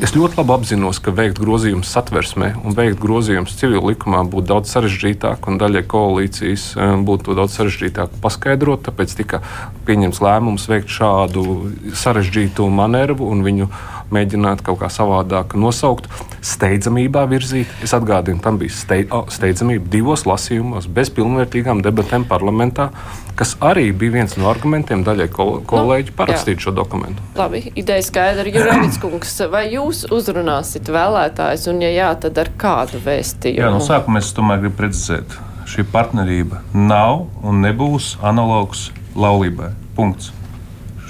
Es 0.00 0.14
ļoti 0.16 0.38
labi 0.38 0.54
apzinos, 0.54 0.96
ka 1.04 1.12
veikt 1.12 1.36
grozījumus 1.42 1.90
satversmē 1.92 2.54
un 2.64 2.72
veikt 2.72 2.96
grozījumus 3.02 3.52
civil 3.60 3.82
likumā 3.84 4.22
būtu 4.32 4.48
daudz 4.48 4.70
sarežģītāk, 4.72 5.44
un 5.44 5.58
daļai 5.60 5.82
koalīcijas 5.92 6.64
eh, 6.72 6.94
būtu 7.04 7.36
daudz 7.36 7.58
sarežģītāk 7.58 8.14
paskaidrot. 8.22 8.86
Tāpēc 8.86 9.12
tika 9.18 9.42
pieņemts 9.84 10.22
lēmums 10.24 10.64
veikt 10.72 10.88
šādu 10.94 11.44
sarežģītu 11.92 12.70
manervu 12.72 13.28
un 13.28 13.44
viņu 13.44 13.68
mēģināt 14.14 14.62
kaut 14.66 14.80
kā 14.82 14.90
savādāk 14.92 15.54
nosaukt, 15.58 16.08
steidzamībā 16.44 17.24
virzīt. 17.30 17.70
Es 17.84 17.94
atgādinu, 17.96 18.40
tam 18.42 18.58
bija 18.60 18.74
stei, 18.74 19.04
o, 19.12 19.22
steidzamība 19.32 19.90
divos 19.92 20.26
lasījumos, 20.28 20.88
bez 20.90 21.12
pilnvērtīgām 21.16 21.82
debatēm 21.84 22.26
parlamentā, 22.30 22.90
kas 23.38 23.56
arī 23.64 23.88
bija 23.96 24.18
viens 24.18 24.36
no 24.40 24.50
argumentiem 24.50 25.04
daļai 25.06 25.28
kol 25.34 25.60
kolēģi 25.70 26.16
parakstīt 26.16 26.64
šo 26.64 26.74
dokumentu. 26.76 27.22
Labi, 27.38 27.64
ideja 27.74 28.04
skaidra. 28.06 28.48
Jurēvis 28.50 28.98
kungs, 29.02 29.36
vai 29.52 29.66
jūs 29.74 30.04
uzrunāsit 30.12 30.90
vēlētājus, 30.90 31.68
un 31.72 31.84
ja 31.84 31.92
jā, 31.94 32.10
tad 32.24 32.40
ar 32.42 32.50
kādu 32.60 33.00
vēstījumu? 33.04 33.62
Jā, 33.62 33.70
no 33.72 33.80
sākuma 33.84 34.22
es 34.22 34.32
tomēr 34.36 34.64
gribu 34.64 34.80
precizēt, 34.82 35.38
šī 35.70 35.86
partnerība 35.92 36.64
nav 36.74 37.26
un 37.46 37.62
nebūs 37.64 38.16
analogs 38.26 38.88
laulībai. 39.14 39.72
Punkts. 39.96 40.32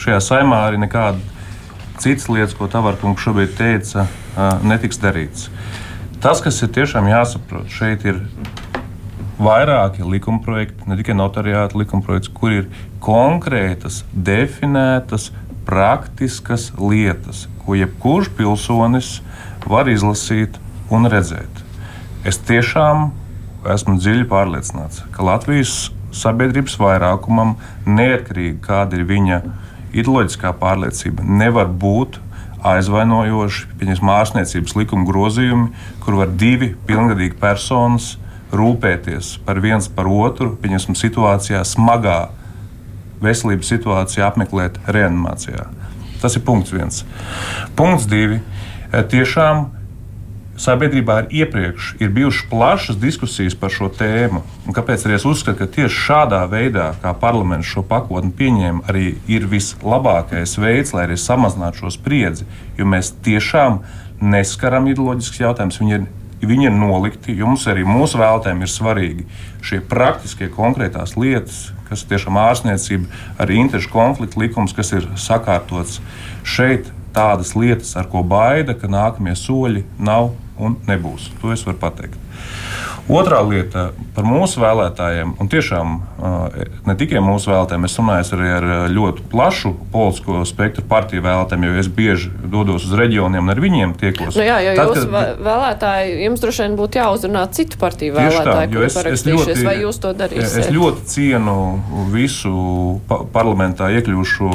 Šajā 0.01 0.21
saimā 0.25 0.63
arī 0.69 0.81
nekāda 0.81 1.21
citas 2.01 2.29
lietas, 2.33 2.57
ko 2.57 2.69
Tavārkungs 2.71 3.23
šobrīd 3.25 3.55
teica, 3.59 4.07
netiks 4.65 5.01
darīts. 5.03 5.49
Tas, 6.21 6.43
kas 6.45 6.61
ir 6.65 6.73
tiešām 6.77 7.09
jāsaprot, 7.09 7.69
šeit 7.73 8.05
ir 8.09 8.23
vairāki 9.41 10.05
likumprojekti, 10.05 10.89
ne 10.89 10.99
tikai 10.99 11.17
notariāta 11.17 11.79
likumprojekts, 11.81 12.33
kur 12.37 12.53
ir 12.53 12.67
konkrētas, 13.01 14.03
definētas, 14.13 15.31
praktiskas 15.69 16.71
lietas, 16.77 17.47
ko 17.65 17.77
jebkurš 17.79 18.33
pilsonis 18.37 19.21
var 19.69 19.89
izlasīt 19.93 20.59
un 20.93 21.09
redzēt. 21.09 21.65
Es 22.27 22.41
tiešām 22.45 23.11
esmu 23.71 23.97
dziļi 24.01 24.27
pārliecināts, 24.29 25.05
ka 25.15 25.25
Latvijas 25.25 25.91
sabiedrības 26.17 26.77
vairākumam, 26.81 27.55
neatkarīgi 27.87 28.59
kāda 28.65 28.99
ir 28.99 29.07
viņa 29.09 29.41
ideoloģiskā 29.93 30.53
pārliecība, 30.61 31.25
nevar 31.25 31.71
būt 31.71 32.21
aizvainojoši 32.67 33.71
pieņemsim 33.81 34.11
ārstniecības 34.13 34.77
likuma 34.77 35.07
grozījumi, 35.09 35.71
kur 36.05 36.19
var 36.21 36.33
divi 36.41 36.75
pilngadīgi 36.89 37.39
personas 37.41 38.15
rūpēties 38.53 39.39
par 39.47 39.61
viens 39.63 39.89
par 39.89 40.11
otru, 40.11 40.53
pieņemsim 40.61 40.99
situācijā, 40.99 41.63
smagā 41.65 42.21
veselības 43.23 43.71
situācijā, 43.73 44.29
apmeklēt 44.29 44.81
reanimācijā. 44.89 45.69
Tas 46.21 46.37
ir 46.37 46.45
punkts 46.45 46.73
viens. 46.75 47.05
Punkts 47.79 48.09
divi. 48.11 48.41
Tiešām 48.91 49.69
sabiedrībā 50.61 51.17
ir 51.23 51.31
iepriekš 51.43 51.95
ir 52.03 52.13
bijušas 52.15 52.49
plašas 52.51 52.99
diskusijas 53.01 53.57
par 53.57 53.73
šo 53.73 53.89
tēmu. 53.97 54.43
Un 54.67 54.77
kāpēc 54.77 55.07
arī 55.07 55.17
es 55.17 55.27
uzskatu, 55.29 55.59
ka 55.63 55.71
tieši 55.79 56.03
šādā 56.07 56.43
veidā, 56.51 56.91
kā 57.03 57.15
parlaments 57.17 57.71
šo 57.71 57.85
pakotni 57.87 58.33
pieņēma, 58.37 58.85
arī 58.91 59.15
ir 59.31 59.49
vislabākais 59.51 60.59
veids, 60.61 60.95
lai 60.97 61.07
arī 61.09 61.19
samazinātu 61.21 61.85
šo 61.85 61.95
spriedzi. 61.97 62.49
Jo 62.79 62.89
mēs 62.89 63.15
tiešām 63.25 63.81
neskaram 64.21 64.89
ideoloģiskus 64.91 65.41
jautājumus. 65.41 65.81
Viņi 65.81 65.97
ir, 65.97 66.07
viņi 66.45 66.69
ir 66.69 66.77
nolikti, 66.77 67.37
mums 67.41 67.67
arī 67.71 67.87
mūsu 67.89 68.21
vēlētājiem 68.21 68.65
ir 68.65 68.73
svarīgi 68.73 69.27
šie 69.65 69.81
praktiskie, 69.89 70.51
konkrētās 70.53 71.17
lietas, 71.17 71.71
kas 71.89 72.05
ir 72.05 72.13
tiešām 72.13 72.39
ārstniecība, 72.41 73.09
arī 73.41 73.59
interešu 73.65 73.93
konflikta 73.93 74.41
likums, 74.41 74.77
kas 74.77 74.93
ir 74.97 75.09
sakārtots 75.19 75.99
šeit 76.45 76.93
tādas 77.15 77.57
lietas, 77.57 77.97
ar 77.99 78.07
ko 78.11 78.23
baida, 78.23 78.77
ka 78.79 78.91
nākamie 78.91 79.35
soļi 79.39 79.83
nav 79.99 80.31
un 80.61 80.77
nebūs. 80.89 81.31
To 81.41 81.53
es 81.55 81.65
varu 81.67 81.81
pateikt. 81.81 82.19
Otrā 83.11 83.41
lieta 83.43 83.89
par 84.15 84.27
mūsu 84.27 84.61
vēlētājiem, 84.63 85.33
un 85.43 85.49
tiešām 85.51 85.95
ne 86.87 86.95
tikai 86.99 87.23
mūsu 87.25 87.51
vēlētājiem, 87.51 87.87
es 87.89 87.97
runāju 87.99 88.37
arī 88.37 88.51
ar 88.55 88.67
ļoti 88.93 89.25
plašu 89.33 89.73
politisko 89.91 90.45
spektru 90.47 90.85
partiju 90.87 91.25
vēlētājiem, 91.25 91.67
jo 91.67 91.81
es 91.81 91.89
bieži 91.91 92.31
dodos 92.53 92.87
uz 92.87 92.95
reģioniem 93.01 93.49
un 93.49 93.55
ar 93.55 93.63
viņiem 93.63 93.97
tiekos. 93.99 94.39
Nu 94.39 94.47
jā, 94.47 94.61
jo 94.63 94.77
Tad, 94.79 94.93
jūs 94.93 95.09
kad... 95.11 95.43
vēlētāji, 95.43 96.15
jums 96.27 96.45
droši 96.45 96.65
vien 96.67 96.77
būtu 96.79 97.01
jāuzrunā 97.01 97.45
citu 97.57 97.81
partiju 97.81 98.15
vēlētāji, 98.19 98.73
tā, 98.77 98.85
es, 98.87 98.99
es 99.11 99.27
ļoti, 99.27 99.59
vai 99.67 99.77
jūs 99.81 100.01
to 100.05 100.13
darīsiet? 100.21 100.59
Es 100.63 100.75
ļoti 100.75 101.07
cienu 101.11 101.57
visu 102.15 102.55
pa 103.11 103.23
parlamentā 103.33 103.91
iekļūšo 103.99 104.53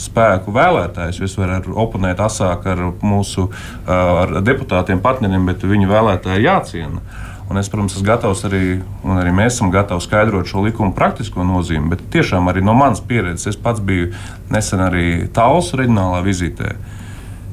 spēku 0.00 0.54
vēlētājus, 0.56 1.20
es 1.26 1.36
varu 1.40 1.76
oponēt 1.84 2.22
asāk 2.24 2.70
ar 2.70 2.86
mūsu 3.04 3.50
ar 3.84 4.38
deputātiem, 4.46 5.02
partneriem, 5.04 5.50
bet 5.52 5.68
viņu 5.68 5.90
vēlētāji 5.90 6.48
jāciena. 6.48 7.28
Un 7.50 7.58
es, 7.58 7.66
protams, 7.66 7.96
esmu 7.96 8.06
gatavs 8.06 8.44
arī, 8.46 8.78
un 9.02 9.18
arī 9.18 9.32
mēs 9.34 9.56
esam 9.56 9.72
gatavi 9.74 10.04
skaidrot 10.04 10.46
šo 10.46 10.62
likumu 10.62 10.94
praktisko 10.94 11.42
nozīmi. 11.42 11.90
Bet 11.90 12.04
tiešām 12.14 12.46
arī 12.46 12.62
no 12.62 12.76
manas 12.78 13.02
pieredzes, 13.02 13.48
es 13.50 13.58
pats 13.58 13.82
biju 13.82 14.12
nesen 14.54 14.84
arī 14.84 15.06
Tāls 15.34 15.72
reģionālā 15.74 16.22
vizītē. 16.22 16.76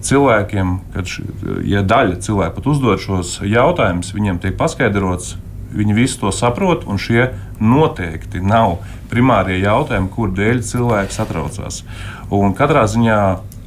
Cilvēkiem, 0.06 0.76
kad 0.94 1.10
š, 1.10 1.26
ja 1.66 1.82
daļa 1.82 2.22
cilvēku 2.22 2.60
pat 2.60 2.70
uzdod 2.70 3.02
šos 3.02 3.40
jautājumus, 3.42 4.14
viņiem 4.14 4.38
tiek 4.44 4.54
paskaidrots, 4.60 5.34
viņi 5.74 5.98
visu 5.98 6.22
to 6.22 6.30
saprot, 6.32 6.86
un 6.86 7.02
šie 7.02 7.32
noteikti 7.58 8.38
nav 8.46 8.78
primārie 9.10 9.58
jautājumi, 9.64 10.14
kur 10.14 10.30
dēļ 10.30 10.62
cilvēks 10.62 11.18
satraucās. 11.18 11.82
Un 12.30 12.54
katrā 12.54 12.86
ziņā 12.86 13.18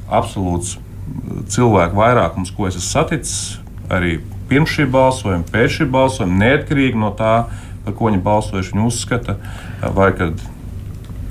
absolūts 0.07 0.77
cilvēku 1.51 1.99
vairākums, 1.99 2.55
ko 2.55 2.71
es 2.71 2.79
esmu 2.79 2.87
saticis, 2.87 3.41
arī 3.91 4.21
pirms 4.51 4.75
šī 4.75 4.87
balsojuma, 4.91 5.47
pēc 5.51 5.77
šī 5.79 5.89
balsojuma, 5.91 6.39
neatkarīgi 6.43 6.99
no 6.99 7.13
tā, 7.17 7.35
par 7.85 7.95
ko 7.97 8.11
viņi 8.11 8.23
balsojuši, 8.25 8.75
viņi 8.75 8.89
uzskata, 8.91 9.37
vai 9.95 10.11
kad 10.17 10.43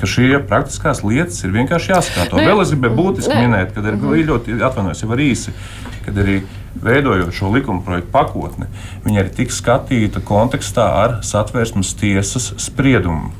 ka 0.01 0.09
šie 0.09 0.39
praktiskās 0.49 1.03
lietas 1.05 1.43
ir 1.45 1.53
vienkārši 1.53 1.93
jāskatās. 1.93 2.33
Nu, 2.33 2.41
Vēl 2.41 2.63
es 2.63 2.73
gribēju 2.73 2.97
būtiski 2.97 3.37
ne. 3.37 3.43
minēt, 3.45 3.75
ka 3.75 3.83
ir 3.83 3.93
mm 3.93 4.01
-hmm. 4.01 4.29
ļoti 4.31 4.57
atvainojos, 4.65 5.03
jau 5.03 5.19
īsi, 5.27 5.53
kad 6.07 6.17
arī 6.17 6.41
veidojot 6.83 7.35
šo 7.35 7.51
likuma 7.53 7.83
projektu 7.85 8.11
pakotni, 8.13 8.67
viņa 9.05 9.21
arī 9.21 9.35
tika 9.37 9.53
skatīta 9.53 10.23
kontekstā 10.25 10.87
ar 11.03 11.19
satversmes 11.23 11.95
tiesas 11.95 12.55
spriedumu, 12.57 13.33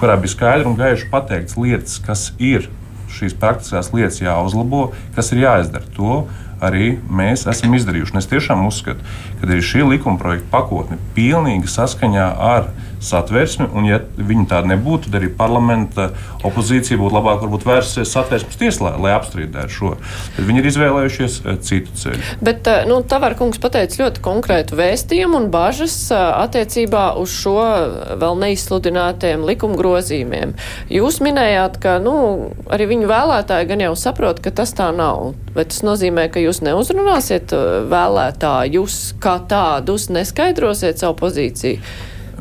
kurā 0.00 0.16
bija 0.16 0.34
skaidri 0.34 0.66
un 0.66 0.76
gaiši 0.76 1.10
pateikts 1.10 1.56
lietas, 1.56 1.98
kas 1.98 2.32
ir 2.38 2.68
šīs 3.08 3.36
praktiskās 3.38 3.92
lietas 3.92 4.20
jāuzlabo, 4.20 4.90
kas 5.14 5.32
ir 5.32 5.44
jāizdara. 5.44 5.84
To 5.96 6.26
arī 6.64 6.96
mēs 7.10 7.46
esam 7.50 7.74
izdarījuši. 7.76 8.14
Un 8.14 8.22
es 8.22 8.30
tiešām 8.30 8.64
uzskatu, 8.66 9.04
ka 9.40 9.48
arī 9.48 9.62
šī 9.64 9.84
likuma 9.90 10.20
projekta 10.20 10.50
pakotne 10.54 10.98
pilnīgi 11.16 11.70
saskaņā 11.70 12.28
ar 12.50 12.70
satversmi, 13.06 13.68
un 13.76 13.86
ja 13.88 14.00
viņi 14.16 14.46
tāda 14.50 14.74
nebūtu, 14.74 15.08
tad 15.08 15.20
arī 15.20 15.30
parlamenta 15.32 16.10
opozīcija 16.46 16.98
būtu 17.00 17.16
labāk 17.16 17.44
vērsusies 17.66 18.12
satversmes 18.12 18.58
tieslā, 18.60 18.94
lai 19.02 19.14
apstrīdētu 19.16 19.72
šo. 19.72 19.92
Tad 20.36 20.48
viņi 20.48 20.62
ir 20.62 20.68
izvēlējušies 20.70 21.38
eh, 21.44 21.58
citu 21.66 21.94
ceļu. 22.02 22.22
Bet 22.44 22.68
eh, 22.70 22.84
nu, 22.88 23.00
Tavar 23.06 23.36
kungs 23.38 23.60
pateica 23.62 24.02
ļoti 24.04 24.22
konkrētu 24.24 24.78
vēstījumu 24.78 25.40
un 25.40 25.48
bažas 25.54 25.94
eh, 26.14 26.22
attiecībā 26.46 27.06
uz 27.20 27.34
šo 27.34 27.56
vēl 28.20 28.40
neizsludinātiem 28.42 29.46
likuma 29.48 29.78
grozījumiem. 29.80 30.56
Jūs 30.92 31.20
minējāt, 31.24 31.80
ka 31.82 31.98
nu, 32.02 32.16
arī 32.72 32.90
viņu 32.94 33.10
vēlētāji 33.10 33.70
gan 33.72 33.86
jau 33.88 33.94
saprot, 33.98 34.42
ka 34.44 34.54
tas 34.54 34.74
tā 34.76 34.90
nav. 34.96 35.32
Vai 35.56 35.64
tas 35.68 35.82
nozīmē, 35.86 36.28
ka 36.32 36.42
jūs 36.42 36.60
neuzrunāsiet 36.64 37.54
vēlētājus 37.90 39.00
kā 39.22 39.38
tādus, 39.48 40.10
neskaidrosiet 40.12 41.00
savu 41.00 41.18
pozīciju? 41.24 41.80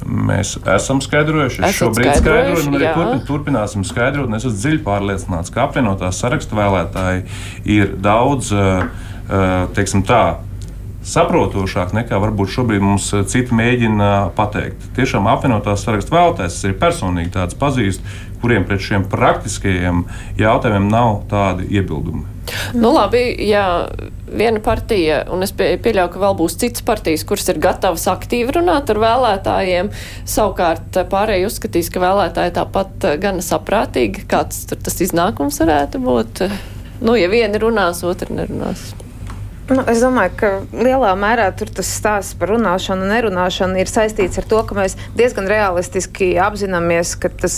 Mēs 0.05 0.55
esam 0.69 0.99
skaidrojuši, 1.01 1.63
es 1.65 1.77
šobrīd 1.79 2.19
skaidroju, 2.19 2.67
un 2.69 2.77
arī 2.77 2.89
turpin, 2.93 3.21
turpināsim 3.25 3.85
skaidrot. 3.87 4.29
Es 4.37 4.45
esmu 4.45 4.59
dziļi 4.59 4.81
pārliecināts, 4.85 5.53
ka 5.53 5.63
apvienotās 5.65 6.19
sarakstu 6.21 6.57
vēlētāji 6.59 7.23
ir 7.77 7.95
daudz, 8.05 8.51
eh, 8.53 8.85
eh, 9.25 9.55
teiksim 9.73 10.05
tā, 10.05 10.37
saprotošāk 11.05 11.93
nekā 11.93 12.19
varbūt 12.21 12.53
šobrīd 12.53 12.85
mums 12.85 13.11
eh, 13.13 13.25
citi 13.29 13.57
mēģina 13.57 14.11
pateikt. 14.37 14.91
Tiešām 14.97 15.29
apvienotās 15.31 15.85
sarakstu 15.85 16.13
vēlētājs, 16.13 16.61
arī 16.69 16.77
personīgi 16.85 17.33
tādus 17.39 17.57
pazīstu, 17.61 18.15
kuriem 18.45 18.65
pret 18.69 18.84
šiem 18.86 19.08
praktiskajiem 19.10 20.05
jautājumiem 20.38 20.88
nav 20.91 21.23
tādi 21.31 21.65
iebildumi. 21.73 22.36
Nu, 22.77 22.91
labi, 22.93 23.23
ja 23.49 23.88
viena 24.29 24.60
partija, 24.62 25.23
un 25.34 25.41
es 25.41 25.53
pieļauju, 25.58 26.12
ka 26.13 26.21
vēl 26.21 26.36
būs 26.38 26.58
citas 26.62 26.84
partijas, 26.86 27.23
kuras 27.25 27.49
ir 27.49 27.58
gatavas 27.63 28.05
aktīvi 28.12 28.53
runāt 28.60 28.91
ar 28.93 28.99
vēlētājiem, 29.01 29.89
savukārt 30.29 30.99
pārējie 31.10 31.47
uzskatīs, 31.49 31.89
ka 31.89 32.03
vēlētāji 32.03 32.53
tāpat 32.60 33.08
gana 33.23 33.45
saprātīgi, 33.45 34.27
kāds 34.29 34.67
tas 34.69 35.01
iznākums 35.01 35.58
varētu 35.63 36.03
būt. 36.05 36.45
Nu, 37.01 37.17
ja 37.17 37.31
viena 37.34 37.60
runās, 37.62 38.05
otra 38.05 38.29
nerunās. 38.34 38.91
Nu, 39.65 39.81
es 39.89 39.97
domāju, 39.97 40.34
ka 40.38 40.49
lielā 40.77 41.15
mērā 41.17 41.47
tas 41.58 41.88
stāsts 41.89 42.36
par 42.38 42.51
runāšanu 42.53 43.01
un 43.01 43.10
nerunāšanu 43.10 43.79
ir 43.81 43.89
saistīts 43.89 44.38
ar 44.38 44.45
to, 44.45 44.60
ka 44.69 44.77
mēs 44.77 44.93
diezgan 45.17 45.49
realistiski 45.49 46.36
apzināmies, 46.38 47.15
ka 47.17 47.31
tas 47.34 47.55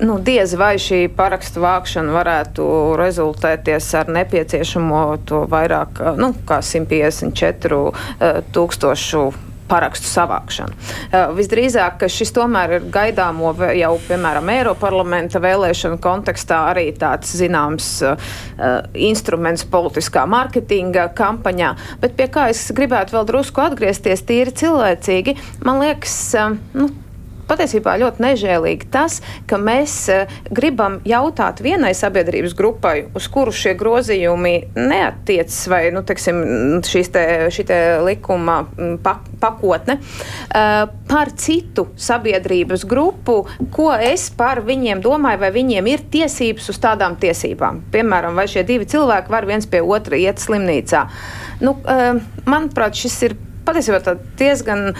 nu, 0.00 0.18
diez 0.24 0.54
vai 0.58 0.74
šī 0.80 1.02
parakstu 1.16 1.62
vākšana 1.64 2.14
varētu 2.14 2.64
rezultēties 3.00 3.92
ar 4.00 4.10
nepieciešamo 4.16 5.04
to 5.28 5.44
vairāk 5.50 6.02
nu, 6.20 6.32
kā 6.48 6.60
154 6.64 7.84
eh, 7.90 8.42
tūkstošu 8.54 9.24
parakstu 9.70 10.08
savākšanu. 10.10 10.74
Uh, 10.74 11.30
visdrīzāk, 11.36 12.00
ka 12.02 12.10
šis 12.10 12.32
tomēr 12.34 12.76
ir 12.78 12.86
gaidāmo 12.92 13.52
jau, 13.78 13.92
piemēram, 14.08 14.50
Eiroparlamenta 14.56 15.42
vēlēšanu 15.42 16.00
kontekstā 16.02 16.64
arī 16.72 16.88
tāds 16.98 17.30
zināms 17.38 17.90
uh, 18.06 18.30
instruments 19.10 19.66
politiskā 19.70 20.26
mārketinga 20.30 21.10
kampaņā. 21.18 21.74
Bet 22.02 22.18
pie 22.18 22.26
kā 22.32 22.48
es 22.54 22.64
gribētu 22.74 23.18
vēl 23.18 23.28
drusku 23.30 23.62
atgriezties 23.62 24.26
tīri 24.26 24.54
cilvēcīgi, 24.62 25.36
man 25.66 25.82
liekas, 25.84 26.18
uh, 26.40 26.58
nu, 26.74 26.90
patiesībā 27.50 27.96
ļoti 28.00 28.24
nežēlīgi 28.24 28.88
tas, 28.92 29.20
ka 29.50 29.58
mēs 29.60 29.96
uh, 30.12 30.38
gribam 30.54 31.00
jautāt 31.08 31.62
vienai 31.64 31.92
sabiedrības 31.96 32.54
grupai, 32.58 32.96
uz 33.16 33.26
kuru 33.32 33.54
šie 33.54 33.74
grozījumi 33.78 34.54
neatiecas, 34.78 35.60
vai 35.70 35.82
nu, 35.94 36.04
teksim, 36.06 36.40
šīs 36.86 37.12
te, 37.14 37.24
te 37.66 37.80
likuma 38.06 38.62
pak 39.04 39.26
pakotne, 39.40 39.98
uh, 40.00 40.86
par 41.10 41.32
citu 41.40 41.88
sabiedrības 42.00 42.84
grupu, 42.88 43.42
ko 43.74 43.90
es 43.94 44.28
par 44.36 44.62
viņiem 44.66 45.02
domāju, 45.04 45.42
vai 45.44 45.52
viņiem 45.54 45.90
ir 45.90 46.06
tiesības 46.12 46.70
uz 46.72 46.80
tādām 46.82 47.16
tiesībām. 47.20 47.84
Piemēram, 47.92 48.36
vai 48.38 48.46
šie 48.50 48.64
divi 48.68 48.88
cilvēki 48.90 49.32
var 49.32 49.48
viens 49.48 49.68
pie 49.70 49.82
otra 49.82 50.18
iet 50.20 50.42
slimnīcā. 50.42 51.06
Nu, 51.64 51.76
uh, 51.82 52.20
manuprāt, 52.48 52.98
šis 53.00 53.22
ir 53.28 53.38
patiesībā 53.70 54.16
diezgan 54.40 54.92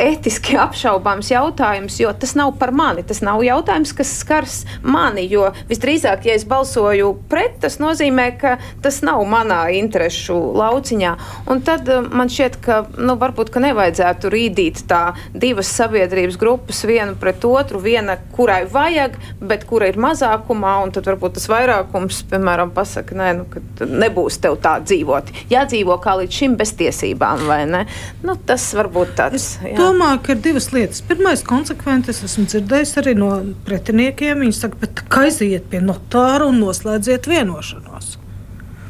etiski 0.00 0.58
apšaubāms 0.66 1.30
jautājums, 1.32 1.98
jo 2.00 2.12
tas 2.16 2.34
nav 2.38 2.54
par 2.60 2.72
mani. 2.74 3.04
Tas 3.06 3.22
nav 3.24 3.42
jautājums, 3.44 3.94
kas 3.96 4.12
skars 4.20 4.60
mani, 4.82 5.26
jo 5.30 5.50
visdrīzāk, 5.70 6.28
ja 6.28 6.38
es 6.38 6.46
balsoju 6.48 7.12
pret, 7.30 7.58
tas 7.64 7.78
nozīmē, 7.82 8.28
ka 8.40 8.56
tas 8.84 9.00
nav 9.06 9.22
manā 9.28 9.62
interešu 9.78 10.36
lauciņā. 10.58 11.14
Un 11.50 11.62
tad 11.66 11.88
man 12.14 12.30
šķiet, 12.32 12.58
ka 12.64 12.80
nu, 12.98 13.16
varbūt 13.20 13.52
ka 13.54 13.62
nevajadzētu 13.64 14.32
rīdīt 14.32 14.84
tā 14.90 15.02
divas 15.34 15.70
sabiedrības 15.74 16.38
grupas 16.40 16.84
vienu 16.88 17.16
pret 17.20 17.44
otru, 17.48 17.80
viena, 17.82 18.16
kurai 18.34 18.62
vajag, 18.70 19.16
bet 19.42 19.66
kura 19.68 19.88
ir 19.90 19.98
mazākumā, 20.00 20.76
un 20.84 20.94
tad 20.94 21.08
varbūt 21.10 21.38
tas 21.38 21.48
vairākums, 21.50 22.22
piemēram, 22.30 22.72
pasaka, 22.74 23.16
nē, 23.18 23.30
nu, 23.40 23.48
ka 23.50 23.88
nebūs 23.88 24.40
tev 24.42 24.58
tā 24.64 24.76
dzīvot. 24.84 25.32
Jādzīvo 25.52 25.98
kā 26.02 26.16
līdz 26.20 26.40
šim 26.40 26.56
bez 26.60 26.74
tiesībām, 26.78 27.46
vai 27.48 27.62
ne? 27.70 27.84
Nu, 28.24 28.34
tas 28.48 28.66
varbūt 28.76 29.14
tāds. 29.18 29.36
Es 29.36 29.46
jā. 29.60 29.76
domāju, 29.78 30.20
ka 30.24 30.34
ir 30.34 30.42
divas 30.44 30.70
lietas. 30.74 31.02
Pirmais, 31.04 31.44
konsekventi, 31.46 32.12
es 32.14 32.22
esmu 32.26 32.46
dzirdējis 32.48 32.96
arī 33.02 33.14
no 33.18 33.30
pretiniekiem. 33.66 34.44
Viņi 34.44 34.56
saka, 34.56 34.80
bet 34.82 35.04
aiziet 35.20 35.70
pie 35.72 35.82
notāra 35.84 36.48
un 36.50 36.60
noslēdziet 36.62 37.28
vienošanos. 37.30 38.18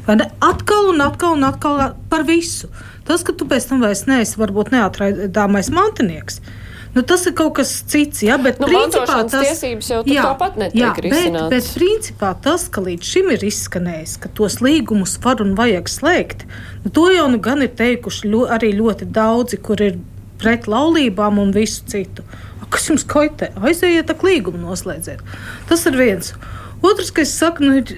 Atkal 0.05 0.91
un 0.91 1.01
atkal 1.01 1.39
un 1.39 1.47
atkal 1.47 1.95
par 2.11 2.25
visu. 2.27 2.69
Tas, 3.05 3.23
ka 3.25 3.33
tu 3.37 3.47
pēc 3.49 3.67
tam 3.69 3.81
vairs 3.85 4.05
neesi 4.09 4.37
varbūt 4.41 4.71
neatraidāmais 4.73 5.71
mantinieks, 5.73 6.39
Nu, 6.95 7.03
tas 7.03 7.25
ir 7.27 7.33
kaut 7.35 7.57
kas 7.57 7.71
cits, 7.91 8.21
ja, 8.23 8.37
bet 8.39 8.61
nu, 8.63 8.69
principā 8.71 9.17
tas 9.27 9.49
tiesības 9.49 9.89
jau 9.91 9.97
jā, 10.07 10.23
tāpat 10.23 10.55
netiek 10.61 10.79
jā, 10.79 10.91
risināts. 11.03 11.49
Bet, 11.51 11.65
bet 11.65 11.71
principā 11.75 12.29
tas, 12.45 12.69
ka 12.71 12.83
līdz 12.85 13.09
šim 13.11 13.31
ir 13.35 13.43
izskanējis, 13.43 14.13
ka 14.23 14.31
tos 14.37 14.61
līgumus 14.63 15.17
var 15.25 15.43
un 15.43 15.51
vajag 15.59 15.91
slēgt, 15.91 16.45
nu, 16.85 16.91
to 16.95 17.09
jau 17.11 17.25
nu 17.33 17.41
gan 17.43 17.65
ir 17.65 17.73
teikuši 17.75 18.31
ļo, 18.31 18.45
arī 18.55 18.71
ļoti 18.77 19.09
daudzi, 19.11 19.59
kur 19.59 19.83
ir 19.83 19.97
pret 20.39 20.69
laulībām 20.71 21.41
un 21.41 21.51
visu 21.55 21.83
citu. 21.91 22.23
Kas 22.71 22.87
jums 22.89 23.05
kaitē? 23.07 23.51
Aiziet, 23.61 24.07
tā 24.09 24.15
līgumu 24.25 24.63
noslēdziet. 24.63 25.21
Tas 25.69 25.83
ir 25.87 25.99
viens. 25.99 26.31
Otrs, 26.83 27.11
kas 27.15 27.31
saka, 27.35 27.63
nu, 27.63 27.81
ir, 27.81 27.91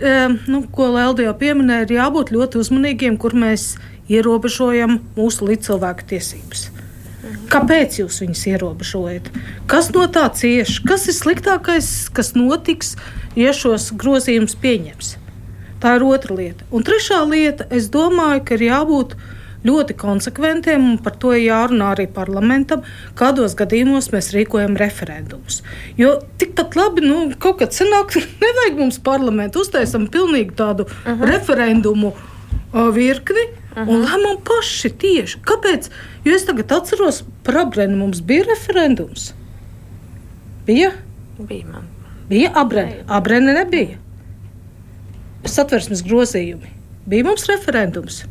nu, 0.50 0.64
ko 0.74 0.90
Lēlde 0.94 1.26
jau 1.26 1.34
pieminēja, 1.38 1.86
ir 1.88 1.96
jābūt 1.98 2.34
ļoti 2.36 2.62
uzmanīgiem, 2.62 3.18
kur 3.22 3.34
mēs 3.38 3.76
ierobežojam 4.12 5.00
mūsu 5.18 5.48
līdzcilvēku 5.50 6.10
tiesības. 6.12 6.68
Kāpēc 7.52 8.02
jūs 8.02 8.22
viņus 8.24 8.44
ierobežojat? 8.54 9.32
Kas 9.72 9.92
no 9.96 10.06
tā 10.12 10.28
cieš? 10.36 10.82
Kas 10.88 11.08
ir 11.08 11.16
sliktākais, 11.18 12.10
kas 12.14 12.34
notiks, 12.36 12.96
ja 13.40 13.54
šos 13.56 13.92
grozījumus 13.98 14.58
pieņems? 14.62 15.16
Tā 15.82 15.98
ir 15.98 16.06
otra 16.08 16.36
lieta. 16.38 16.66
Un 16.74 16.86
trešā 16.86 17.22
lieta, 17.30 17.68
es 17.70 17.90
domāju, 17.94 18.44
ka 18.46 18.58
ir 18.58 18.66
jābūt 18.72 19.18
ļoti 19.68 19.96
konsekventiem, 20.00 20.84
un 20.94 20.98
par 21.04 21.18
to 21.22 21.34
jārunā 21.36 21.92
arī 21.96 22.08
parlamentam, 22.14 22.84
kādos 23.18 23.56
gadījumos 23.58 24.12
mēs 24.14 24.32
rīkojam 24.36 24.78
referendumus. 24.80 25.62
Jo 26.00 26.18
tikpat 26.42 26.78
labi, 26.80 27.04
nu, 27.06 27.20
kaut 27.42 27.60
kad 27.62 27.76
senāk, 27.76 28.16
nevajag 28.44 28.82
mums 28.82 29.00
parlamentu, 29.04 29.66
uztaisam 29.66 30.08
pilnīgi 30.14 30.56
tādu 30.58 30.88
uh 30.88 31.14
-huh. 31.14 31.32
referendumu 31.34 32.14
virkni 32.94 33.48
-huh. 33.84 33.90
un 33.90 34.06
lēmām 34.06 34.40
paši 34.44 34.90
tieši. 34.90 35.42
Kāpēc? 35.46 35.90
Jo 36.26 36.36
es 36.36 36.46
tagad 36.46 36.72
atceros, 36.72 37.24
abrēnu 37.46 37.98
mums 37.98 38.22
bija 38.22 38.44
referendums. 38.48 39.34
Bija? 40.66 40.92
Bija 41.40 41.66
man. 41.66 41.86
Bija 42.30 42.52
abrēna. 42.60 43.06
Abrēna 43.08 43.54
nebija. 43.54 43.98
Satversmes 45.48 46.04
grozījumi. 46.04 46.74
Bija 47.08 47.24
mums 47.24 47.46
referendums. 47.48 48.26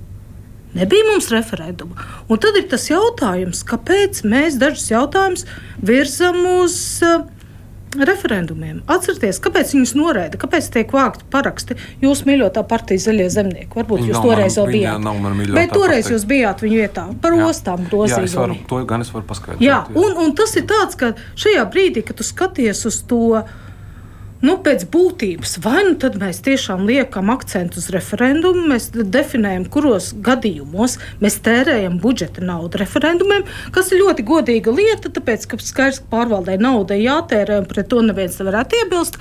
Nebija 0.76 1.04
mums 1.08 1.30
referenduma. 1.32 1.96
Un 2.28 2.38
tad 2.42 2.58
ir 2.60 2.66
tas 2.68 2.90
jautājums, 2.90 3.62
kāpēc 3.64 4.20
mēs 4.28 4.58
dažus 4.60 4.90
jautājumus 4.90 5.46
virzam 5.80 6.42
uz 6.58 6.76
uh, 7.06 7.24
referendumiem. 7.94 8.80
Atcerieties, 8.90 9.38
kāpēc 9.42 9.72
viņus 9.76 9.92
noraida, 9.96 10.40
kāpēc 10.40 10.68
tiek 10.74 10.92
vākti 10.92 11.26
paraksti. 11.32 11.76
Jūs 12.02 12.24
mīļotā 12.28 12.64
partija 12.68 13.04
Zaļie 13.06 13.28
zemnieki. 13.32 13.70
Varbūt 13.76 14.02
viņa 14.02 14.12
jūs 14.12 14.24
toreiz 14.24 14.58
jau 14.58 14.66
bijāt. 14.68 15.06
Bet 15.56 15.74
toreiz 15.74 16.04
partija. 16.04 16.16
jūs 16.16 16.26
bijāt 16.28 16.64
viņa 16.64 16.80
vietā 16.82 17.06
par 17.22 17.36
jā. 17.38 17.50
ostām 17.50 17.86
varu, 18.36 18.58
to 18.68 18.82
gan 18.88 19.06
es 19.06 19.12
varu 19.14 19.28
paskaidrot. 19.28 19.64
Jā, 19.64 19.84
jā. 19.86 20.00
Un, 20.02 20.18
un 20.24 20.34
tas 20.36 20.56
ir 20.58 20.66
tāds, 20.68 20.98
ka 20.98 21.14
šajā 21.38 21.64
brīdī, 21.72 22.04
kad 22.06 22.18
tu 22.18 22.26
skaties 22.26 22.84
uz 22.90 23.00
to, 23.08 23.42
nu, 24.44 24.56
pēc 24.62 24.84
būtības, 24.92 25.56
vai 25.64 25.82
nu 25.86 25.94
tad 26.00 26.18
mēs 26.20 26.42
tiešām 26.44 26.84
liekam 26.88 27.30
akcentu 27.32 27.80
uz 27.80 27.88
referendumu, 27.94 28.66
mēs 28.72 28.90
definējam, 28.92 29.66
kuros 29.72 30.12
gadījumos 30.26 30.98
mēs 31.22 31.38
tērējam 31.46 31.98
budžeta 32.02 32.44
naudu 32.44 32.82
referendumiem, 32.82 33.46
kas 33.72 33.92
ir 33.92 34.02
ļoti 34.04 34.26
godīga 34.26 34.74
lieta, 34.74 35.12
tāpēc, 35.12 35.48
ka 35.50 35.60
skaidrs, 35.62 36.02
ka 36.04 36.12
pārvaldē 36.16 36.58
nauda 36.60 36.98
jātērē, 36.98 37.62
un 37.62 37.70
pret 37.70 37.88
to 37.92 38.02
neviens 38.04 38.38
nevarētu 38.40 38.82
iebilst. 38.82 39.20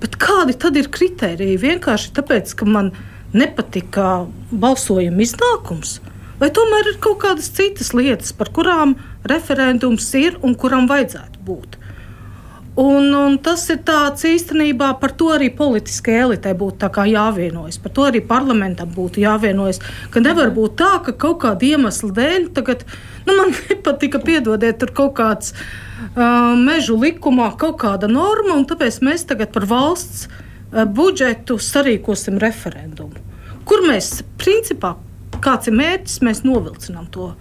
Bet 0.00 0.16
kādi 0.20 0.56
tad 0.56 0.78
ir 0.80 0.88
kriteriji? 0.92 1.60
Vienkārši 1.60 2.14
tāpēc, 2.16 2.54
ka 2.56 2.68
man 2.68 2.94
nepatika 3.36 4.24
balsojuma 4.50 5.24
iznākums. 5.24 5.98
Vai 6.40 6.48
tomēr 6.56 6.94
ir 6.94 7.02
kaut 7.04 7.18
kādas 7.20 7.50
citas 7.52 7.92
lietas, 7.92 8.32
par 8.32 8.48
kurām 8.56 8.94
referendums 9.28 10.06
ir 10.16 10.38
un 10.40 10.56
kuram 10.56 10.88
vajadzētu 10.88 11.44
būt? 11.44 11.76
Un, 12.80 13.10
un 13.12 13.34
tas 13.44 13.60
ir 13.68 13.82
tāds 13.84 14.22
īstenībā 14.24 14.94
par 15.02 15.12
to 15.18 15.26
arī 15.34 15.50
politiskajai 15.52 16.22
elitei 16.24 16.54
būtu 16.56 16.88
jāvienojas. 17.10 17.76
Par 17.82 17.92
to 17.92 18.06
arī 18.08 18.22
parlamentam 18.24 18.88
būtu 18.94 19.20
jāvienojas. 19.20 19.82
Ka 20.10 20.22
nevar 20.24 20.48
būt 20.56 20.78
tā, 20.80 20.92
ka 21.04 21.12
kaut 21.12 21.42
kāda 21.42 21.66
iemesla 21.66 22.08
dēļ 22.16 22.46
tagad, 22.56 22.86
nu, 23.26 23.36
man 23.36 23.52
nepatika, 23.68 24.22
piedodiet, 24.24 24.78
tur 24.80 24.94
kaut 24.96 25.12
kāds 25.20 25.52
uh, 25.52 26.56
mežu 26.56 26.96
likumā 26.96 27.50
kaut 27.60 27.82
kāda 27.84 28.08
norma, 28.08 28.56
un 28.56 28.64
tāpēc 28.64 29.02
mēs 29.04 29.28
tagad 29.28 29.52
par 29.52 29.68
valsts 29.68 30.30
uh, 30.30 30.86
budžetu 30.88 31.58
sarīkosim 31.60 32.40
referendumu. 32.40 33.28
Kur 33.68 33.84
mēs 33.84 34.22
principā, 34.40 34.94
kāds 35.44 35.68
ir 35.68 35.76
mērķis, 35.76 36.22
mēs 36.24 36.46
novilcinām 36.48 37.12
to 37.12 37.34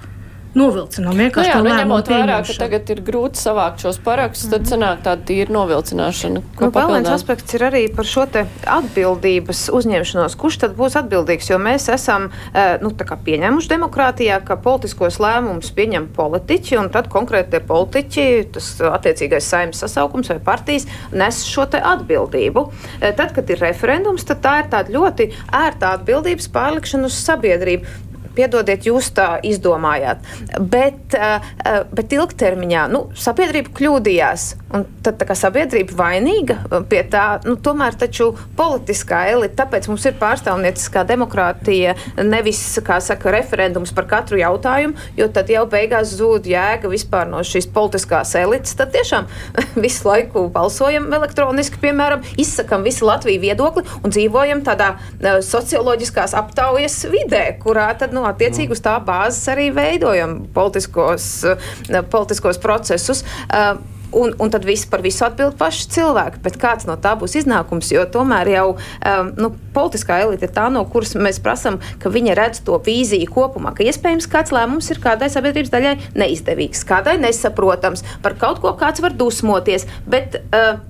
novilcinām. 0.58 1.18
Vienkārši 1.20 1.52
nu 1.52 1.70
jā, 1.70 1.76
nu, 1.76 1.78
ņemot 1.84 2.10
vērā, 2.10 2.40
ka 2.48 2.56
tagad 2.58 2.90
ir 2.90 3.02
grūti 3.06 3.40
savākt 3.42 3.84
šos 3.84 4.00
parakstus, 4.06 4.48
mm 4.48 4.50
-hmm. 4.50 4.58
tad 4.58 4.62
mhm. 4.62 4.72
sanāk 4.74 5.04
tāda 5.06 5.26
tīra 5.30 5.54
novilcināšana. 5.54 6.42
Nu, 6.62 6.70
vēl 6.74 6.94
viens 6.94 7.10
aspekts 7.10 7.54
ir 7.54 7.66
arī 7.70 7.84
par 7.96 8.06
šo 8.06 8.26
atbildības 8.66 9.70
uzņemšanos. 9.74 10.36
Kurš 10.36 10.58
tad 10.64 10.76
būs 10.78 10.98
atbildīgs? 11.00 11.50
Jo 11.50 11.58
mēs 11.58 11.90
esam 11.94 12.30
eh, 12.54 12.78
nu, 12.82 12.90
pieņēmuši 13.26 13.70
demokrātijā, 13.70 14.42
ka 14.46 14.56
politiskos 14.56 15.20
lēmumus 15.20 15.72
pieņem 15.72 16.08
politiķi, 16.16 16.78
un 16.78 16.90
tad 16.90 17.08
konkrēti 17.08 17.60
politiķi, 17.60 18.50
tas 18.54 18.82
attiecīgais 18.82 19.50
saimnes 19.50 19.80
sasaukums 19.80 20.30
vai 20.30 20.40
partijas, 20.40 20.88
nes 21.12 21.46
šo 21.46 21.68
atbildību. 21.70 22.72
Eh, 23.02 23.14
tad, 23.16 23.34
kad 23.36 23.50
ir 23.50 23.60
referendums, 23.60 24.26
tad 24.26 24.42
tā 24.42 24.60
ir 24.64 24.70
tāda 24.70 24.94
ļoti 24.94 25.32
ērta 25.52 25.94
atbildības 25.98 26.50
pārlikšana 26.50 27.06
uz 27.06 27.14
sabiedrību 27.14 28.09
piedodiet, 28.36 28.88
jūs 28.90 29.12
tā 29.16 29.28
izdomājāt. 29.46 30.24
Bet, 30.60 31.14
eh, 31.14 31.50
eh, 31.66 31.84
bet 31.92 32.14
ilgtermiņā 32.16 32.88
nu, 32.92 33.06
sabiedrība 33.16 33.74
kļūdījās. 33.78 34.48
Tad 35.04 35.24
kā 35.26 35.34
sabiedrība 35.34 35.96
vainīga 35.98 36.84
pie 36.90 37.02
tā, 37.10 37.42
nu, 37.46 37.56
tomēr 37.56 37.96
taču 37.98 38.36
politiskā 38.56 39.24
elite, 39.32 39.56
tāpēc 39.58 39.88
mums 39.90 40.06
ir 40.06 40.14
pārstāvnieciskā 40.20 41.06
demokrātija, 41.10 41.96
nevis, 42.22 42.62
kā 42.86 43.00
saka, 43.02 43.32
referendums 43.34 43.92
par 43.96 44.06
katru 44.06 44.38
jautājumu, 44.38 44.94
jo 45.18 45.28
tad 45.34 45.50
jau 45.50 45.66
beigās 45.66 46.14
zūd 46.20 46.46
jēga 46.46 46.92
vispār 46.92 47.28
no 47.32 47.42
šīs 47.42 47.66
politiskās 47.74 48.36
elites. 48.36 48.76
Tad 48.78 48.94
tiešām 48.94 49.26
visu 49.86 50.08
laiku 50.08 50.46
balsojam 50.54 51.10
elektroniski, 51.18 51.82
piemēram, 51.82 52.22
izsakam 52.38 52.86
visu 52.86 53.10
Latviju 53.10 53.42
viedokli 53.42 53.86
un 54.04 54.14
dzīvojam 54.14 54.62
tādā 54.68 54.94
socioloģiskās 55.42 56.36
aptaujas 56.38 57.02
vidē, 57.10 57.46
kurā 57.62 57.90
tad, 57.98 58.14
nu, 58.14 58.24
attiecīgi 58.32 58.76
uz 58.76 58.84
tā 58.86 58.98
bāzes 59.06 59.46
arī 59.52 59.70
veidojam 59.76 60.42
politiskos, 60.56 61.32
uh, 61.48 62.04
politiskos 62.12 62.62
procesus. 62.62 63.26
Uh, 63.48 63.80
Un, 64.10 64.32
un 64.42 64.50
tad 64.50 64.64
viss 64.66 64.88
par 64.90 65.04
visu 65.06 65.22
atbild 65.22 65.54
paši 65.60 65.84
cilvēki. 65.94 66.40
Bet 66.42 66.56
kāds 66.58 66.88
no 66.90 66.96
tā 66.98 67.12
būs 67.20 67.36
iznākums? 67.44 67.92
Jo 67.94 68.08
tomēr 68.10 68.50
jau 68.50 68.66
um, 68.74 69.30
nu, 69.38 69.52
politiskā 69.76 70.18
elite 70.24 70.48
ir 70.48 70.54
tā, 70.56 70.66
no 70.74 70.82
kuras 70.90 71.14
mēs 71.14 71.38
prasām, 71.46 71.78
ka 72.02 72.10
viņa 72.10 72.38
redz 72.40 72.64
to 72.66 72.80
vīziju 72.86 73.30
kopumā, 73.30 73.76
ka 73.78 73.86
iespējams 73.86 74.30
kāds 74.32 74.54
lēmums 74.56 74.90
ir 74.90 75.02
kādai 75.04 75.30
sabiedrības 75.30 75.74
daļai 75.76 75.96
neizdevīgs, 76.18 76.82
kādai 76.90 77.20
nesaprotams, 77.22 78.02
par 78.26 78.38
kaut 78.42 78.64
ko 78.66 78.74
kāds 78.82 79.06
var 79.06 79.14
dusmoties. 79.14 79.86
Bet, 80.10 80.42
uh, 80.58 80.82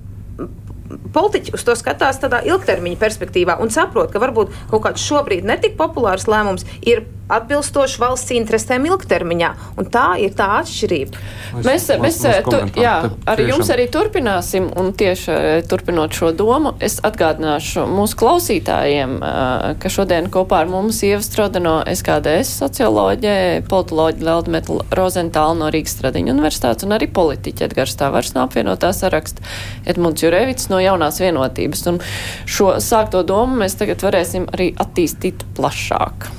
politiķi 1.14 1.54
uz 1.58 1.68
to 1.68 1.76
skatās 1.78 2.24
tādā 2.24 2.40
ilgtermiņa 2.48 3.04
perspektīvā 3.04 3.60
un 3.62 3.72
saprot, 3.74 4.14
ka 4.14 4.24
varbūt 4.24 4.56
kaut 4.72 4.88
kāds 4.88 5.04
šobrīd 5.06 5.48
netik 5.48 5.76
populārs 5.80 6.30
lēmums 6.32 6.66
ir 6.88 7.04
atbilstoši 7.30 8.02
valsts 8.02 8.34
interesēm 8.34 8.88
ilgtermiņā. 8.90 9.50
Un 9.80 9.90
tā 9.94 10.08
ir 10.22 10.34
tā 10.38 10.48
atšķirība. 10.60 11.24
Mēs, 11.66 11.88
mēs 12.02 12.20
tu, 12.46 12.62
jā, 12.80 12.96
ar 13.30 13.42
jums 13.44 13.70
arī 13.74 13.86
turpināsim, 13.92 14.70
un 14.80 14.92
tieši 14.98 15.32
eh, 15.34 15.48
turpinot 15.70 16.16
šo 16.16 16.32
domu, 16.36 16.74
es 16.84 16.98
atgādināšu 17.06 17.86
mūsu 17.90 18.18
klausītājiem, 18.20 19.16
eh, 19.22 19.68
ka 19.82 19.94
šodien 19.94 20.30
kopā 20.34 20.64
ar 20.64 20.72
mums 20.72 21.02
Ieva 21.06 21.22
Strodeno 21.26 21.78
SKDS 21.90 22.58
socioloģē, 22.64 23.38
politoloģi 23.70 24.26
Leldmeta 24.26 24.80
Rozentāla 24.98 25.58
no 25.62 25.70
Rīgas 25.74 25.98
Stradiņa 26.00 26.34
universitātes 26.36 26.88
un 26.88 26.98
arī 26.98 27.10
politiķi 27.14 27.70
Edgars 27.70 27.98
Tavars 28.00 28.34
no 28.36 28.46
apvienotā 28.48 28.92
saraksta 28.96 29.46
Edmunds 29.90 30.26
Jurevits 30.26 30.70
no 30.74 30.82
jaunās 30.82 31.22
vienotības. 31.22 31.86
Un 31.94 32.02
šo 32.50 32.76
sākto 32.84 33.24
domu 33.28 33.62
mēs 33.64 33.78
tagad 33.80 34.06
varēsim 34.06 34.50
arī 34.54 34.72
attīstīt 34.82 35.46
plašāk. 35.58 36.30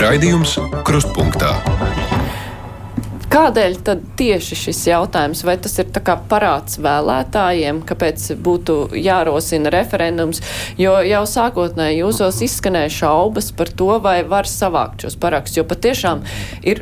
Raidījums 0.00 0.54
Krustpunktā. 0.88 1.50
Kādēļ 3.30 3.74
tad 3.84 4.06
tieši 4.16 4.56
šis 4.56 4.78
jautājums, 4.88 5.42
vai 5.44 5.58
tas 5.60 5.76
ir 5.82 5.90
parāds 6.30 6.78
vēlētājiem, 6.80 7.82
kāpēc 7.84 8.24
būtu 8.40 8.78
jārosina 8.96 9.68
referendums, 9.74 10.40
jo 10.80 10.94
jau 11.04 11.20
sākotnēji 11.28 12.00
jūsos 12.00 12.40
izskanēja 12.48 12.94
šaubas 12.96 13.52
par 13.52 13.68
to, 13.68 13.90
vai 14.00 14.22
var 14.24 14.48
savākt 14.48 15.04
šos 15.04 15.20
parakstus, 15.20 15.60
jo 15.60 15.66
patiešām 15.68 16.24
ir 16.64 16.80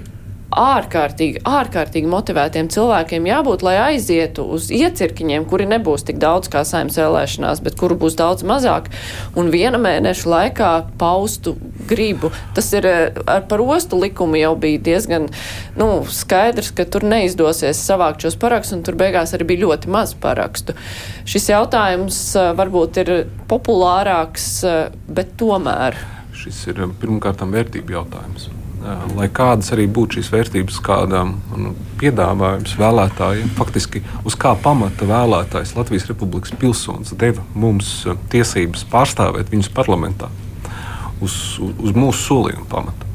ārkārtīgi, 0.58 1.42
ārkārtīgi 1.46 2.08
motivētiem 2.10 2.68
cilvēkiem 2.72 3.26
jābūt, 3.28 3.62
lai 3.66 3.76
aizietu 3.92 4.44
uz 4.56 4.68
iecirkņiem, 4.74 5.46
kuri 5.48 5.68
nebūs 5.70 6.04
tik 6.08 6.18
daudz 6.22 6.50
kā 6.52 6.64
saimnes 6.66 6.98
vēlēšanās, 6.98 7.62
bet 7.64 7.78
kuru 7.78 7.98
būs 8.00 8.18
daudz 8.18 8.44
mazāk, 8.48 8.90
un 9.38 9.52
viena 9.54 9.80
mēneša 9.82 10.32
laikā 10.32 10.72
paustu 11.00 11.54
gribu. 11.88 12.32
Tas 12.56 12.72
ir 12.76 12.88
eh, 12.88 13.22
ar 13.30 13.46
par 13.50 13.62
ostu 13.62 14.00
likumu 14.00 14.40
jau 14.40 14.54
bija 14.58 14.82
diezgan 14.90 15.30
nu, 15.78 15.88
skaidrs, 16.10 16.72
ka 16.74 16.88
tur 16.90 17.06
neizdosies 17.06 17.78
savākt 17.78 18.26
šos 18.26 18.38
parakstus, 18.40 18.78
un 18.78 18.84
tur 18.86 18.98
beigās 18.98 19.34
arī 19.36 19.52
bija 19.52 19.66
ļoti 19.66 19.94
maz 19.94 20.14
parakstu. 20.18 20.76
Šis 21.28 21.50
jautājums 21.52 22.20
eh, 22.36 22.52
varbūt 22.58 23.02
ir 23.04 23.14
populārāks, 23.50 24.52
eh, 24.66 24.78
bet 25.06 25.36
tomēr. 25.40 25.98
Šis 26.38 26.66
ir 26.70 26.86
pirmkārt 27.00 27.42
vērtību 27.42 27.94
jautājums 27.94 28.50
lai 29.16 29.28
kādas 29.34 29.72
arī 29.74 29.86
būtu 29.90 30.18
šīs 30.18 30.30
vērtības, 30.32 30.78
kādām 30.84 31.34
nu, 31.56 31.74
piedāvājums 32.00 32.76
vēlētājiem, 32.78 33.50
faktiski 33.58 34.02
uz 34.28 34.36
kā 34.38 34.54
pamata 34.62 35.08
vēlētājs 35.08 35.74
Latvijas 35.78 36.08
Republikas 36.10 36.54
pilsonis 36.58 37.16
deva 37.18 37.44
mums 37.54 38.06
tiesības 38.32 38.86
pārstāvēt 38.92 39.50
viņus 39.52 39.72
parlamentā 39.74 40.30
uz, 41.24 41.58
uz 41.58 41.94
mūsu 41.96 42.24
solījumu 42.28 42.66
pamata. 42.70 43.06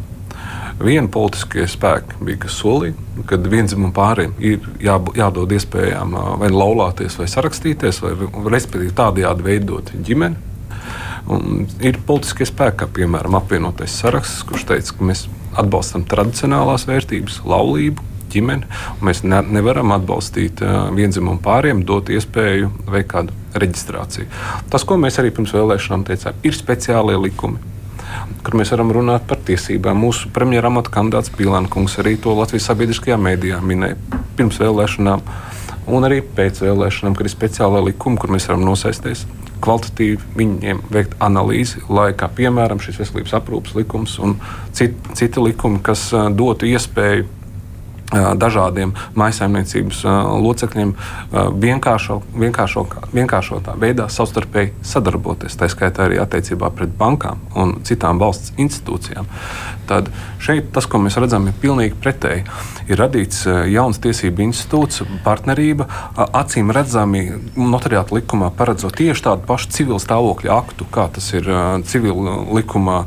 Viena 0.83 1.07
politiskie 1.07 1.67
spēki 1.69 2.17
bija, 2.25 2.39
kas 2.43 2.55
solīja, 2.59 2.95
ka 3.29 3.37
vienzimam 3.37 3.93
pāriem 3.95 4.33
ir 4.41 4.63
jā, 4.83 4.97
jādod 5.15 5.51
iespējām 5.53 6.15
vai 6.41 6.49
nu 6.51 6.59
laulāties, 6.59 7.15
vai 7.19 7.29
sarakstīties, 7.29 8.01
vai 8.03 8.15
respektīvi 8.51 8.95
tādējādi 8.97 9.45
veidot 9.45 9.93
ģimeni. 10.03 10.52
Un 11.31 11.67
ir 11.79 12.01
politiskie 12.03 12.47
spēki, 12.47 12.81
kā 12.81 12.87
piemēram 12.99 13.37
apvienotais 13.39 13.95
saraksts, 14.01 14.43
kurš 14.47 14.65
teica, 14.71 14.97
ka 14.97 15.07
mēs 15.07 15.27
atbalstam 15.59 16.03
tradicionālās 16.09 16.83
vērtības, 16.89 17.43
laulību, 17.47 18.03
ģimeni. 18.33 18.67
Mēs 19.05 19.23
ne, 19.27 19.41
nevaram 19.55 19.93
atbalstīt 19.95 20.63
uh, 20.65 20.89
vienzimumu 20.95 21.41
pāriem, 21.43 21.83
dot 21.87 22.09
iespēju 22.13 22.71
veikt 22.89 23.11
kādu 23.13 23.35
reģistrāciju. 23.59 24.27
Tas, 24.73 24.85
ko 24.87 24.97
mēs 25.01 25.19
arī 25.21 25.31
pirms 25.35 25.53
vēlēšanām 25.55 26.05
teicām, 26.09 26.41
ir 26.43 26.57
speciālie 26.57 27.19
likumi. 27.19 27.61
Kur 28.43 28.57
mēs 28.59 28.73
varam 28.73 28.91
runāt 28.93 29.23
par 29.29 29.39
tiesībām. 29.45 29.97
Mūsu 30.03 30.29
premjeras 30.33 30.89
kandidāts 30.93 31.31
Pīlānkungs 31.33 31.95
arī 32.01 32.17
to 32.21 32.35
Latvijas 32.37 32.67
sabiedriskajā 32.69 33.17
mēdījā 33.21 33.61
minēja 33.63 33.97
pirms 34.37 34.59
vēlēšanām, 34.61 35.23
un 35.93 36.07
arī 36.07 36.19
pēc 36.35 36.61
vēlēšanām, 36.65 37.15
kad 37.17 37.29
ir 37.29 37.33
speciālā 37.33 37.81
likuma, 37.87 38.19
kur 38.21 38.33
mēs 38.35 38.49
varam 38.49 38.65
nosaisties 38.67 39.25
kvalitatīvi 39.63 40.33
viņiem 40.37 40.81
veikt 40.93 41.15
analīzi, 41.23 41.83
lai, 41.89 42.11
kā 42.17 42.29
piemēram, 42.31 42.81
šis 42.83 42.99
veselības 43.01 43.37
aprūpas 43.39 43.77
likums 43.77 44.17
un 44.23 44.35
citi, 44.75 45.15
citi 45.17 45.43
likumi, 45.43 45.81
kas 45.83 46.09
dotu 46.35 46.69
iespēju 46.69 47.29
dažādiem 48.13 48.93
maisaimniecības 49.19 50.03
locekļiem 50.43 50.93
vienkāršo, 51.63 52.19
vienkāršo, 52.43 52.85
vienkāršotā 53.13 53.77
veidā 53.79 54.09
savstarpēji 54.11 54.73
sadarboties, 54.85 55.57
tā 55.59 55.69
skaitā 55.71 56.07
arī 56.07 56.19
attiecībā 56.23 56.71
pret 56.75 56.93
bankām 56.99 57.41
un 57.59 57.77
citām 57.87 58.21
valsts 58.21 58.53
institūcijām. 58.61 59.29
Tad 59.89 60.09
šeit 60.43 60.71
tas, 60.75 60.87
ko 60.89 61.01
mēs 61.03 61.17
redzam, 61.19 61.47
ir 61.49 61.57
pilnīgi 61.59 61.97
pretēji. 61.99 62.45
Ir 62.91 62.99
radīts 62.99 63.45
jauns 63.71 63.99
tiesību 64.03 64.43
institūts, 64.43 65.03
partnerība, 65.23 65.87
acīm 66.35 66.71
redzami 66.75 67.21
notariāta 67.55 68.17
likumā 68.17 68.49
paredzot 68.57 68.97
tieši 68.99 69.23
tādu 69.29 69.47
pašu 69.47 69.71
civilu 69.71 69.99
stāvokļa 70.03 70.57
aktu, 70.57 70.87
kā 70.91 71.07
tas 71.15 71.29
ir 71.31 71.47
civila 71.87 72.41
likumā 72.57 72.97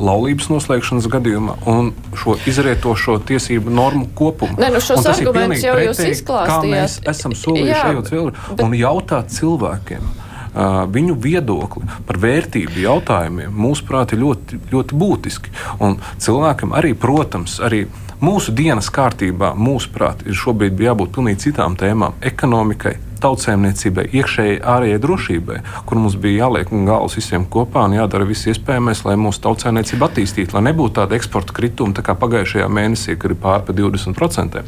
laulības 0.00 0.48
noslēgšanas 0.52 1.10
gadījumā, 1.12 1.58
un 1.68 1.92
šo 2.16 2.38
izrietošo 2.48 3.18
tiesību 3.28 3.72
normu 3.74 4.08
kopumu 4.16 4.47
likumu. 4.48 4.64
Ne, 4.64 4.70
nu 4.74 4.82
šos 4.84 5.06
argumentus 5.12 5.66
jau 5.66 5.76
jūs 5.82 6.00
izklāstījāt. 6.08 6.72
Mēs 6.72 6.96
esam 7.12 7.36
solījuši 7.36 7.92
ejot 7.92 8.10
vēl 8.14 8.32
bet... 8.32 8.64
un 8.64 8.74
jautāt 8.78 9.30
cilvēkiem. 9.34 10.10
Uh, 10.58 10.82
viņu 10.90 11.14
viedokli 11.22 11.84
par 12.08 12.18
vērtību 12.18 12.80
jautājumiem, 12.82 13.52
mūsuprāt, 13.54 14.14
ir 14.16 14.22
ļoti, 14.24 14.58
ļoti 14.72 14.96
būtiski. 14.98 15.52
Un 15.84 15.98
cilvēkam 16.18 16.72
arī, 16.74 16.94
protams, 16.98 17.58
arī 17.62 17.84
mūsu 18.24 18.54
dienas 18.54 18.90
kārtībā, 18.94 19.52
mūsuprāt, 19.58 20.24
ir 20.26 20.38
šobrīd 20.38 20.80
jābūt 20.82 21.12
pilnīgi 21.14 21.48
citām 21.48 21.76
tēmām- 21.78 22.18
ekonomikai, 22.30 22.96
tautsēmniecībai, 23.22 24.08
iekšējai, 24.14 24.58
ārējai 24.62 24.98
drošībai, 25.02 25.58
kur 25.86 25.98
mums 25.98 26.14
bija 26.14 26.44
jāliek 26.44 26.70
galvas 26.86 27.16
visiem 27.18 27.46
kopā 27.46 27.84
un 27.84 27.96
jādara 27.98 28.26
viss 28.26 28.46
iespējamais, 28.46 29.04
lai 29.04 29.16
mūsu 29.16 29.42
tautsēmniecība 29.46 30.08
attīstītu, 30.08 30.54
lai 30.54 30.72
nebūtu 30.72 30.94
tāda 31.00 31.18
eksporta 31.18 31.52
krituma 31.52 31.94
tā 31.94 32.02
kā 32.02 32.14
pagājušajā 32.14 32.68
mēnesī, 32.68 33.18
kad 33.18 33.30
ir 33.30 33.36
pār 33.36 33.60
pa 33.66 33.72
20%. 33.72 34.62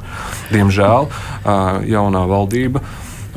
Diemžēl 0.51 1.09
jaunā 1.87 2.27
valdība 2.27 2.83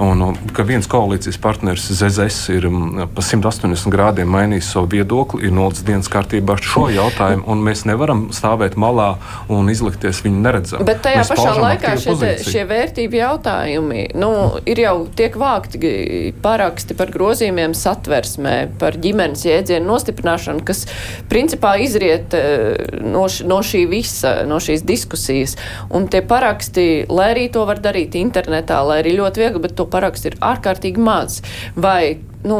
Un, 0.01 0.21
un 0.25 0.38
ka 0.56 0.63
viens 0.65 0.88
koalīcijas 0.89 1.38
partneris 1.41 1.86
ZZS 1.93 2.49
ir 2.56 2.65
mm, 2.65 3.12
pa 3.13 3.21
180 3.21 3.91
grādiem 3.93 4.29
mainījis 4.34 4.71
savu 4.73 4.89
viedokli, 4.95 5.43
ir 5.45 5.53
nolicis 5.53 5.86
dienas 5.86 6.10
kārtībā 6.10 6.56
šo 6.65 6.88
jautājumu, 6.93 7.45
un 7.53 7.62
mēs 7.65 7.84
nevaram 7.86 8.25
stāvēt 8.34 8.73
malā 8.79 9.12
un 9.53 9.69
izlikties 9.69 10.23
viņu 10.25 10.41
neredzam. 10.41 10.86
Bet 10.88 11.03
tajā 11.06 11.21
mēs 11.21 11.32
pašā 11.34 11.53
laikā 11.62 11.93
šie, 12.01 12.32
šie 12.41 12.63
vērtību 12.69 13.19
jautājumi 13.19 14.06
nu, 14.17 14.32
ir 14.69 14.82
jau 14.82 14.95
tiek 15.13 15.38
vākti 15.38 16.34
paraksti 16.41 16.97
par 16.97 17.13
grozījumiem 17.13 17.75
satversmē, 17.77 18.56
par 18.82 18.97
ģimenes 19.03 19.45
jēdzienu 19.45 19.91
nostiprināšanu, 19.91 20.65
kas 20.65 20.88
principā 21.29 21.75
izriet 21.84 22.34
eh, 22.38 22.97
no, 23.03 23.27
no 23.45 23.62
šī 23.62 23.86
visa, 23.91 24.39
no 24.49 24.58
šīs 24.63 24.86
diskusijas. 24.89 25.56
Un 25.93 26.10
tie 26.10 26.23
paraksti, 26.25 27.06
lai 27.13 27.29
arī 27.36 27.47
to 27.53 27.67
var 27.69 27.82
darīt 27.84 28.17
internetā, 28.17 28.82
lai 28.88 29.03
arī 29.03 29.15
ļoti 29.21 29.45
viegli, 29.45 29.63
bet 29.67 29.77
to 29.77 29.83
parakstu 29.91 30.32
ir 30.32 30.38
ārkārtīgi 30.43 31.02
maz. 31.04 31.41
Vai, 31.76 32.19
nu, 32.48 32.60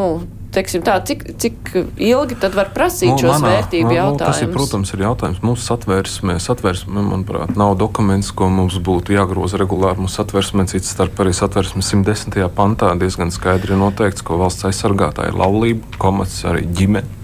teiksim, 0.54 0.84
tā, 0.86 0.98
cik, 1.06 1.24
cik 1.42 1.72
ilgi 1.98 2.38
tad 2.42 2.56
var 2.58 2.70
prasīt 2.76 3.12
nu, 3.12 3.18
šos 3.22 3.40
manā, 3.42 3.56
vērtību 3.56 3.96
jautājumus? 3.96 4.20
Nu, 4.22 4.28
tas 4.28 4.44
ir, 4.44 4.52
protams, 4.54 4.94
ir 4.94 5.04
jautājums. 5.06 5.42
Mūsu 5.46 5.68
satversmē, 5.70 6.38
satversmē, 6.44 7.06
manuprāt, 7.08 7.56
nav 7.60 7.76
dokuments, 7.82 8.30
ko 8.36 8.50
mums 8.54 8.78
būtu 8.84 9.16
jāgroza 9.18 9.60
regulāri. 9.62 10.04
Mūsu 10.04 10.22
satversmē, 10.22 10.68
cits 10.72 10.94
starp 10.94 11.20
arī 11.24 11.34
satversmē 11.38 11.84
110. 11.86 12.40
pantā 12.54 12.94
diezgan 13.00 13.34
skaidri 13.34 13.80
noteikts, 13.80 14.26
ko 14.26 14.40
valsts 14.42 14.70
aizsargātāja 14.70 15.34
ir 15.34 15.42
laulība, 15.42 15.98
komats 16.02 16.42
arī 16.50 16.68
ģimene. 16.70 17.23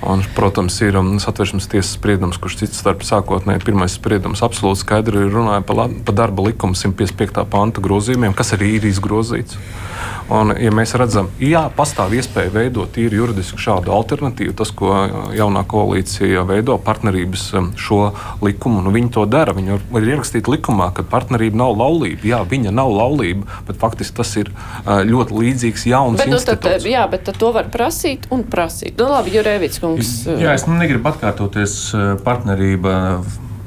Un, 0.00 0.22
protams, 0.32 0.78
ir 0.80 0.96
um, 0.96 1.18
satversmes 1.20 1.66
tiesas 1.68 1.92
spriedums, 1.98 2.38
kurš 2.40 2.62
cits 2.62 2.78
starp 2.80 3.02
sākotnēji 3.04 3.66
pirmais 3.66 3.98
spriedums 3.98 4.40
absolūti 4.46 4.80
skaidri 4.80 5.26
runāja 5.28 5.60
par 5.68 5.90
pa 6.06 6.14
darba 6.16 6.46
likumu 6.46 6.78
155. 6.78 7.44
panta 7.52 7.84
grozījumiem, 7.84 8.32
kas 8.36 8.54
arī 8.56 8.78
ir 8.78 8.88
izgrozīts. 8.88 9.58
Un, 10.30 10.52
ja 10.62 10.70
mēs 10.74 10.94
redzam, 10.98 11.30
jā, 11.42 11.64
pastāv 11.74 12.14
iespēja 12.14 12.52
veidot 12.54 12.92
tīri 12.94 13.18
juridiski 13.18 13.58
šādu 13.58 13.90
alternatīvu, 13.94 14.54
tas, 14.58 14.70
ko 14.76 14.92
jaunā 15.34 15.64
koalīcija 15.70 16.44
veido 16.46 16.76
partnerības 16.84 17.46
um, 17.58 17.72
šo 17.78 18.00
likumu, 18.44 18.84
nu, 18.84 18.94
viņi 18.94 19.10
to 19.16 19.26
dara. 19.30 19.54
Viņi 19.56 19.80
var 19.90 20.06
ierakstīt 20.06 20.50
likumā, 20.50 20.90
ka 20.94 21.02
partnerība 21.10 21.58
nav 21.64 21.74
laulība. 21.80 22.22
Jā, 22.30 22.40
viņa 22.46 22.74
nav 22.76 22.92
laulība, 22.94 23.60
bet 23.66 23.80
faktiski 23.82 24.20
tas 24.22 24.32
ir 24.38 24.52
uh, 24.52 25.00
ļoti 25.06 25.38
līdzīgs 25.42 25.86
jauns 25.90 26.22
bet. 26.22 26.30
Nu, 26.30 26.40
tad, 26.46 26.86
jā, 26.86 27.04
bet 27.10 27.30
to 27.40 27.52
var 27.56 27.70
prasīt 27.72 28.30
un 28.34 28.46
prasīt. 28.46 28.94
Nu, 29.00 29.10
labi, 29.10 29.34
Jurēvits 29.34 29.82
kungs. 29.82 30.16
Jā, 30.30 30.54
es 30.54 30.68
negribu 30.70 31.10
atkārtoties 31.10 31.78
partnerība 32.24 32.96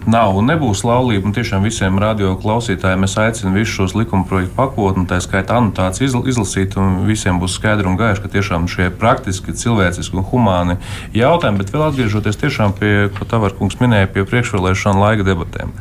nav 0.09 0.37
un 0.37 0.47
nebūs 0.51 0.83
laulība. 0.87 1.27
Un 1.29 1.35
tiešām 1.35 1.63
visiem 1.65 1.99
radio 2.01 2.33
klausītājiem 2.39 3.05
es 3.07 3.15
aicinu 3.19 3.53
visus 3.55 3.75
šos 3.77 3.95
likuma 3.97 4.27
projektu 4.29 4.55
pakotni, 4.57 5.05
tā 5.09 5.19
skaitā 5.23 5.59
anotāciju 5.59 6.07
izl 6.09 6.23
izlasīt, 6.29 6.77
un 6.79 7.03
visiem 7.07 7.39
būs 7.41 7.57
skaidri 7.59 7.89
un 7.89 7.97
gaiši, 7.99 8.23
ka 8.23 8.33
tiešām 8.35 8.67
šie 8.71 8.89
praktiski, 8.99 9.55
cilvēciski 9.57 10.19
un 10.19 10.27
humāni 10.31 10.79
jautājumi, 11.15 11.61
bet 11.61 11.71
vēl 11.73 11.87
atgriežoties 11.89 12.41
tiešām 12.43 12.75
pie, 12.79 12.93
ko 13.15 13.27
Tavarkungs 13.29 13.79
minēja, 13.81 14.11
pie 14.11 14.25
priekšvēlēšana 14.27 15.05
laika 15.07 15.27
debatēm. 15.27 15.71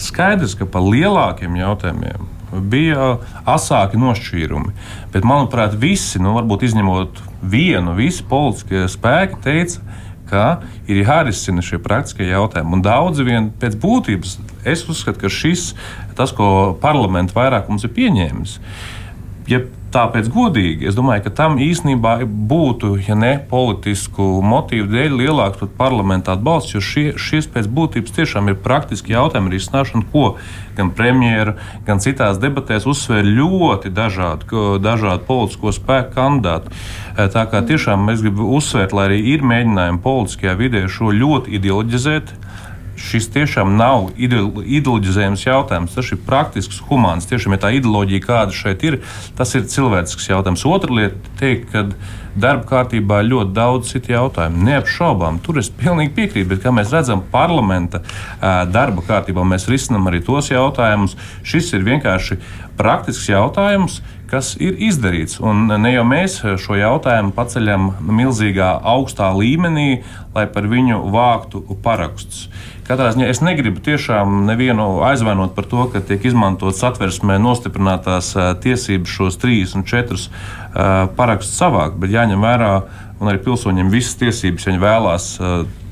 Skaidrs, 0.00 0.56
ka 0.58 0.68
par 0.68 0.84
lielākiem 0.84 1.56
jautājumiem 1.56 2.32
bija 2.70 3.16
asāki 3.48 3.98
nošķīrumi. 4.00 4.72
Bet, 5.12 5.26
manuprāt, 5.26 5.74
visi, 5.80 6.20
nu, 6.22 6.34
varbūt 6.36 6.66
izņemot 6.68 7.20
vienu, 7.42 7.96
visi 7.98 8.24
politiskie 8.28 8.86
spēki 8.90 9.40
teica, 9.44 9.82
ka 9.82 9.96
ir 10.90 11.02
jārisina 11.04 11.64
šie 11.64 11.78
praktiskie 11.82 12.28
jautājumi. 12.28 12.78
Un 12.78 12.84
daudzi 12.84 13.26
vien 13.26 13.50
pēc 13.60 13.78
būtības 13.82 14.36
es 14.66 14.84
uzskatu, 14.90 15.24
ka 15.24 15.32
šis, 15.32 15.70
tas, 16.18 16.34
ko 16.36 16.76
parlaments 16.82 17.36
vairāk 17.36 17.70
mums 17.70 17.86
ir 17.86 17.94
pieņēmis, 17.96 18.58
ja 19.50 19.62
tāpēc 19.96 20.28
godīgi, 20.32 20.86
es 20.90 20.96
domāju, 20.96 21.24
ka 21.26 21.32
tam 21.40 21.56
īstenībā 21.62 22.18
būtu, 22.26 22.92
ja 23.06 23.16
ne 23.16 23.32
politisku 23.50 24.42
motīvu 24.44 24.90
dēļ, 24.92 25.16
lielāks 25.22 25.62
pat 25.62 25.72
parlamenta 25.78 26.34
atbalsts, 26.36 26.74
jo 26.76 26.82
šie, 26.84 27.06
šis 27.20 27.48
pēc 27.54 27.70
būtības 27.72 28.14
tiešām 28.18 28.52
ir 28.52 28.58
praktiski 28.60 29.14
jautājumi 29.14 29.54
risināšana, 29.54 30.04
ko 30.12 30.26
gan 30.76 30.92
premjera, 30.96 31.56
gan 31.86 32.02
citās 32.04 32.40
debatēs 32.42 32.86
uzsver 32.88 33.24
ļoti 33.24 33.92
dažādu, 33.96 34.78
dažādu 34.84 35.24
politisko 35.28 35.72
spēku 35.72 36.12
kandidātu. 36.18 36.74
Tā 37.16 37.46
kā 37.48 37.62
tiešām 37.64 38.10
es 38.12 38.24
gribu 38.24 38.50
uzsvērt, 38.58 38.92
lai 38.96 39.08
arī 39.10 39.22
ir 39.32 39.46
mēģinājumi 39.46 40.02
politiskajā 40.04 40.58
vidē 40.60 40.84
šo 40.92 41.14
ļoti 41.16 41.56
ideoloģizēt 41.56 42.34
šis 43.06 43.28
tiešām 43.34 43.76
nav 43.78 44.10
ideoloģizējams 44.18 45.46
jautājums. 45.46 45.94
Tas 45.96 46.12
ir 46.12 46.20
praktisks, 46.26 46.82
humāns. 46.88 47.28
Tiešām, 47.30 47.56
ja 47.56 47.62
tā 47.66 47.72
ideoloģija, 47.78 48.24
kāda 48.24 48.56
šeit 48.56 48.84
ir, 48.86 49.00
tas 49.38 49.54
ir 49.54 49.66
cilvēcisks 49.70 50.30
jautājums. 50.32 50.66
Otra 50.66 50.98
lieta- 50.98 51.16
teikt, 51.40 51.70
ka 51.72 51.86
darba 52.36 52.66
kārtībā 52.68 53.22
ir 53.22 53.30
ļoti 53.30 53.52
daudz 53.52 53.92
citu 53.92 54.12
jautājumu. 54.12 54.64
Neapšaubām, 54.68 55.40
tur 55.42 55.58
es 55.58 55.70
pilnīgi 55.70 56.14
piekrītu, 56.14 56.48
bet 56.48 56.62
kā 56.62 56.74
mēs 56.74 56.92
redzam, 56.92 57.22
parlamenta 57.32 58.02
darba 58.40 59.02
kārtībā 59.02 59.46
mēs 59.46 59.68
risinām 59.68 60.06
arī 60.10 60.24
tos 60.24 60.50
jautājumus. 60.50 61.16
Šis 61.42 61.72
ir 61.74 61.80
vienkārši 61.80 62.38
praktisks 62.76 63.28
jautājums 63.28 64.02
kas 64.30 64.54
ir 64.62 64.76
izdarīts. 64.82 65.38
Un 65.42 65.66
ne 65.70 65.92
jau 65.92 66.04
mēs 66.06 66.40
šo 66.62 66.78
jautājumu 66.78 67.34
paceļam 67.36 67.90
milzīgā 68.02 68.72
augstā 68.94 69.30
līmenī, 69.36 70.02
lai 70.34 70.46
par 70.50 70.68
viņu 70.70 71.04
vāktu 71.14 71.62
parakstus. 71.84 72.48
Katrā 72.86 73.08
ziņā 73.10 73.26
es 73.32 73.40
negribu 73.42 73.80
tiešām 73.82 74.44
nevienu 74.46 75.00
aizvainot 75.02 75.56
par 75.56 75.66
to, 75.66 75.88
ka 75.90 75.98
tiek 76.06 76.22
izmantotas 76.28 76.84
atversmē 76.86 77.34
nostiprinātās 77.42 78.28
tiesības 78.62 79.10
šos 79.10 79.40
34 79.42 81.10
parakstus 81.18 81.58
savākt, 81.58 81.98
bet 81.98 82.14
jāņem 82.14 82.46
vērā, 82.46 82.70
un 83.18 83.32
arī 83.32 83.42
pilsoņiem 83.42 83.90
visas 83.90 84.14
tiesības, 84.20 84.68
ja 84.68 84.70
viņi 84.70 84.84
vēlās 84.84 85.26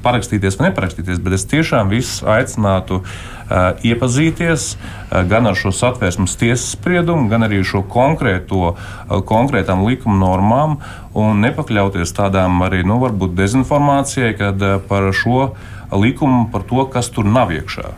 parakstīties 0.05 0.59
vai 0.61 0.69
neparakstīties, 0.69 1.21
bet 1.25 1.37
es 1.39 1.47
tiešām 1.51 1.91
visus 1.93 2.21
aicinātu 2.29 3.01
uh, 3.01 3.73
iepazīties 3.87 4.67
uh, 4.75 5.23
gan 5.31 5.49
ar 5.49 5.59
šo 5.59 5.73
satvērsmes 5.75 6.37
tiesas 6.41 6.75
spriedumu, 6.77 7.31
gan 7.33 7.47
arī 7.47 7.63
šo 7.67 7.83
konkrēto, 7.91 8.75
uh, 8.75 9.15
konkrētām 9.27 9.87
likuma 9.89 10.21
normām 10.21 10.79
un 11.17 11.41
nepakļauties 11.45 12.15
tādām 12.17 12.61
arī, 12.67 12.83
nu, 12.87 13.01
varbūt 13.03 13.37
dezinformācijai, 13.39 14.35
kad 14.39 14.63
uh, 14.63 14.77
par 14.89 15.09
šo 15.17 15.55
likumu 16.01 16.49
par 16.53 16.67
to, 16.69 16.85
kas 16.93 17.11
tur 17.15 17.29
nav 17.29 17.53
iekšā. 17.55 17.93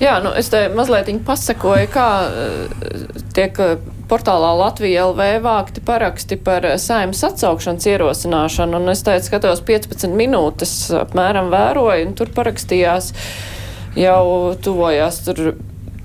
Jā, 0.00 0.14
nu, 0.24 0.30
es 0.32 0.48
te 0.48 0.62
mazliet 0.72 1.10
pasakoju, 1.26 1.88
kā 1.92 2.06
eh, 2.24 2.92
tiek 3.36 3.58
eh, 3.60 3.74
portālā 4.08 4.54
Latvija 4.56 5.04
LV 5.10 5.26
vākti 5.44 5.82
paraksti 5.84 6.38
par 6.40 6.64
eh, 6.64 6.78
saimnes 6.80 7.20
atsaukšanas 7.28 7.88
ierosināšanu, 7.92 8.80
un 8.80 8.94
es 8.94 9.04
teicu, 9.04 9.28
skatos 9.28 9.60
15 9.68 10.16
minūtes 10.16 10.72
apmēram 11.02 11.52
vēroju, 11.52 12.08
un 12.08 12.16
tur 12.16 12.32
parakstījās 12.32 13.12
jau 14.00 14.24
tuvojās 14.64 15.20
tur 15.28 15.52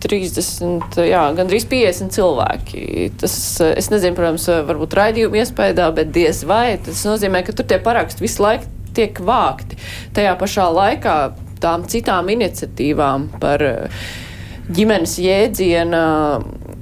30, 0.03 0.99
jā, 1.07 1.23
gandrīz 1.39 1.63
50 1.71 2.11
cilvēki. 2.19 2.85
Tas, 3.23 3.39
es 3.71 3.87
nezinu, 3.95 4.19
protams, 4.19 4.51
varbūt 4.67 4.99
raidījuma 4.99 5.39
iespējā, 5.39 5.87
bet 5.95 6.11
diez 6.11 6.43
vai 6.43 6.75
tas 6.83 7.07
nozīmē, 7.07 7.47
ka 7.47 7.55
tur 7.55 7.71
tie 7.71 7.79
paraksti 7.79 8.27
visu 8.27 8.43
laiku 8.43 8.74
tiek 8.95 9.19
vākti. 9.19 9.79
Tajā 10.15 10.35
pašā 10.39 10.69
laikā 10.73 11.17
tām 11.63 11.87
citām 11.89 12.29
iniciatīvām 12.35 13.29
par 13.41 13.63
eh, 13.65 14.05
ģimenes 14.75 15.17
jēdziena 15.21 16.03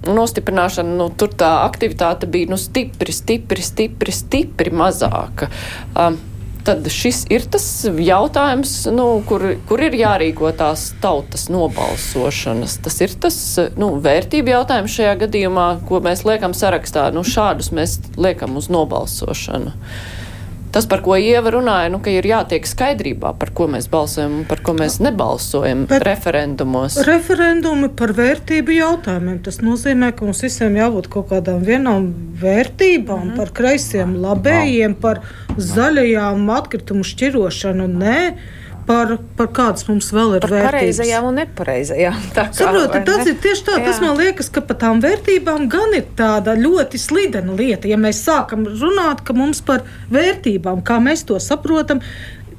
nostiprināšanu, 0.03 0.97
nu, 0.99 1.07
tur 1.16 1.32
tā 1.39 1.53
aktivitāte 1.64 2.28
bija 2.32 2.51
nu, 2.51 2.59
stipri, 2.59 3.16
stipri, 3.16 3.64
stipri, 3.64 4.14
stipri 4.16 4.72
mazāka. 4.76 5.47
Um, 5.95 6.18
tad 6.64 6.88
šis 6.91 7.26
ir 7.32 7.45
tas 7.51 7.66
jautājums, 7.84 8.74
nu, 8.95 9.07
kur, 9.28 9.45
kur 9.68 9.84
ir 9.84 9.95
jārīko 9.99 10.51
tās 10.59 10.89
tautas 11.03 11.49
nobalsošanas. 11.51 12.78
Tas 12.84 12.99
ir 13.03 13.16
tas 13.20 13.38
nu, 13.80 13.93
vērtību 14.03 14.55
jautājums 14.55 14.95
šajā 14.95 15.16
gadījumā, 15.26 15.68
ko 15.88 15.99
mēs 16.03 16.24
liekam 16.28 16.55
sarakstā. 16.55 17.09
Nu, 17.16 17.26
šādus 17.28 17.72
mēs 17.76 17.99
liekam 18.20 18.59
uz 18.59 18.72
nobalsošanu. 18.72 19.76
Uh, 19.76 20.23
tas, 20.74 20.88
par 20.90 21.04
ko 21.06 21.16
Ieva 21.20 21.54
runāja, 21.54 21.92
nu, 21.94 22.00
ka 22.04 22.12
ir 22.14 22.26
jātiek 22.28 22.66
skaidrībā, 22.68 23.34
par 23.40 23.54
ko 23.56 23.68
mēs 23.72 23.88
balsojam 23.92 24.40
un 24.40 24.48
par 24.50 24.64
ko 24.66 24.76
mēs 24.78 24.98
nebalsojam 25.04 25.86
Bet 25.92 26.06
referendumos. 26.08 26.98
Referendumi 27.08 27.92
par 27.98 28.16
vērtību 28.18 28.78
jautājumiem. 28.80 29.38
Tas 29.46 29.62
nozīmē, 29.64 30.12
ka 30.18 30.28
mums 30.28 30.44
visiem 30.46 30.80
jābūt 30.80 31.12
kaut 31.14 31.30
kādām 31.32 31.62
vienām 31.68 32.10
vērtībām, 32.42 33.30
mm. 33.30 33.38
par 33.40 33.54
kreisiem 33.56 34.18
labējiem, 34.24 34.98
par 35.04 35.22
zaļajām 35.58 36.50
atkritumu 36.58 37.06
šķirošanu. 37.08 37.88
Nē 37.94 38.20
par, 38.88 39.16
par 39.38 39.50
kādas 39.56 39.88
mums 39.90 40.10
vēl 40.14 40.38
ir 40.38 40.46
par 40.46 40.54
vērtības. 40.54 40.74
Pareizajām 40.74 41.28
un 41.30 41.40
nepareizajām. 41.42 42.20
Saprotat, 42.36 43.06
tas 43.08 43.30
ir 43.30 43.40
tieši 43.44 43.66
tā. 43.68 43.80
Jā. 43.80 43.86
Tas 43.88 44.04
man 44.04 44.18
liekas, 44.20 44.52
ka 44.54 44.64
par 44.66 44.80
tām 44.82 45.02
vērtībām 45.04 45.68
gan 45.72 45.98
ir 45.98 46.08
tāda 46.20 46.56
ļoti 46.60 47.02
slidena 47.02 47.56
lieta. 47.58 47.90
Ja 47.92 48.00
mēs 48.02 48.24
sākam 48.28 48.68
runāt, 48.70 49.24
ka 49.28 49.36
mums 49.38 49.64
par 49.66 49.86
vērtībām, 50.14 50.84
kā 50.86 51.00
mēs 51.04 51.26
to 51.30 51.40
saprotam, 51.44 52.04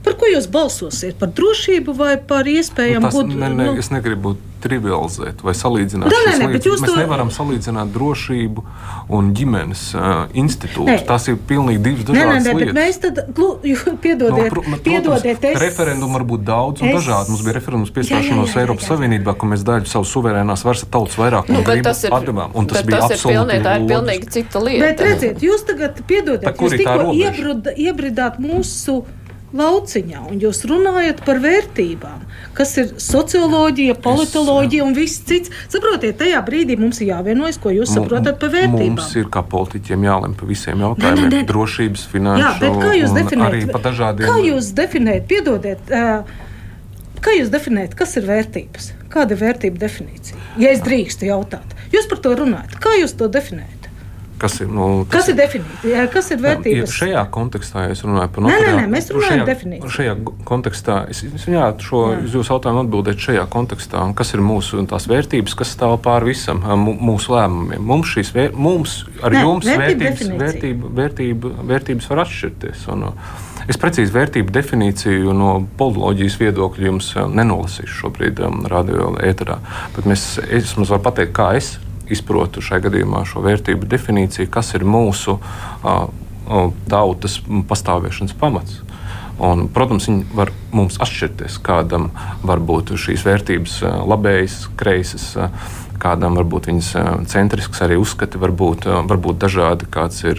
Par 0.05 0.19
ko 0.21 0.29
jūs 0.29 0.49
balsosiet? 0.53 1.17
Par 1.21 1.31
drošību 1.33 1.95
vai 1.97 2.17
par 2.21 2.49
iespējamu 2.51 3.09
nu, 3.09 3.15
būt? 3.15 3.37
Ne, 3.39 3.49
ne, 3.49 3.71
nu... 3.71 3.79
Es 3.81 3.89
negribu 3.93 4.37
trivializēt 4.65 5.43
vai 5.45 5.53
salīdzināt. 5.57 6.09
Da, 6.09 6.19
ne, 6.25 6.35
ne, 6.41 6.49
mēs 6.57 6.85
to... 6.85 6.95
nevaram 6.97 7.31
salīdzināt 7.33 7.93
drošību 7.93 8.65
un 9.13 9.31
ģimenes 9.37 9.83
uh, 9.97 10.13
institūtu. 10.41 10.87
Ne. 10.89 10.99
Tas 11.09 11.29
ir 11.29 11.37
pilnīgi 11.49 11.83
divas 11.85 12.07
dažādas 12.09 12.47
ne, 12.47 12.53
ne, 12.53 12.55
lietas. 12.61 12.77
Mēs 12.79 13.01
tad, 13.03 13.21
piedodiet, 14.05 14.53
no, 14.53 14.63
pr 14.65 14.79
piedodiet 14.87 15.49
es... 15.51 15.59
referendumu 15.61 16.19
var 16.19 16.27
būt 16.33 16.47
daudz 16.49 16.85
un 16.85 16.91
es... 16.91 16.97
dažādi. 17.01 17.35
Mums 17.35 17.45
bija 17.49 17.57
referendums 17.59 17.93
piestāšanos 17.97 18.57
Eiropas 18.61 18.89
Savienībā, 18.93 19.37
ka 19.41 19.51
mēs 19.53 19.67
daļu 19.69 19.91
savu 19.91 20.09
suverēnās 20.09 20.65
varas 20.69 20.87
tautas 20.89 21.19
vairāk 21.21 21.53
nu, 21.53 21.65
tas 21.85 22.05
ir, 22.07 22.17
atdevām. 22.17 22.57
Un 22.57 22.71
tas 22.71 22.85
bija 22.85 23.03
tas 23.05 23.19
absolūti 23.19 23.37
pilnīgi, 23.37 23.67
tā 23.67 23.77
ir 23.81 23.91
pilnīgi 23.93 24.33
cita 24.39 24.65
lieta. 24.65 24.87
Bet 24.87 25.05
redziet, 25.09 25.45
jūs 25.45 25.69
tagad 25.69 26.01
piedodiet, 26.09 26.65
jūs 26.65 26.81
tikko 26.81 27.77
iebridāt 27.85 28.41
mūsu 28.41 29.03
lauciņā, 29.55 30.23
un 30.31 30.41
jūs 30.43 30.65
runājat 30.69 31.23
par 31.27 31.41
vērtībām, 31.43 32.25
kas 32.57 32.75
ir 32.83 32.93
socioloģija, 33.03 33.97
politoloģija 34.05 34.83
es, 34.83 34.89
un 34.89 34.97
viss 34.97 35.23
cits. 35.29 35.53
Saprotiet, 35.73 36.17
tajā 36.21 36.41
brīdī 36.47 36.77
mums 36.81 37.01
ir 37.03 37.13
jāvienojas, 37.13 37.61
ko 37.63 37.73
jūs 37.75 37.95
saprotat 37.95 38.41
par 38.43 38.53
vērtībām. 38.55 38.97
Mums 38.99 39.15
ir 39.21 39.29
kā 39.33 39.45
politiķiem 39.55 40.09
jālem 40.09 40.35
par 40.39 40.51
visiem 40.51 40.83
jautājumiem, 40.85 41.29
ne, 41.29 41.31
ne, 41.31 41.43
ne. 41.43 41.51
drošības, 41.51 42.09
finanšu. 42.13 42.43
Jā, 42.45 42.51
bet 42.63 42.81
kā 42.83 42.97
jūs 42.99 43.15
definējat? 43.21 43.79
Dažādiem... 43.85 44.29
Kā 44.31 44.37
jūs 44.43 44.73
definējat? 44.79 45.31
Piedodiet. 45.31 45.95
Kā 47.25 47.33
jūs 47.39 47.49
definējat, 47.53 47.95
kas 47.97 48.19
ir 48.21 48.27
vērtības? 48.29 48.91
Kāda 49.13 49.37
ir 49.37 49.41
vērtība 49.41 49.81
definīcija? 49.81 50.41
Ja 50.61 50.75
es 50.75 50.83
drīkstu 50.85 51.31
jautāt, 51.31 51.73
jūs 51.95 52.09
par 52.11 52.21
to 52.25 52.35
runājat. 52.43 52.77
Kā 52.83 52.93
jūs 52.99 53.15
to 53.17 53.31
definējat? 53.33 53.84
Kas 54.39 54.57
ir, 54.61 54.69
nu, 54.69 55.05
kas 55.11 55.29
ir 55.31 55.37
definīcija? 55.39 56.07
Kas 56.13 56.31
ir 56.35 56.41
vērtības? 56.43 56.91
Ja 56.91 56.99
šajā 56.99 57.23
kontekstā, 57.35 57.85
es 57.93 58.03
runāju 58.05 58.33
par 58.35 58.45
nē, 58.47 58.57
nē, 58.65 58.73
nē, 58.81 58.89
mēs 58.91 59.13
runājam 59.15 59.45
par 59.45 59.51
definīciju. 59.53 59.93
Šajā 59.95 60.17
kontekstā, 60.49 60.99
es, 61.13 61.23
es 61.29 61.47
jā, 61.49 61.69
šo 61.85 62.03
jā. 62.11 62.19
jūsu 62.35 62.53
jautājumu 62.53 62.83
atbildēt 62.83 63.23
šajā 63.25 63.47
kontekstā, 63.55 64.03
kas 64.19 64.35
ir 64.35 64.43
mūsu 64.45 64.83
tās 64.91 65.07
vērtības, 65.11 65.57
kas 65.63 65.73
stāv 65.77 65.97
pāri 66.05 66.33
visam 66.33 66.65
mūsu 66.83 67.37
lēmumiem. 67.37 67.87
Mums 67.95 68.11
šīs 68.17 68.35
vēr, 68.35 68.53
mums, 68.59 69.01
ar 69.23 69.39
nē, 69.39 69.47
jums 69.47 69.71
vērtības, 69.71 70.29
vērtība, 70.43 70.95
vērtība, 71.01 71.57
vērtības 71.71 72.11
var 72.11 72.27
atšķirties. 72.27 72.87
Un, 72.95 73.11
Es 73.65 73.79
precīzi 73.81 74.13
vērtību 74.13 74.53
definīciju 74.53 75.33
no 75.33 75.55
politoloģijas 75.79 76.35
viedokļa 76.37 76.85
jums 76.85 77.07
nenolasīšu 77.17 77.95
šobrīd, 78.03 78.43
um, 78.45 78.67
radio 78.69 79.15
ēterā. 79.25 79.57
Bet 79.97 80.09
mēs, 80.11 80.35
es 80.45 80.75
jums 80.77 80.93
varu 80.93 81.01
pateikt, 81.07 81.33
kā 81.37 81.55
es 81.57 81.71
izprotu 82.13 82.63
šai 82.65 82.81
gadījumā 82.85 83.25
šo 83.29 83.45
vērtību 83.45 83.89
definīciju, 83.89 84.51
kas 84.53 84.75
ir 84.77 84.85
mūsu 84.89 85.39
uh, 85.39 86.09
tautas 86.91 87.39
pastāvēšanas 87.69 88.37
pamats. 88.41 88.83
Un, 89.43 89.67
protams, 89.75 90.07
viņi 90.07 90.29
var 90.37 90.53
mums 90.75 91.01
atšķirties. 91.03 91.57
Kādam 91.65 92.11
var 92.47 92.61
būt 92.63 92.95
šīs 93.01 93.25
vērtības 93.27 93.81
labējas, 94.07 94.59
kreisas, 94.79 95.25
kādam 95.99 96.39
varbūt 96.39 96.69
viņas 96.71 96.91
centrisks 97.33 97.83
arī 97.83 97.99
uzskati 97.99 98.39
var 98.39 98.55
būt, 98.55 98.87
var 99.09 99.19
būt 99.25 99.41
dažādi. 99.43 99.89
Kāds 99.91 100.23
ir 100.29 100.39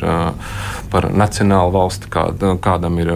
par 0.93 1.09
nacionālu 1.11 1.75
valsti, 1.75 2.11
kād, 2.13 2.47
kādam 2.63 3.01
ir 3.03 3.11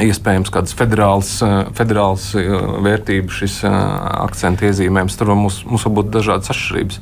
iespējams 0.00 0.48
kādas 0.52 0.72
federālas, 0.76 1.30
eh, 1.44 1.52
federālas 1.76 2.30
eh, 2.38 2.48
vērtības, 2.86 3.40
šis 3.42 3.58
eh, 3.68 3.76
akcents 4.24 4.64
iezīmējums. 4.64 5.18
Tur 5.20 5.34
mums, 5.36 5.60
mums 5.68 5.84
var 5.88 5.94
būt 5.98 6.10
dažādas 6.14 6.52
atšķirības, 6.54 6.98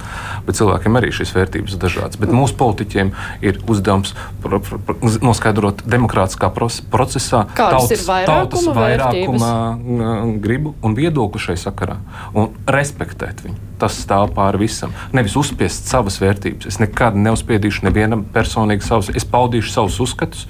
bet 0.49 0.59
cilvēkiem 0.59 0.99
arī 0.99 1.13
šīs 1.15 1.35
vērtības 1.37 1.77
ir 1.77 1.83
dažādas. 1.85 2.21
Bet 2.21 2.35
mūsu 2.35 2.59
politiķiem 2.59 3.15
ir 3.47 3.63
uzdevums 3.71 4.17
pr 4.43 4.59
pr 4.59 4.83
pr 4.89 5.17
noskaidrot 5.23 5.85
demokrātiskā 5.87 6.51
procesā 6.51 7.47
tautas, 7.55 8.07
tautas 8.27 8.67
vairākuma 8.75 9.55
gribu 10.43 10.75
un 10.83 10.99
viedokli 10.99 11.43
šai 11.43 11.59
sakarā 11.61 12.01
un 12.35 12.55
respektēt 12.67 13.45
viņu 13.47 13.71
tas 13.81 13.97
stāv 14.05 14.35
pāri 14.37 14.61
visam. 14.65 14.93
Nevis 15.17 15.37
uzspiest 15.41 15.89
savas 15.91 16.19
vērtības. 16.21 16.69
Es 16.69 16.77
nekad 16.83 17.17
neuzspiedīšu 17.17 17.87
nevienam 17.87 18.27
personīgi 18.35 18.85
savus, 18.85 19.11
es 19.17 19.27
paudīšu 19.29 19.73
savus 19.73 19.97
uzskatus, 20.05 20.47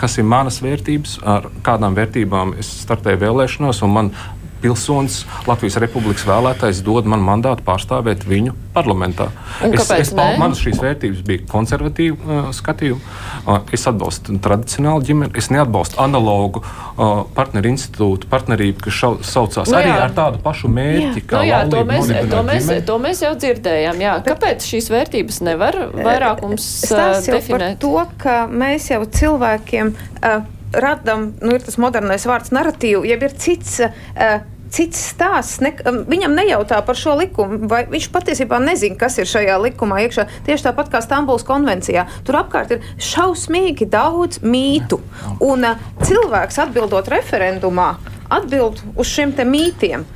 kas 0.00 0.18
ir 0.18 0.26
manas 0.26 0.60
vērtības, 0.64 1.20
ar 1.22 1.49
kādām 1.66 1.96
vērtībām 1.98 2.54
es 2.60 2.70
startēju 2.84 3.22
vēlēšanās, 3.24 3.82
un 3.86 3.96
man 3.96 4.12
pilsonis, 4.60 5.22
Latvijas 5.48 5.78
Republikas 5.80 6.24
vēlētājs 6.28 6.82
dod 6.84 7.08
man 7.08 7.22
mandātu 7.24 7.64
pārstāvēt 7.66 8.26
viņu 8.28 8.54
parlamentā. 8.74 9.30
Un 9.64 9.74
es, 9.74 9.88
es, 9.94 10.12
manas 10.14 10.60
šīs 10.62 10.80
vērtības 10.82 11.22
bija 11.26 11.46
konservatīva 11.50 12.18
uh, 12.18 12.50
skatījuma. 12.54 13.00
Uh, 13.46 13.58
es 13.74 13.86
atbalstu 13.88 14.36
tradicionālu 14.42 15.04
ģimeni, 15.06 15.32
es 15.40 15.50
neatbalstu 15.52 16.00
analogu 16.02 16.62
uh, 16.62 17.24
partneru 17.36 17.72
institūtu, 17.72 18.28
partnerību, 18.30 18.84
kas 18.86 19.00
šau, 19.00 19.12
saucās 19.26 19.72
nu, 19.72 19.80
arī 19.80 19.94
ar 19.96 20.14
tādu 20.16 20.42
pašu 20.44 20.70
mērķi. 20.72 21.24
Jā. 21.24 21.32
Nu, 21.32 21.42
jā, 21.48 21.62
to, 21.72 21.82
mēs, 21.88 22.14
to, 22.30 22.44
mēs, 22.46 22.70
to 22.92 23.00
mēs 23.02 23.24
jau 23.24 23.34
dzirdējām. 23.40 24.04
Jā. 24.04 24.14
Kāpēc 24.28 24.70
šīs 24.74 24.92
vērtības 24.92 25.42
nevar 25.48 25.82
vairākums 25.96 26.70
uh, 26.92 27.18
definēt? 27.24 27.80
To, 27.82 27.96
ka 28.20 28.42
mēs 28.50 28.92
jau 28.92 29.02
cilvēkiem. 29.08 29.94
Uh, 30.20 30.59
radām, 30.72 31.32
nu, 31.40 31.54
ir 31.56 31.66
tas 31.66 31.78
modernais 31.80 32.26
vārds, 32.28 32.54
narratīvu, 32.54 33.04
jeb 33.08 33.28
ir 33.28 33.36
cits. 33.38 33.78
Uh, 34.14 34.40
cits 34.70 35.00
stāsts. 35.12 35.58
Ne, 35.64 35.72
um, 35.88 36.02
viņam 36.08 36.36
nejautā 36.38 36.80
par 36.86 36.98
šo 36.98 37.16
likumu, 37.18 37.58
vai 37.70 37.82
viņš 37.90 38.06
patiesībā 38.14 38.60
nezina, 38.62 38.98
kas 39.00 39.18
ir 39.18 39.26
šajā 39.30 39.58
likumā 39.64 40.00
iekšā. 40.06 40.26
Tieši 40.46 40.68
tāpat 40.68 40.92
kā 40.92 41.02
Stambulas 41.04 41.46
konvencijā. 41.48 42.06
Tur 42.26 42.40
apkārt 42.44 42.76
ir 42.76 42.86
šausmīgi 43.02 43.88
daudz 43.90 44.44
mītu. 44.46 45.00
Un 45.42 45.66
uh, 45.66 45.90
cilvēks 46.04 46.62
atbildot 46.66 47.10
referendumā, 47.12 47.92
atbild 48.30 48.82
uz 48.94 49.10
šiem 49.10 49.34
mītiem. 49.50 50.06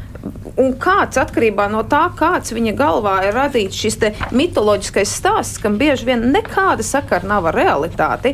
Un 0.56 0.70
kāds 0.80 1.18
atkarībā 1.20 1.66
no 1.68 1.82
tā, 1.90 2.06
kāds 2.16 2.54
viņa 2.54 2.72
galvā 2.78 3.18
ir 3.26 3.34
radīts 3.36 3.76
šis 3.76 3.98
mitoloģiskais 4.32 5.12
stāsts, 5.18 5.58
kam 5.60 5.76
bieži 5.76 6.06
vien 6.08 6.30
nekāda 6.32 6.86
sakara 6.86 7.28
nav 7.28 7.50
ar 7.50 7.58
realitāti, 7.58 8.32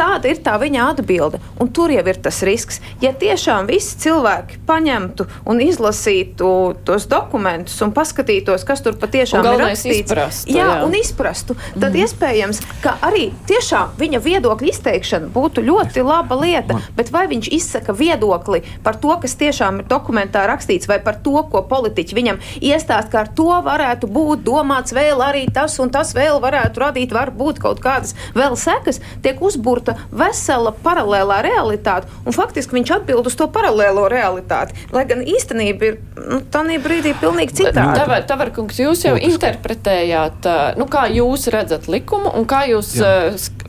Tāda 0.00 0.30
ir 0.30 0.40
tā 0.40 0.54
viņa 0.60 0.86
atbilde. 0.94 1.40
Un 1.60 1.68
tur 1.76 1.92
jau 1.92 2.02
ir 2.08 2.18
tas 2.24 2.40
risks. 2.46 2.80
Ja 3.02 3.12
tiešām 3.12 3.68
visi 3.68 3.98
cilvēki 4.00 4.62
paņemtu 4.68 5.26
un 5.50 5.60
izlasītu 5.60 6.48
tos 6.88 7.04
dokumentus 7.10 7.76
un 7.84 7.92
paskatītos, 7.96 8.64
kas 8.64 8.80
tur 8.84 8.96
patiešām 9.00 9.44
ir 9.44 9.60
rakstīts, 9.60 10.06
izprastu, 10.06 10.54
jā, 10.54 10.64
jā. 10.64 10.78
un 10.86 10.96
izprastu, 10.96 11.56
tad 11.74 11.90
mm. 11.90 11.98
iespējams, 12.04 12.60
ka 12.84 12.94
arī 13.04 13.26
tiešām 13.50 13.92
viņa 14.00 14.22
viedokļa 14.24 14.70
izteikšana 14.72 15.28
būtu 15.34 15.64
ļoti 15.66 16.04
laba 16.06 16.38
lieta. 16.40 16.78
Man. 16.78 16.86
Bet 16.96 17.12
vai 17.12 17.26
viņš 17.30 17.50
izsaka 17.56 17.94
viedokli 17.96 18.62
par 18.84 18.96
to, 19.02 19.12
kas 19.20 19.36
tiešām 19.40 19.82
ir 19.82 19.90
dokumentā 19.90 20.46
rakstīts, 20.48 20.88
vai 20.90 21.00
par 21.04 21.20
to, 21.24 21.36
ko 21.52 21.62
politiķi 21.68 22.16
viņam 22.16 22.40
iestāst, 22.60 23.12
ka 23.12 23.24
ar 23.26 23.32
to 23.36 23.50
varētu 23.66 24.08
būt 24.10 24.44
domāts 24.46 24.96
vēl 24.96 25.20
arī 25.24 25.44
tas 25.52 25.76
un 25.82 25.92
tas 25.92 26.14
vēl 26.16 26.40
varētu 26.42 26.84
radīt 26.86 27.12
varbūt 27.16 27.60
kaut 27.60 27.84
kādas 27.84 28.16
vēl 28.36 28.56
sekas, 28.58 29.02
tiek 29.24 29.40
uzbūrta 29.44 29.89
izjūta 29.90 30.18
vesela 30.20 30.72
paralēlā 30.84 31.40
realitāte, 31.44 32.08
un 32.26 32.34
faktiski 32.34 32.76
viņš 32.76 32.92
atbild 32.98 33.26
uz 33.26 33.36
to 33.36 33.48
paralēlo 33.50 34.08
realitāti. 34.10 34.74
Lai 34.92 35.04
gan 35.08 35.22
īstenība 35.22 35.88
ir 35.88 35.98
nu, 36.16 36.40
tādā 36.50 36.78
brīdī 36.82 37.14
pilnīgi 37.20 37.56
citāda. 37.62 38.20
Tavar 38.28 38.52
kungs, 38.54 38.78
jūs 38.78 39.04
jau 39.04 39.14
Lūdzu. 39.16 39.30
interpretējāt, 39.32 40.48
nu, 40.78 40.86
kā 40.90 41.06
jūs 41.10 41.48
redzat 41.52 41.88
likumu 41.88 42.32
un 42.36 42.46
kā 42.46 42.64
jūs 42.70 42.94
Jā. 43.00 43.12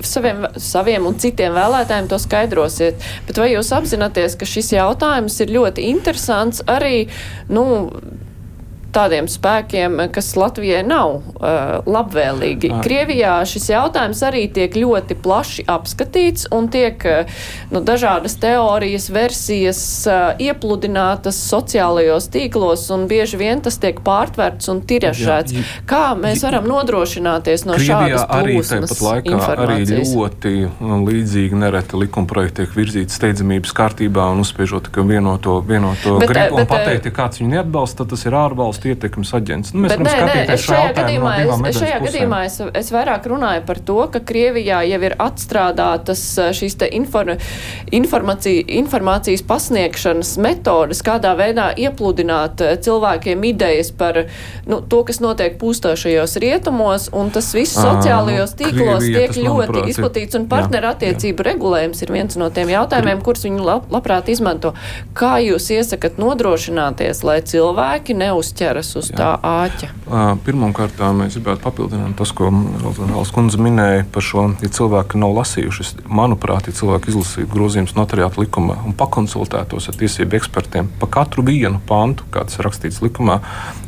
saviem, 0.03 0.47
saviem 0.57 1.07
un 1.07 1.17
citiem 1.21 1.53
vēlētājiem 1.55 2.09
to 2.11 2.19
skaidrosiet. 2.21 2.99
Bet 3.27 3.39
vai 3.41 3.51
jūs 3.53 3.71
apzināties, 3.75 4.37
ka 4.37 4.45
šis 4.45 4.73
jautājums 4.75 5.39
ir 5.41 5.55
ļoti 5.57 5.87
interesants 5.91 6.63
arī, 6.69 7.07
nu, 7.49 7.91
tādiem 8.93 9.27
spēkiem, 9.31 9.97
kas 10.13 10.33
Latvijai 10.39 10.81
nav 10.87 11.17
uh, 11.17 11.81
labvēlīgi. 11.87 12.71
À. 12.71 12.81
Krievijā 12.85 13.33
šis 13.49 13.69
jautājums 13.71 14.21
arī 14.27 14.45
tiek 14.53 14.75
ļoti 14.77 15.17
plaši 15.21 15.65
apskatīts 15.71 16.49
un 16.55 16.69
tiek 16.71 17.03
uh, 17.07 17.43
nu, 17.73 17.81
dažādas 17.85 18.37
teorijas, 18.41 19.09
versijas 19.13 19.81
uh, 20.09 20.31
iepludinātas 20.41 21.39
sociālajos 21.49 22.29
tīklos, 22.33 22.87
un 22.93 23.07
bieži 23.11 23.39
vien 23.41 23.63
tas 23.63 23.79
tiek 23.81 24.01
pārtverts 24.05 24.71
un 24.71 24.83
tiražēts. 24.87 25.55
Jā, 25.55 25.63
jā. 25.63 25.83
Kā 25.89 26.03
mēs 26.19 26.45
varam 26.45 26.67
nodrošināties 26.69 27.65
no 27.69 27.79
Krievijā 27.79 28.21
šādas? 28.21 28.27
Arī 28.41 28.57
tāpat 28.61 29.05
laikā 29.07 29.41
arī 29.55 29.79
ļoti 29.89 30.55
līdzīgi 31.11 31.57
nereti 31.63 31.99
likumprojekti 32.01 32.61
tiek 32.61 32.75
virzīti 32.75 33.15
steidzamības 33.15 33.73
kārtībā 33.75 34.27
un 34.33 34.43
uzspiežot 34.43 34.89
tikai 34.89 35.05
vienoto, 35.07 35.59
vienoto 35.65 36.17
bet, 36.21 36.29
gribu 36.31 36.59
bet, 36.59 36.65
un 36.65 36.69
pateikt, 36.69 37.07
ja 37.09 37.15
kāds 37.15 37.41
viņu 37.41 37.53
neatbalsta, 37.55 38.03
tad 38.03 38.13
tas 38.13 38.25
ir 38.27 38.37
ārvalsts 38.37 38.80
valstu 38.81 38.89
ietekmes 38.91 39.31
aģents. 39.33 39.73
Nu, 39.73 39.83
mēs 39.83 39.93
Bet, 39.93 40.01
varam 40.01 40.07
nē, 40.07 40.15
skatīties 40.17 40.51
nē, 40.51 40.65
šajā 40.65 40.93
gadījumā, 40.97 41.31
no 41.45 41.69
es, 41.69 41.77
šajā 41.77 41.97
pusēm. 41.99 42.05
gadījumā 42.07 42.39
es, 42.45 42.55
es 42.81 42.91
vairāk 42.91 43.27
runāju 43.29 43.63
par 43.65 43.79
to, 43.79 43.97
ka 44.11 44.21
Krievijā 44.31 44.81
jau 44.89 45.01
ir 45.01 45.15
atstrādātas 45.21 46.23
eh, 46.37 46.51
šīs 46.57 46.77
infor, 46.91 47.35
informācija, 47.91 48.65
informācijas 48.81 49.43
pasniegšanas 49.47 50.33
metodas, 50.41 51.01
kādā 51.05 51.33
veidā 51.37 51.71
iepludināt 51.77 52.61
eh, 52.61 52.77
cilvēkiem 52.81 53.45
idejas 53.51 53.91
par 53.91 54.23
nu, 54.67 54.81
to, 54.81 55.03
kas 55.07 55.21
notiek 55.21 55.57
pūstošajos 55.61 56.37
rietumos, 56.41 57.09
un 57.13 57.31
tas 57.33 57.51
viss 57.55 57.77
sociālajos 57.77 58.55
tīklos 58.59 59.05
Krievija, 59.05 59.27
tiek 59.27 59.43
ļoti 59.45 59.77
manuprāt, 59.77 59.91
izplatīts, 59.93 60.39
un 60.39 60.47
partnerattiecību 60.51 61.47
regulējums 61.51 62.01
ir 62.05 62.15
viens 62.15 62.39
no 62.39 62.49
tiem 62.53 62.71
jautājumiem, 62.73 63.21
kurus 63.25 63.45
viņi 63.47 63.65
lab, 63.65 63.89
labprāt 63.93 64.31
izmanto. 64.31 64.73
Kā 65.17 65.37
jūs 65.43 65.69
iesakat 65.73 66.19
nodrošināties, 66.21 67.23
lai 67.27 67.39
cilvēki 67.45 68.15
neuzķer 68.17 68.70
ķeras 68.71 68.91
uz 68.95 69.09
Jā. 69.11 69.17
tā 69.19 69.29
āķa? 69.43 69.89
Pirmkārt, 70.45 70.99
mēs 71.17 71.35
gribētu 71.37 71.63
papildināt 71.65 72.15
tas, 72.19 72.31
ko 72.35 72.49
Rāls 72.51 73.31
kundze 73.35 73.59
minēja 73.61 74.05
par 74.11 74.23
šo, 74.25 74.45
ja 74.63 74.71
cilvēki 74.71 75.19
nav 75.19 75.35
lasījuši. 75.35 76.03
Manuprāt, 76.11 76.69
ja 76.69 76.75
cilvēki 76.75 77.11
izlasītu 77.11 77.49
grozījumus 77.51 77.95
notariāta 77.97 78.41
likumā 78.41 78.77
un 78.87 78.95
pakonsultētos 78.97 79.89
ar 79.91 79.97
tiesību 79.99 80.37
ekspertiem 80.39 80.89
par 81.01 81.11
katru 81.17 81.43
vienu 81.47 81.81
pantu, 81.87 82.27
kāds 82.33 82.57
ir 82.57 82.67
rakstīts 82.67 83.01
likumā, 83.03 83.39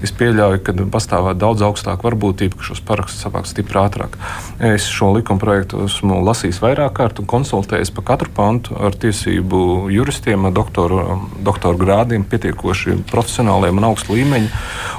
es 0.03 0.13
pieļauju, 0.19 0.61
ka 0.65 0.75
pastāvētu 0.93 1.41
daudz 1.43 1.65
augstāka 1.69 2.07
varbūtība, 2.07 2.59
ka 2.59 2.67
šos 2.71 2.83
parakstus 2.85 3.23
savāks 3.23 3.53
stipri 3.55 3.79
ātrāk. 3.83 4.17
Es 4.63 4.89
šo 4.91 5.13
likuma 5.15 5.41
projektu 5.41 5.85
esmu 5.87 6.19
lasījis 6.27 6.61
vairāk 6.63 6.97
kārt 6.99 7.21
un 7.23 7.29
konsultējies 7.29 7.93
par 7.95 8.07
katru 8.13 8.31
pantu 8.35 8.75
ar 8.79 8.95
tiesību 8.99 9.91
juristiem, 9.93 10.49
doktoru, 10.55 11.21
doktoru 11.45 11.79
grādiem, 11.79 12.27
pietiekoši 12.27 12.99
profesionāliem 13.11 13.79
un 13.79 13.91
augstu 13.91 14.17
līmeņu. 14.17 14.51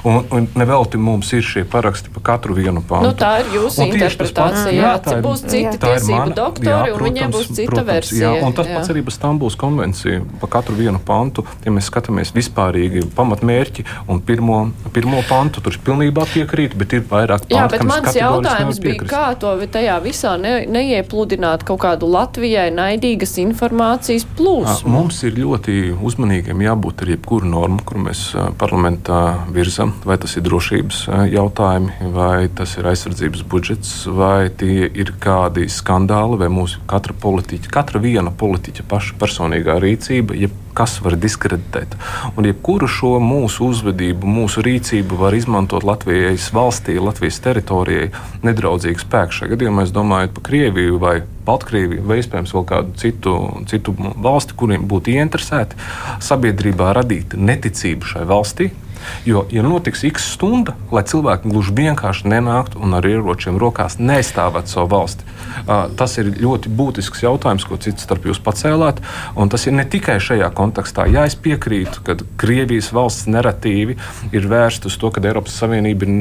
Un, 0.04 0.24
un 0.34 0.48
nevelti 0.58 0.98
mums 1.00 1.30
ir 1.36 1.44
šie 1.44 1.64
paraksti 1.68 2.12
par 2.14 2.24
katru 2.28 2.56
vienu 2.56 2.82
pantu. 2.84 3.08
Nu, 3.08 3.14
tā 3.18 3.38
ir 3.42 3.50
jūsu 3.56 3.86
interpretācija. 3.88 4.72
Jā, 4.74 4.92
tā 5.04 5.18
ir, 5.18 5.22
būs 5.24 5.44
citi 5.44 5.78
tiesību 5.80 6.34
doktori, 6.36 6.70
jā, 6.70 6.80
protams, 6.84 7.00
un 7.00 7.08
viņiem 7.08 7.34
būs 7.34 7.50
cita 7.50 7.70
protams, 7.70 7.88
versija. 7.90 8.22
Jā, 8.24 8.46
un 8.46 8.56
tas 8.56 8.68
jā. 8.68 8.78
pats 8.78 8.92
arī 8.94 9.04
par 9.06 9.16
Stambuls 9.16 9.58
konvenciju. 9.60 10.24
Par 10.42 10.52
katru 10.58 10.76
vienu 10.78 11.00
pantu, 11.04 11.46
ja 11.64 11.72
mēs 11.74 11.88
skatāmies 11.90 12.34
vispārīgi 12.36 13.04
pamatmērķi 13.16 13.86
un 14.12 14.20
pirmo, 14.24 14.60
pirmo 14.94 15.22
pantu, 15.28 15.64
tur 15.64 15.78
pilnībā 15.86 16.26
piekrīt, 16.32 16.76
bet 16.78 16.96
ir 16.98 17.04
vairāk 17.10 17.46
pantu. 17.46 17.56
Jā, 17.56 17.66
bet 17.72 17.86
mans 17.88 18.18
jautājums 18.18 18.80
bija, 18.84 19.08
kā 19.10 19.26
to 19.40 19.54
tajā 19.74 19.98
visā 20.04 20.34
ne, 20.40 20.54
neiepludināt 20.70 21.64
kaut 21.68 21.82
kādu 21.84 22.08
Latvijai 22.12 22.68
naidīgas 22.74 23.36
informācijas 23.42 24.26
plūsmu. 24.38 24.92
Mums 24.94 25.22
ir 25.26 25.38
ļoti 25.40 25.94
uzmanīgiem 26.04 26.64
jābūt 26.66 27.04
ar 27.04 27.14
jebkuru 27.14 27.48
normu, 27.50 27.80
kur 27.86 28.00
mēs 28.06 28.26
parlamentā 28.60 29.22
virzām 29.48 29.63
virza. 29.64 29.88
Vai 30.04 30.18
tas 30.20 30.36
ir 30.36 30.44
drošības 30.44 31.04
jautājumi, 31.32 32.10
vai 32.14 32.48
tas 32.52 32.76
ir 32.78 32.88
aizsardzības 32.90 33.44
budžets, 33.48 33.92
vai 34.06 34.50
tie 34.52 34.88
ir 34.92 35.14
kādi 35.20 35.66
skandāli, 35.72 36.38
vai 36.42 36.50
mūsu 36.52 36.82
katra 36.90 37.16
politiķa, 37.16 37.72
katra 37.72 38.02
viena 38.02 38.32
politiķa 38.34 38.84
paša 38.90 39.16
personīgā 39.20 39.78
rīcība, 39.82 40.36
kas 40.74 40.98
var 41.04 41.14
diskreditēt. 41.20 41.94
Un 42.34 42.48
jebkuru 42.48 42.88
šo 42.90 43.16
mūsu 43.22 43.70
uzvedību, 43.70 44.26
mūsu 44.26 44.64
rīcību 44.66 45.20
var 45.20 45.36
izmantot 45.38 45.86
Latvijas 45.86 46.50
valstī, 46.54 46.98
Latvijas 46.98 47.38
teritorijai 47.44 48.10
nedraudzīgu 48.44 49.04
spēku. 49.04 49.38
Šajā 49.38 49.54
gadījumā 49.54 49.86
es 49.86 49.94
domāju 49.94 50.34
par 50.34 50.46
Krieviju 50.50 50.98
vai 51.02 51.20
Baltkrieviju 51.46 52.06
vai 52.08 52.18
iespējams 52.22 52.54
vēl 52.56 52.64
kādu 52.68 52.94
citu, 52.98 53.36
citu 53.70 53.94
valsti, 54.00 54.56
kuriem 54.58 54.88
būtu 54.88 55.14
ieinteresēti 55.14 55.78
sabiedrībā 56.24 56.94
radīt 56.96 57.36
neticību 57.38 58.14
šai 58.14 58.24
valstī, 58.28 58.72
Jo, 59.24 59.46
ja 59.50 59.64
notiks 59.64 60.04
x 60.04 60.28
stunda, 60.34 60.74
lai 60.92 61.04
cilvēki 61.08 61.50
gluži 61.50 61.74
vienkārši 61.78 62.28
nenāktu 62.28 62.82
un 62.82 62.98
ar 62.98 63.06
ieročiem 63.08 63.58
rokās 63.60 63.98
neaizstāvētu 63.98 64.74
savu 64.74 64.90
valsti, 64.92 65.24
tas 65.96 66.18
ir 66.20 66.32
ļoti 66.40 66.72
būtisks 66.74 67.24
jautājums, 67.24 67.64
ko 67.64 67.78
cits 67.80 68.04
starp 68.04 68.26
jūs 68.28 68.42
pacēlāt. 68.44 69.00
Un 69.38 69.48
tas 69.52 69.64
ir 69.66 69.76
ne 69.76 69.86
tikai 69.88 70.18
šajā 70.22 70.50
kontekstā. 70.56 71.06
Jā, 71.10 71.24
es 71.28 71.36
piekrītu, 71.38 72.02
ka 72.04 72.18
Krievijas 72.40 72.90
valsts 72.94 73.28
narratīvi 73.30 73.96
ir 74.34 74.48
vērsta 74.50 74.90
uz 74.90 74.98
to, 75.00 75.10
ka 75.14 75.22
Eiropas 75.24 75.56
Savienība 75.62 76.04
ir 76.04 76.12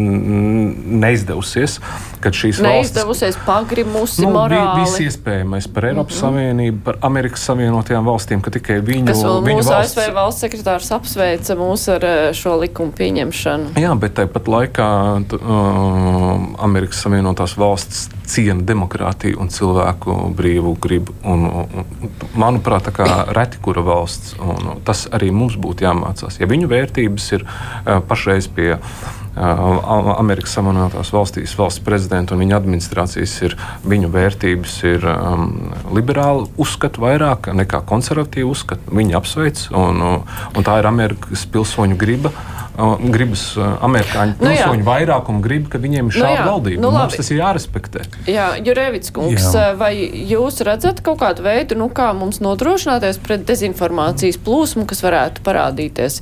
neizdevusies, 1.04 1.80
ka 2.24 2.32
šīs 2.32 2.62
neizdevusies 2.64 3.34
valstis 3.34 3.46
pagrimusi 3.46 4.24
nu, 4.24 4.32
morāli. 4.36 4.84
Viss 4.84 5.02
iespējamais 5.04 5.68
par 5.74 5.90
Eiropas 5.90 6.22
mm 6.22 6.28
-hmm. 6.28 6.38
Savienību, 6.38 6.78
par 6.84 6.98
Amerikas 7.02 7.46
Savienotajām 7.50 8.06
valstīm, 8.06 8.42
ka 8.42 8.52
tikai 8.52 8.80
viņu, 8.82 9.08
Kas 9.08 9.24
vēl 9.24 9.42
mūsu 9.42 9.70
valsts... 9.70 9.98
ASV 9.98 10.14
valsts 10.14 10.42
sekretārs 10.42 10.92
apsveica 10.92 11.56
mūs 11.56 11.88
ar 11.96 12.34
šo 12.34 12.60
likumu 12.60 12.73
likumu 12.74 12.94
pieņemšanu. 12.98 13.76
Jā, 13.78 13.94
bet 14.02 14.18
tāpat 14.18 14.50
laikā 14.50 14.90
uh, 15.22 16.58
Amerikas 16.66 17.04
Savienotās 17.06 17.54
valstis 17.62 18.08
ciena 18.26 18.66
demokrātiju 18.66 19.38
un 19.44 19.52
cilvēku 19.54 20.16
brīvu 20.34 20.74
gribu. 20.82 21.14
Un, 21.22 21.46
un, 21.46 21.90
manuprāt, 22.34 22.88
tā 22.90 22.96
kā 22.98 23.08
reti 23.36 23.62
kura 23.62 23.84
valsts, 23.86 24.34
un 24.42 24.82
tas 24.88 25.06
arī 25.14 25.30
mums 25.30 25.60
būtu 25.62 25.86
jāmācās. 25.86 26.40
Ja 26.42 26.50
viņu 26.50 26.72
vērtības 26.72 27.28
ir 27.38 27.46
uh, 27.46 28.00
pašreiz 28.10 28.50
pie 28.50 28.72
uh, 28.74 30.16
Amerikas 30.18 30.58
Savienotās 30.58 31.14
valstīs 31.14 31.54
valsts 31.60 31.84
prezidenta 31.86 32.34
un 32.34 32.42
viņa 32.42 32.58
administrācijas 32.58 33.36
ir 33.46 33.58
viņu 33.86 34.10
vērtības 34.14 34.80
ir 34.90 35.06
um, 35.14 35.46
liberāli 35.94 36.50
uzskata 36.58 37.06
vairāk 37.06 37.54
nekā 37.54 37.84
konservatīvi 37.86 38.50
uzskata. 38.50 38.98
Viņi 38.98 39.18
apsveic, 39.22 39.68
un, 39.78 40.04
un 40.26 40.66
tā 40.66 40.80
ir 40.82 40.90
Amerikas 40.90 41.46
pilsoņu 41.54 42.02
griba 42.02 42.34
gribas 42.74 43.44
amerikāņu 43.58 44.38
pilsoņu 44.40 44.80
nu, 44.80 44.88
vairākumu 44.88 45.44
grib, 45.46 45.68
ka 45.70 45.82
viņiem 45.82 46.10
ir 46.10 46.16
šāda 46.16 46.40
nu, 46.40 46.48
valdība. 46.52 46.82
Nu, 46.82 46.94
Mums 46.96 47.18
tas 47.20 47.30
ir 47.30 47.42
jārespektē. 47.42 48.06
Jā, 48.32 48.48
Jurevits 48.66 49.14
kungs, 49.14 49.52
jā. 49.54 49.68
vai 49.78 49.94
jūs 50.32 50.58
redzat 50.66 51.04
kaut 51.06 51.22
kādu 51.22 51.46
veidu, 51.46 51.78
nu, 51.78 51.92
kā 51.94 52.10
mums 52.18 52.42
nodrošināties 52.44 53.22
pret 53.24 53.46
dezinformācijas 53.50 54.42
plūsmu, 54.42 54.88
kas 54.90 55.06
varētu 55.06 55.46
parādīties? 55.46 56.22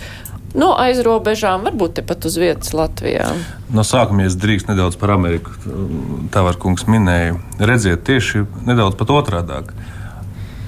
No 0.51 0.73
aiz 0.75 0.99
robežām, 1.05 1.63
varbūt 1.63 2.01
tepat 2.01 2.27
uz 2.27 2.35
vietas 2.35 2.73
Latvijā. 2.75 3.29
No 3.71 3.85
sākuma, 3.87 4.25
ja 4.25 4.35
drīkst 4.35 4.67
nedaudz 4.67 4.97
par 4.99 5.13
Ameriku, 5.15 5.55
tā 6.33 6.43
var 6.43 6.59
kungs 6.59 6.83
minēja, 6.91 7.37
redziet 7.63 8.03
tieši 8.07 8.43
nedaudz 8.67 8.99
pat 8.99 9.13
otrādāk. 9.15 9.71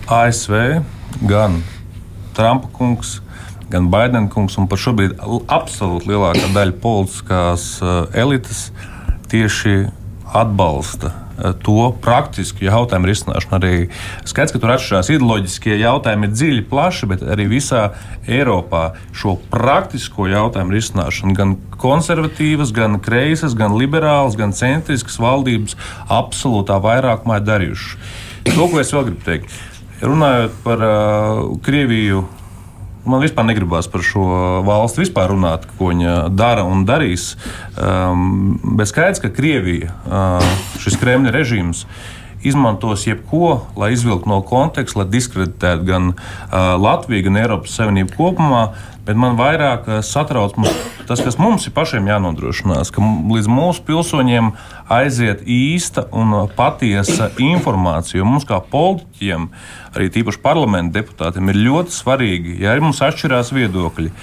ASV 0.07 0.79
gan 1.27 1.59
Trumpa 2.33 2.71
kungs, 2.73 3.17
gan 3.73 3.89
Baidenkungs, 3.93 4.59
un 4.61 4.69
par 4.69 4.81
šobrīd 4.81 5.17
absolūti 5.51 6.11
lielākā 6.11 6.53
daļa 6.53 6.79
politiskās 6.83 7.67
eh, 7.81 7.99
elites 8.23 8.67
tieši 9.31 9.87
atbalsta 10.33 11.09
eh, 11.09 11.55
to 11.65 11.87
praktisku 12.03 12.67
jautājumu 12.67 13.09
risināšanu. 13.09 13.57
Arī 13.57 13.73
skaidrs, 14.29 14.53
ka 14.53 14.61
tur 14.61 14.73
atšķirās 14.75 15.09
ideoloģiskie 15.15 15.79
jautājumi, 15.81 16.29
ir 16.29 16.35
dziļi, 16.37 16.65
plaši, 16.69 17.09
bet 17.09 17.25
arī 17.35 17.47
visā 17.55 17.87
Eiropā 18.29 18.83
šo 19.15 19.35
praktisko 19.53 20.29
jautājumu 20.31 20.77
risināšanu 20.77 21.37
gan 21.37 21.57
konservatīvas, 21.81 22.75
gan 22.75 22.99
kreisas, 23.03 23.57
gan 23.57 23.73
liberālas, 23.79 24.37
gan 24.39 24.53
centriskas 24.53 25.17
valdības 25.21 25.77
absolūtā 26.13 26.77
vairākumā 26.83 27.41
ir 27.41 27.49
darījušas. 27.49 27.97
To, 28.53 28.67
ko 28.67 28.79
es 28.81 28.93
vēl 28.93 29.09
gribu 29.09 29.25
teikt, 29.25 29.59
runājot 30.03 30.55
par 30.65 30.81
uh, 30.83 31.43
Krieviju 31.63 32.25
Man 33.03 33.19
vispār 33.19 33.43
negribās 33.49 33.89
par 33.91 34.03
šo 34.05 34.23
valsti 34.63 35.03
vispār 35.03 35.33
runāt, 35.33 35.65
ko 35.75 35.89
viņa 35.91 36.29
dara 36.31 36.63
un 36.63 36.85
darīs. 36.87 37.33
Um, 37.75 38.55
bet 38.79 38.87
skaidrs, 38.91 39.19
ka 39.23 39.31
Krievija, 39.33 39.91
uh, 40.07 40.53
šis 40.79 40.95
Kremļa 41.01 41.33
režīms, 41.35 41.83
izmantos 42.43 43.07
jebko, 43.07 43.61
lai 43.79 43.93
izvilktu 43.95 44.29
no 44.29 44.41
konteksta, 44.45 45.01
lai 45.01 45.11
diskreditētu 45.11 45.87
gan 45.87 46.11
uh, 46.13 46.73
Latviju, 46.79 47.27
gan 47.27 47.39
Eiropas 47.43 47.77
Savienību 47.79 48.17
kopumā. 48.17 48.63
Bet 49.03 49.19
man 49.19 49.35
vairāk 49.39 49.87
uh, 49.89 49.99
satrauc 50.05 50.55
tas, 51.07 51.19
kas 51.19 51.39
mums 51.39 51.67
ir 51.67 51.75
pašiem 51.75 52.07
jānodrošinās, 52.07 52.91
ka 52.93 53.03
līdz 53.03 53.49
mūsu 53.51 53.83
pilsoņiem 53.87 54.53
aiziet 54.93 55.43
īsta 55.43 56.05
un 56.15 56.35
patiesa 56.55 57.31
informācija. 57.41 58.21
Jo 58.21 58.29
mums 58.29 58.47
kā 58.47 58.61
politiķiem, 58.71 59.49
arī 59.95 60.11
tīpaši 60.13 60.43
parlamenta 60.43 61.01
deputātiem, 61.01 61.51
ir 61.51 61.63
ļoti 61.67 61.97
svarīgi, 61.97 62.59
ja 62.63 62.75
arī 62.75 62.87
mums 62.87 63.03
atšķirās 63.03 63.51
viedokļi, 63.55 64.13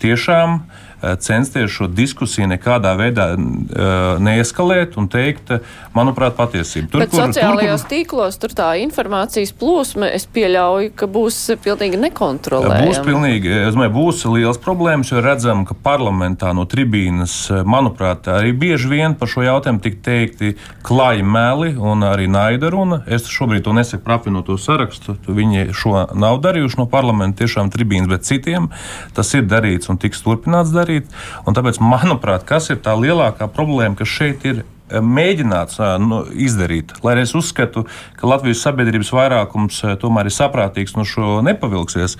tiešām 0.00 0.62
Eh, 0.62 0.89
censties 1.20 1.70
šo 1.72 1.88
diskusiju 1.90 2.48
nekādā 2.50 2.92
veidā 2.98 3.32
uh, 3.34 4.18
neeskalēt 4.22 4.96
un 5.00 5.08
teikt, 5.10 5.52
manuprāt, 5.96 6.36
patiesību. 6.38 6.90
Tur, 6.92 7.04
Bet 7.04 7.12
kur, 7.14 7.24
sociālajos 7.26 7.82
tur, 7.82 7.86
kur... 7.86 7.94
tīklos 7.94 8.38
tur 8.42 8.54
tā 8.56 8.68
informācijas 8.82 9.52
plūsma, 9.56 10.10
es 10.14 10.26
pieļauju, 10.30 10.92
ka 10.98 11.08
būs 11.10 11.38
pilnīgi 11.64 12.00
nekontrolējama. 12.00 12.90
Būs 12.90 13.02
pilnīgi, 13.06 13.52
es 13.68 13.76
domāju, 13.76 13.94
būs 13.96 14.24
liels 14.30 14.60
problēmas, 14.62 15.12
jo 15.12 15.22
redzam, 15.24 15.64
ka 15.68 15.76
parlamentā 15.76 16.52
no 16.56 16.66
tribīnas, 16.68 17.36
manuprāt, 17.64 18.28
arī 18.30 18.52
bieži 18.56 18.90
vien 18.92 19.16
par 19.18 19.30
šo 19.30 19.44
jautājumu 19.46 19.82
tik 19.84 20.00
teikti 20.04 20.54
klāji 20.86 21.24
meli 21.26 21.72
un 21.76 22.04
arī 22.06 22.28
naida 22.30 22.70
runa. 22.72 23.02
Es 23.08 23.28
šobrīd 23.30 23.64
to 23.66 23.74
nesaku 23.76 24.04
par 24.04 24.18
apvienoto 24.18 24.58
sarakstu, 24.60 25.16
viņi 25.26 25.70
šo 25.76 26.06
nav 26.18 26.40
darījuši 26.44 26.80
no 26.80 26.86
parlamenta 26.90 27.44
tiešām 27.44 27.70
tribīnas, 27.72 28.10
bet 28.10 28.28
citiem 28.28 28.68
tas 29.16 29.32
ir 29.38 29.46
darīts 29.48 29.90
un 29.92 29.98
tiks 30.00 30.22
turpināts 30.24 30.72
darīt 30.74 30.89
darīt. 30.90 31.14
Un 31.46 31.56
tāpēc, 31.56 31.80
manuprāt, 31.82 32.44
kas 32.48 32.70
ir 32.70 32.82
tā 32.82 32.98
lielākā 32.98 33.50
problēma, 33.54 33.98
kas 33.98 34.18
šeit 34.18 34.46
ir 34.48 34.64
mēģināts 34.90 35.78
nu, 36.02 36.24
izdarīt. 36.34 36.96
Lai 37.04 37.12
arī 37.14 37.22
es 37.22 37.34
uzskatu, 37.38 37.84
ka 38.18 38.26
Latvijas 38.26 38.64
sabiedrības 38.64 39.12
vairākums 39.14 39.76
tomēr 40.02 40.26
ir 40.26 40.34
saprātīgs 40.34 40.96
no 40.98 41.04
šo 41.06 41.38
nepavilksies, 41.46 42.16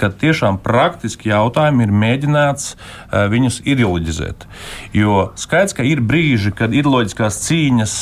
ka 0.00 0.08
tiešām 0.08 0.56
praktiski 0.64 1.28
jautājumi 1.28 1.84
ir 1.84 1.92
mēģināts 1.92 2.70
viņus 3.12 3.60
ideoloģizēt. 3.68 4.48
Jo 4.96 5.26
skaidrs, 5.36 5.76
ka 5.76 5.84
ir 5.84 6.00
brīži, 6.00 6.54
kad 6.56 6.72
ideoloģiskās 6.72 7.42
cīņas 7.44 7.98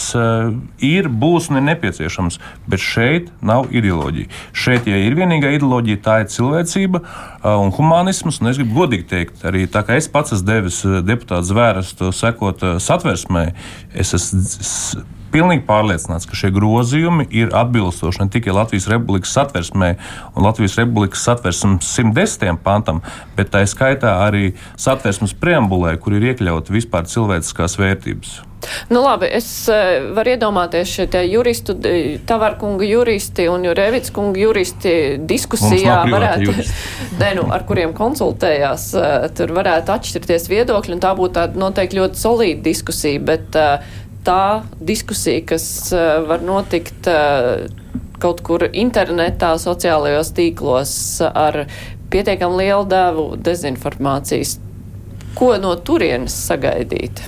ir, 0.87 1.11
būs 1.11 1.51
un 1.51 1.59
ir 1.59 1.67
nepieciešams, 1.73 2.39
bet 2.71 2.87
šeit 2.87 3.35
nav 3.43 3.75
ideoloģija. 3.75 4.31
Šeit, 4.55 4.87
ja 4.87 5.03
ir 5.03 5.19
vienīgā 5.19 5.51
ideoloģija, 5.59 6.03
tā 6.07 6.21
ir 6.23 6.31
cilvēcība 6.31 7.03
un 7.43 7.73
humanisms, 7.75 8.41
un 8.41 8.53
es 8.53 8.61
gribu 8.61 8.83
godīgi 8.83 9.09
teikt, 9.11 9.43
arī 9.49 9.65
tā 9.71 9.83
kā 9.87 9.97
es 9.99 10.11
pats 10.11 10.37
esmu 10.37 10.49
devis 10.49 10.83
deputātu 11.07 11.51
zvērestu 11.51 12.13
sekot 12.15 12.63
satversmē, 12.83 13.49
es 13.95 14.15
es 14.15 14.31
esmu 14.35 15.09
pilnīgi 15.33 15.65
pārliecināts, 15.65 16.27
ka 16.29 16.37
šie 16.37 16.53
grozījumi 16.55 17.27
ir 17.33 17.55
atbilstoši 17.57 18.25
ne 18.25 18.29
tikai 18.33 18.55
Latvijas 18.57 18.89
Republikas 18.93 19.33
satversmē 19.37 19.95
un 20.35 20.47
Latvijas 20.47 20.77
Republikas 20.81 21.25
satversmes 21.27 21.89
110. 21.89 22.61
pantam, 22.65 23.03
bet 23.39 23.53
tā 23.55 23.65
skaitā 23.69 24.19
arī 24.27 24.53
satversmes 24.77 25.35
preambulē, 25.41 25.97
kur 25.97 26.19
ir 26.19 26.33
iekļauti 26.33 26.77
vispār 26.77 27.09
cilvēciskās 27.09 27.79
vērtības. 27.81 28.41
Nu, 28.89 29.03
labi, 29.03 29.27
es 29.35 29.47
uh, 29.71 30.13
varu 30.15 30.35
iedomāties 30.35 30.91
šeit 30.91 31.17
juristu, 31.27 31.75
Tavarkunga 32.29 32.87
juristi 32.87 33.49
un 33.51 33.67
Jurevits 33.67 34.13
kunga 34.15 34.41
juristi 34.41 34.95
diskusijā 35.29 36.03
varētu, 36.11 36.55
ne, 37.23 37.33
nu, 37.39 37.49
ar 37.55 37.67
kuriem 37.69 37.95
konsultējās, 37.97 38.87
uh, 38.99 39.27
tur 39.37 39.55
varētu 39.57 39.95
atšķirties 39.97 40.49
viedokļi, 40.53 40.97
un 40.97 41.03
tā 41.03 41.13
būtu 41.19 41.37
tāda 41.41 41.63
noteikti 41.65 41.99
ļoti 41.99 42.23
solīda 42.23 42.67
diskusija, 42.69 43.23
bet 43.33 43.59
uh, 43.59 43.93
tā 44.23 44.63
diskusija, 44.79 45.43
kas 45.51 45.65
var 46.29 46.45
notikt 46.47 47.09
kaut 48.23 48.41
kur 48.47 48.69
internetā, 48.71 49.57
sociālajos 49.59 50.31
tīklos 50.37 50.95
ar 51.27 51.65
pietiekami 52.13 52.63
lielu 52.63 52.87
devu 52.87 53.27
dezinformācijas. 53.51 54.61
Ko 55.35 55.57
no 55.59 55.75
turienes 55.83 56.37
sagaidīt? 56.47 57.25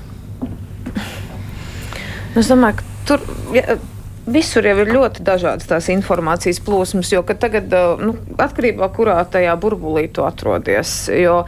Es 2.35 2.51
domāju, 2.51 2.81
ka 2.81 2.95
tur. 3.09 3.27
Ja, 3.55 3.79
visur 4.25 4.65
jau 4.65 4.75
ir 4.81 4.91
ļoti 4.95 5.25
dažādas 5.25 5.69
tās 5.69 5.89
informācijas 5.93 6.61
plūsmas, 6.65 7.11
jo 7.13 7.23
tagad, 7.29 7.73
nu, 8.01 8.15
atkarībā 8.41 8.87
no 8.87 8.91
kurā 8.95 9.17
tajā 9.29 9.53
burbulī 9.61 10.07
tu 10.13 10.25
atrodies, 10.25 10.93
jo, 11.13 11.43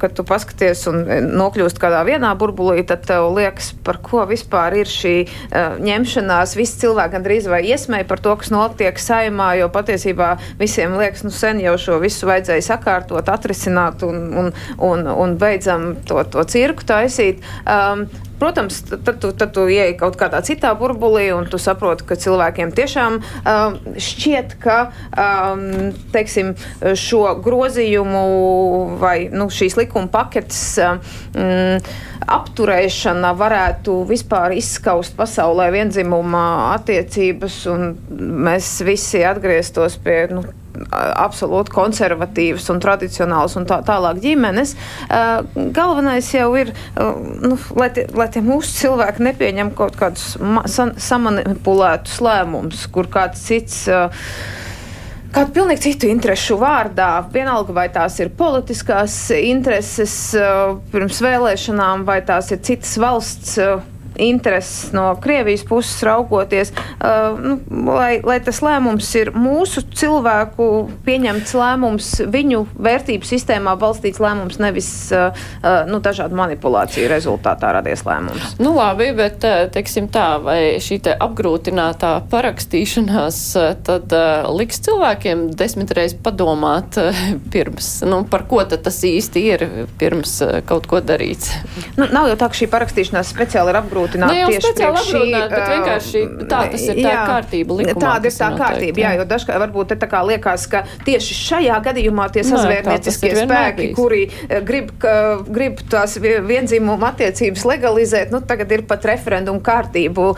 kad 0.00 0.14
tu 0.16 0.24
paskaties 0.26 0.86
un 0.90 1.04
nokļūst 1.38 1.78
kādā 1.80 2.02
vienā 2.08 2.32
burbulī, 2.38 2.82
tad 2.86 3.04
tev 3.06 3.30
liekas, 3.36 3.72
par 3.86 4.00
ko 4.02 4.24
vispār 4.30 4.80
ir 4.82 4.90
šī 4.90 5.14
uh, 5.26 5.76
ņemšanās. 5.82 6.56
Visi 6.58 6.80
cilvēki 6.82 7.14
gandrīz 7.16 7.46
vai 7.50 7.62
iesmēja 7.70 8.08
par 8.10 8.22
to, 8.24 8.34
kas 8.40 8.50
notiek 8.54 8.98
saimā, 9.00 9.52
jo 9.60 9.70
patiesībā 9.72 10.32
visiem 10.60 10.96
liekas, 10.98 11.24
nu 11.26 11.34
sen 11.34 11.62
jau 11.62 11.76
šo 11.80 12.00
visu 12.02 12.28
vajadzēja 12.30 12.66
sakārtot, 12.72 13.30
atrisināt 13.30 14.02
un, 14.06 14.26
un, 14.42 14.50
un, 14.90 15.06
un 15.14 15.38
beidzam 15.40 15.92
to, 16.08 16.24
to 16.32 16.44
cirku 16.50 16.86
taisīt. 16.90 17.44
Um, 17.62 18.08
Protams, 18.40 18.80
tad 18.88 19.18
tu, 19.20 19.32
tad 19.36 19.52
tu 19.52 19.66
ieej 19.68 19.94
kaut 20.00 20.16
kādā 20.20 20.40
citā 20.46 20.72
burbulī, 20.78 21.26
un 21.36 21.48
tu 21.50 21.60
saproti, 21.60 22.06
ka 22.08 22.16
cilvēkiem 22.20 22.72
tiešām 22.76 23.18
um, 23.20 23.76
šķiet, 24.00 24.54
ka 24.62 24.78
um, 25.12 25.66
teiksim, 26.14 26.54
šo 26.96 27.34
grozījumu 27.44 28.24
vai 29.02 29.16
nu, 29.32 29.50
šīs 29.52 29.76
likuma 29.80 30.08
paketes 30.12 30.62
um, 30.80 31.02
apturēšana 32.30 33.34
varētu 33.36 34.00
vispār 34.08 34.54
izskaust 34.56 35.16
pasaulē 35.18 35.70
vienzimuma 35.74 36.44
attiecības, 36.76 37.60
un 37.72 37.92
mēs 38.48 38.72
visi 38.86 39.24
atgrieztos 39.26 39.98
pie 40.04 40.22
nu, 40.32 40.44
absolūti 40.90 41.74
konservatīvas 41.74 42.68
un 42.72 42.80
tradicionālas 42.82 43.56
un 43.60 43.66
tā, 43.68 43.80
tālāk 43.86 44.20
ģimenes. 44.22 44.74
Galvenais 45.76 46.30
jau 46.34 46.48
ir, 46.60 46.72
nu, 46.96 47.58
lai, 47.78 47.90
tie, 47.96 48.06
lai 48.16 48.30
tie 48.32 48.42
mūsu 48.44 48.74
cilvēki 48.78 49.26
nepieņem 49.28 49.74
kaut 49.78 49.98
kādus 50.00 50.34
samanipulētus 51.04 52.18
lēmumus, 52.24 52.86
kur 52.94 53.10
kāds 53.12 53.44
cits 53.50 53.84
kādu 55.30 55.54
pilnīgi 55.54 55.84
citu 55.90 56.10
interesu 56.10 56.58
vārdā. 56.58 57.12
Vienalga, 57.32 57.74
vai 57.76 57.86
tās 57.92 58.18
ir 58.22 58.32
politiskās 58.34 59.22
intereses 59.36 60.16
pirms 60.90 61.22
vēlēšanām, 61.22 62.04
vai 62.08 62.18
tās 62.26 62.50
ir 62.54 62.64
citas 62.66 62.96
valsts 63.00 63.58
intereses 64.20 64.92
no 64.92 65.14
Krievijas 65.20 65.64
puses 65.64 66.02
raugoties, 66.02 66.72
uh, 66.72 67.38
nu, 67.40 67.58
lai, 67.86 68.20
lai 68.24 68.38
tas 68.44 68.60
lēmums 68.64 69.08
ir 69.18 69.32
mūsu 69.36 69.82
cilvēku 69.96 70.66
pieņemts 71.06 71.54
lēmums, 71.56 72.10
viņu 72.30 72.64
vērtību 72.76 73.28
sistēmā 73.28 73.74
balstīts 73.80 74.20
lēmums, 74.22 74.60
nevis 74.62 74.90
uh, 75.14 75.30
uh, 75.62 75.82
nu, 75.88 76.00
dažādu 76.04 76.36
manipulāciju 76.38 77.08
rezultātā 77.10 77.72
radies 77.78 78.04
lēmums. 78.06 78.56
Nu, 78.60 78.74
labi, 78.76 79.10
bet 79.16 79.44
teiksim 79.74 80.10
tā, 80.12 80.26
vai 80.42 80.60
šī 80.82 81.00
te 81.06 81.16
apgrūtinātā 81.16 82.12
parakstīšanās 82.30 83.40
tad 83.86 84.12
liks 84.52 84.82
cilvēkiem 84.84 85.48
desmit 85.58 85.92
reizes 85.96 86.18
padomāt 86.22 86.98
pirms, 87.52 87.92
nu, 88.08 88.22
par 88.28 88.46
ko 88.50 88.62
tad 88.68 88.84
tas 88.84 89.00
īsti 89.06 89.44
ir 89.54 89.66
pirms 90.00 90.36
kaut 90.68 90.88
ko 90.90 91.00
darīts? 91.04 91.52
Nu, 91.96 92.08
nav 92.12 92.28
jau 92.30 92.36
tā, 92.40 92.50
ka 92.50 92.60
šī 92.60 92.70
parakstīšanās 92.72 93.32
speciāli 93.32 93.72
ir 93.72 93.80
apgrūtināta 93.80 94.09
apgrūtināt 94.10 94.30
ne, 94.30 94.46
tieši 94.50 94.72
priekš 94.76 95.06
šī. 95.10 95.22
Bet 95.50 95.64
vienkārši 95.70 96.22
tā 96.50 96.60
tas 96.72 96.84
ir 96.84 96.98
tā 96.98 97.12
jā, 97.12 97.22
kārtība 97.28 97.76
likumā. 97.80 98.00
Tāda 98.00 98.30
ir 98.30 98.34
tā 98.34 98.48
noteikti, 98.50 98.64
kārtība, 98.64 99.02
jā, 99.02 99.12
jo 99.18 99.26
dažkārt 99.30 99.62
varbūt 99.64 99.90
te 99.92 99.98
tā 100.00 100.08
kā 100.10 100.22
liekas, 100.26 100.66
ka 100.70 100.82
tieši 101.06 101.36
šajā 101.38 101.78
gadījumā 101.86 102.28
tie 102.34 102.44
sazvērnieciskie 102.46 103.32
spēki, 103.38 103.88
kuri 103.96 104.22
grib, 104.66 104.92
ka, 105.02 105.14
grib 105.48 105.82
tās 105.90 106.16
vienzīmuma 106.20 107.12
attiecības 107.12 107.66
legalizēt, 107.70 108.34
nu 108.34 108.42
tagad 108.44 108.72
ir 108.74 108.84
pat 108.90 109.06
referendumu 109.10 109.62
kārtību 109.64 110.30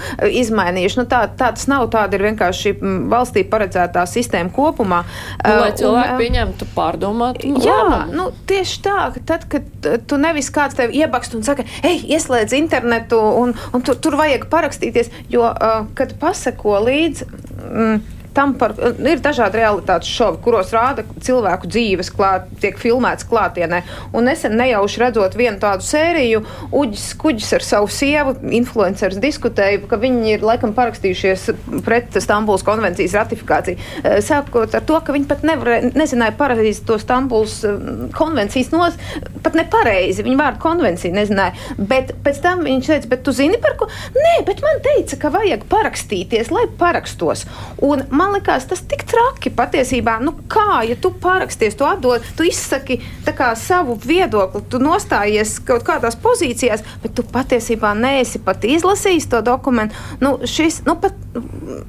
izmainījuši. 0.43 1.01
Nu, 1.03 1.07
tā, 1.11 1.25
tā 1.39 1.53
tas 1.57 1.69
nav, 1.71 1.89
tāda 1.93 2.19
ir 2.19 2.27
vienkārši 2.31 2.75
valstī 3.13 3.45
paredzētā 3.49 4.05
sistēma 4.09 4.53
kopumā. 4.55 5.03
Nu, 5.43 5.57
lai 5.63 5.73
cilvēki 5.79 6.19
pieņemtu 6.21 6.69
pārdomāt. 6.77 7.43
Jā, 7.43 7.79
lēmumu. 7.89 8.17
nu, 8.17 8.29
tieši 8.49 8.81
tā, 8.85 8.99
tad, 9.29 9.47
kad 9.51 9.91
tu 10.09 10.19
nevis 10.21 10.51
kāds 10.55 10.77
tev 10.79 10.95
iebakst 10.95 11.37
un 11.37 11.45
saka, 11.47 11.67
ej, 11.87 12.03
ieslēdz 12.17 12.55
internetu 12.57 13.19
un, 13.19 13.52
un 13.73 13.85
tur, 13.85 13.99
tur 14.03 14.17
vajag 14.21 14.49
parakstīties, 14.53 15.13
jo, 15.33 15.47
uh, 15.49 15.85
kad 15.99 16.17
pasako 16.21 16.79
līdzi. 16.87 17.29
Mm, 17.73 18.03
tam 18.35 18.55
par, 18.59 18.75
ir 18.79 19.23
dažādi 19.23 19.61
realitātes 19.61 20.11
šovi, 20.13 20.41
kuros 20.45 20.73
rāda 20.75 21.05
cilvēku 21.23 21.69
dzīves, 21.71 22.11
klāt, 22.15 22.49
tiek 22.63 22.79
filmēts 22.81 23.27
klātienē. 23.29 23.83
Un 24.17 24.29
nesen 24.29 24.57
nejauši 24.59 25.03
redzot 25.03 25.37
vienu 25.39 25.61
tādu 25.63 25.87
sēriju, 25.87 26.43
Uģis 26.83 27.09
Kuģis 27.21 27.53
ar 27.59 27.67
savu 27.67 27.91
sievu, 27.93 28.35
influenceris 28.57 29.21
diskutēja, 29.23 29.83
ka 29.89 29.99
viņi 30.01 30.37
ir 30.37 30.47
laikam 30.47 30.75
parakstījušies 30.77 31.49
pret 31.87 32.17
Stambuls 32.23 32.65
konvencijas 32.67 33.17
ratifikāciju. 33.19 33.81
Eh, 34.03 34.19
sākot 34.25 34.75
ar 34.77 34.87
to, 34.89 35.01
ka 35.05 35.15
viņi 35.15 35.29
pat 35.31 35.45
nevar, 35.47 35.89
nezināja 35.93 36.37
pareizi 36.39 36.85
to 36.89 36.99
Stambuls 37.03 37.61
eh, 37.69 37.79
konvencijas 38.17 38.73
nos, 38.75 38.99
pat 39.45 39.59
nepareizi, 39.59 40.25
viņa 40.25 40.41
vārdu 40.41 40.63
konvenciju 40.63 41.17
nezināja. 41.17 41.57
Bet 41.79 42.15
pēc 42.25 42.41
tam 42.45 42.65
viņš 42.67 42.93
teica, 42.93 43.13
bet 43.13 43.25
tu 43.27 43.35
zini 43.37 43.61
par 43.63 43.77
ko? 43.81 43.89
Nē, 44.17 44.35
bet 44.49 44.63
man 44.65 44.81
teica, 44.85 45.19
ka 45.21 45.33
vajag 45.35 45.67
parakstīties, 45.73 46.53
lai 46.55 46.67
parakstos. 46.81 47.47
Un 47.83 48.07
man 48.11 48.22
likās 48.33 48.67
tas 48.71 48.83
tik 48.89 49.05
traki 49.09 49.53
patiesībā. 49.55 50.19
Nu, 50.25 50.35
kā, 50.51 50.83
ja 50.89 50.97
tu 51.01 51.13
pāraksties, 51.23 51.77
tu 51.79 51.87
atdod, 51.89 52.25
tu 52.37 52.47
izsaki 52.47 53.01
kā, 53.33 53.53
savu 53.59 53.97
viedokli, 54.03 54.63
tu 54.71 54.81
nostājies 54.83 55.59
kaut 55.67 55.87
kādās 55.87 56.17
pozīcijās, 56.21 56.85
bet 57.03 57.17
tu 57.17 57.25
patiesībā 57.27 57.95
neesi 57.99 58.41
pat 58.43 58.65
izlasījis 58.69 59.29
to 59.33 59.43
dokumentu. 59.45 59.97
Nu, 60.23 60.37
šis, 60.49 60.83
nu, 60.89 60.97
pat, 61.01 61.17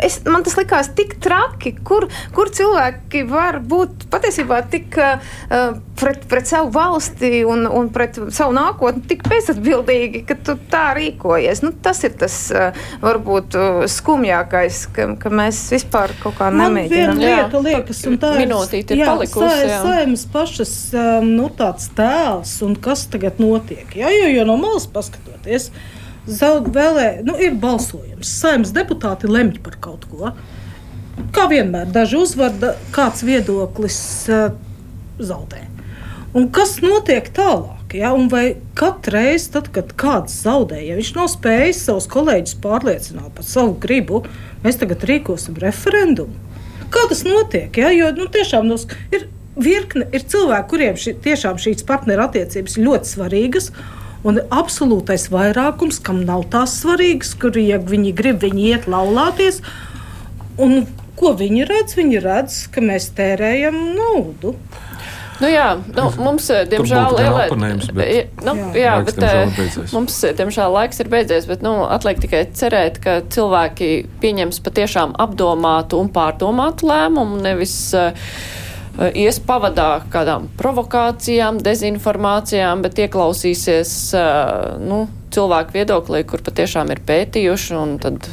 es, 0.03 0.19
man 0.29 0.45
tas 0.45 0.57
likās 0.59 0.91
tik 0.97 1.17
traki, 1.23 1.75
kur, 1.85 2.07
kur 2.35 2.51
cilvēki 2.53 3.25
var 3.29 3.59
būt 3.59 4.07
patiesībā 4.13 4.61
tik 4.71 4.97
uh, 4.99 5.75
pret, 5.99 6.25
pret 6.29 6.49
savu 6.49 6.71
valsti 6.75 7.43
un, 7.49 7.65
un 7.67 7.89
pret 7.93 8.17
savu 8.33 8.55
nākotni 8.55 9.03
tik 9.09 9.25
bezatbildīgi, 9.29 10.23
ka 10.29 10.37
tu 10.39 10.57
tā 10.71 10.85
rīkojies. 10.97 11.63
Nu, 11.65 11.73
tas 11.83 12.03
ir 12.07 12.15
tas 12.19 12.37
uh, 12.53 12.85
varbūt 13.03 13.57
uh, 13.59 13.83
skumjākais, 13.89 14.85
ka, 14.95 15.09
ka 15.19 15.33
mēs 15.33 15.65
vispār 15.73 16.15
kaut 16.23 16.37
kā 16.37 16.49
nemēģinām. 16.53 17.19
Viena 17.19 17.41
lieta 17.43 17.61
liekas, 17.63 18.01
un 18.09 18.17
tā 18.21 18.33
Minūtīte 18.37 18.95
ir 18.95 19.03
jā, 19.03 19.09
palikusi. 19.11 19.67
Jā, 19.67 19.81
saimas 19.83 20.23
pašas, 20.33 20.73
um, 20.95 21.29
nu, 21.37 21.49
tāds 21.57 21.89
tēls 21.97 22.55
un 22.65 22.77
kas 22.87 23.05
tagad 23.11 23.41
notiek. 23.43 23.85
Jā, 23.99 24.11
jo, 24.13 24.31
jo 24.31 24.47
no 24.47 24.57
malas 24.61 24.87
paskatoties, 24.91 25.69
zaud 26.29 26.71
vēlē, 26.75 27.09
nu, 27.27 27.37
ir 27.41 27.57
balsojums. 27.59 28.31
Saimas 28.41 28.73
deputāti 28.75 29.31
lemj 29.31 29.59
par 29.65 29.77
kaut 29.83 30.07
ko. 30.11 30.33
Kā 31.33 31.45
vienmēr, 31.51 31.91
daži 31.93 32.17
uzvar, 32.23 32.55
da, 32.59 32.73
kāds 32.95 33.25
viedoklis 33.27 33.99
uh, 34.31 34.49
zaudē. 35.21 35.67
Un 36.33 36.47
kas 36.53 36.79
notiek 36.81 37.27
tālāk? 37.35 37.93
Ja? 37.93 38.13
Un 38.17 38.25
vai 38.31 38.55
katru 38.77 39.13
reizi, 39.13 39.51
tad, 39.53 39.69
kad 39.73 39.93
kāds 39.99 40.39
zaudē, 40.41 40.79
ja 40.81 40.97
viņš 40.97 41.11
nav 41.17 41.29
spējis 41.29 41.83
savus 41.85 42.09
kolēģus 42.09 42.57
pārliecināt 42.63 43.35
par 43.37 43.45
savu 43.45 43.75
gribu, 43.81 44.23
mēs 44.63 44.79
tagad 44.81 45.05
rīkosim 45.09 45.59
referendumu. 45.61 46.35
Kā 46.93 47.07
tas 47.09 47.23
notiek? 47.25 47.73
Ja? 47.77 47.89
Jo 47.93 48.11
nu, 48.17 48.27
tiešām 48.31 48.67
nos, 48.69 48.85
ir 49.13 49.27
virkne, 49.59 50.05
ir 50.13 50.25
cilvēki, 50.29 50.69
kuriem 50.69 50.97
ši, 50.99 51.15
tiešām 51.23 51.59
šīs 51.61 51.85
partnerattiecības 51.89 52.79
ļoti 52.81 53.13
svarīgas. 53.15 53.71
Un 54.23 54.39
absolūtais 54.55 55.27
vairākums, 55.33 55.99
kam 55.99 56.21
nav 56.23 56.45
tās 56.53 56.77
svarīgas, 56.79 57.33
kur, 57.39 57.57
ja 57.59 57.79
viņi 57.81 58.13
grib, 58.15 58.39
viņi 58.45 58.69
iet 58.71 58.85
laulāties. 58.87 59.59
Un 60.61 60.85
ko 61.19 61.33
viņi 61.39 61.65
redz? 61.67 61.97
Viņi 61.99 62.21
redz, 62.23 62.59
ka 62.71 62.83
mēs 62.85 63.09
tērējam 63.17 63.79
naudu. 63.97 64.55
Nu, 65.43 65.49
jā, 65.51 65.65
nu, 65.91 66.05
mums, 66.23 66.45
eh, 66.53 66.63
diemžēl, 66.71 67.17
lielai, 67.19 67.47
bet, 67.51 68.43
nu, 68.47 68.53
jā, 68.55 68.79
jā, 68.79 68.91
laiks, 68.95 69.09
bet 69.09 69.17
diemžēl 69.19 69.83
eh, 69.83 69.89
mums, 69.91 70.17
eh, 70.23 70.35
diemžēl, 70.39 70.75
laiks 70.77 71.01
ir 71.03 71.09
beidzies, 71.11 71.47
bet, 71.49 71.65
nu, 71.65 71.73
atliek 71.91 72.21
tikai 72.23 72.45
cerēt, 72.55 73.01
ka 73.03 73.17
cilvēki 73.33 73.89
pieņems 74.23 74.61
patiešām 74.63 75.17
apdomātu 75.19 75.99
un 75.99 76.11
pārdomātu 76.15 76.87
lēmumu, 76.87 77.41
nevis 77.43 77.75
uh, 77.97 78.15
ies 79.11 79.41
pavadā 79.43 79.89
kādām 80.13 80.47
provokācijām, 80.61 81.59
dezinformācijām, 81.65 82.85
bet 82.85 83.03
ieklausīsies 83.03 83.93
uh, 84.15 84.79
nu, 84.79 85.03
cilvēku 85.35 85.75
viedoklī, 85.75 86.23
kur 86.29 86.45
patiešām 86.45 86.95
ir 86.95 87.03
pētījuši, 87.03 87.75
un 87.81 87.97
tad 87.99 88.31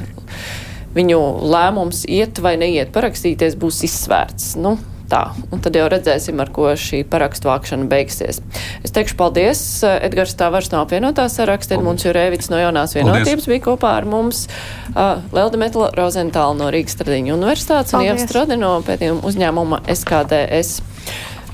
viņu 0.94 1.20
lēmums 1.50 2.04
iet 2.06 2.38
vai 2.42 2.54
neiet 2.60 2.94
parakstīties 2.94 3.58
būs 3.58 3.82
izsvērts. 3.90 4.54
Nu, 4.62 4.76
tā. 5.10 5.22
Un 5.50 5.62
tad 5.64 5.76
jau 5.76 5.86
redzēsim, 5.90 6.38
ar 6.42 6.50
ko 6.54 6.70
šī 6.78 7.02
parakstu 7.10 7.50
vākšana 7.50 7.88
beigsies. 7.90 8.40
Es 8.84 8.94
teikšu 8.94 9.16
paldies. 9.18 9.62
Edgars 9.90 10.36
Tāvars 10.38 10.70
no 10.72 10.82
apvienotā 10.84 11.26
saraksta, 11.32 11.76
Edmunds 11.76 12.06
Jurēvits 12.06 12.52
no 12.52 12.60
jaunās 12.60 12.94
vienotības 12.96 13.26
paldies. 13.26 13.50
bija 13.50 13.64
kopā 13.66 13.96
ar 14.00 14.08
mums. 14.08 14.46
Uh, 14.94 15.20
Lelda 15.34 15.60
Metla 15.60 15.90
Rozentāla 15.98 16.56
no 16.58 16.70
Rīgas 16.72 16.98
Tradiņu 17.00 17.36
universitātes 17.36 17.96
un 17.96 18.06
Ievs 18.06 18.26
Strode 18.28 18.58
no 18.60 18.76
pētījuma 18.86 19.26
uzņēmuma 19.26 19.82
SKDS. 19.90 20.80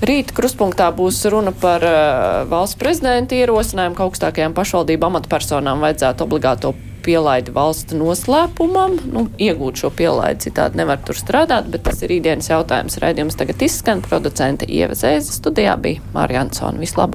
Rīt 0.07 0.35
kruspunktā 0.37 0.91
būs 0.93 1.23
runa 1.33 1.55
par 1.57 1.85
uh, 1.87 2.43
valsts 2.51 2.77
prezidenta 2.81 3.39
ierosinājumu, 3.39 3.97
ka 3.97 4.05
augstākajām 4.05 4.57
pašvaldību 4.57 5.09
amatpersonām 5.09 5.81
vajadzētu 5.85 6.27
obligāto 6.27 6.75
pielaidi 7.07 7.55
valsts 7.55 7.97
noslēpumam. 7.97 8.99
Nu, 9.15 9.27
iegūt 9.39 9.83
šo 9.83 9.93
pielaidi 9.95 10.49
citādi 10.49 10.83
nevar 10.83 11.01
tur 11.07 11.19
strādāt, 11.19 11.71
bet 11.73 11.87
tas 11.87 12.03
ir 12.03 12.13
rītdienas 12.15 12.51
jautājums. 12.51 12.99
Raidījums 13.03 13.39
tagad 13.39 13.63
izskan. 13.63 14.03
Producente 14.07 14.69
Ieva 14.69 14.99
Zēza 14.99 15.39
studijā 15.39 15.79
bija 15.81 16.03
Mārija 16.17 16.47
Ansona. 16.47 16.83
Vislabāk! 16.83 17.15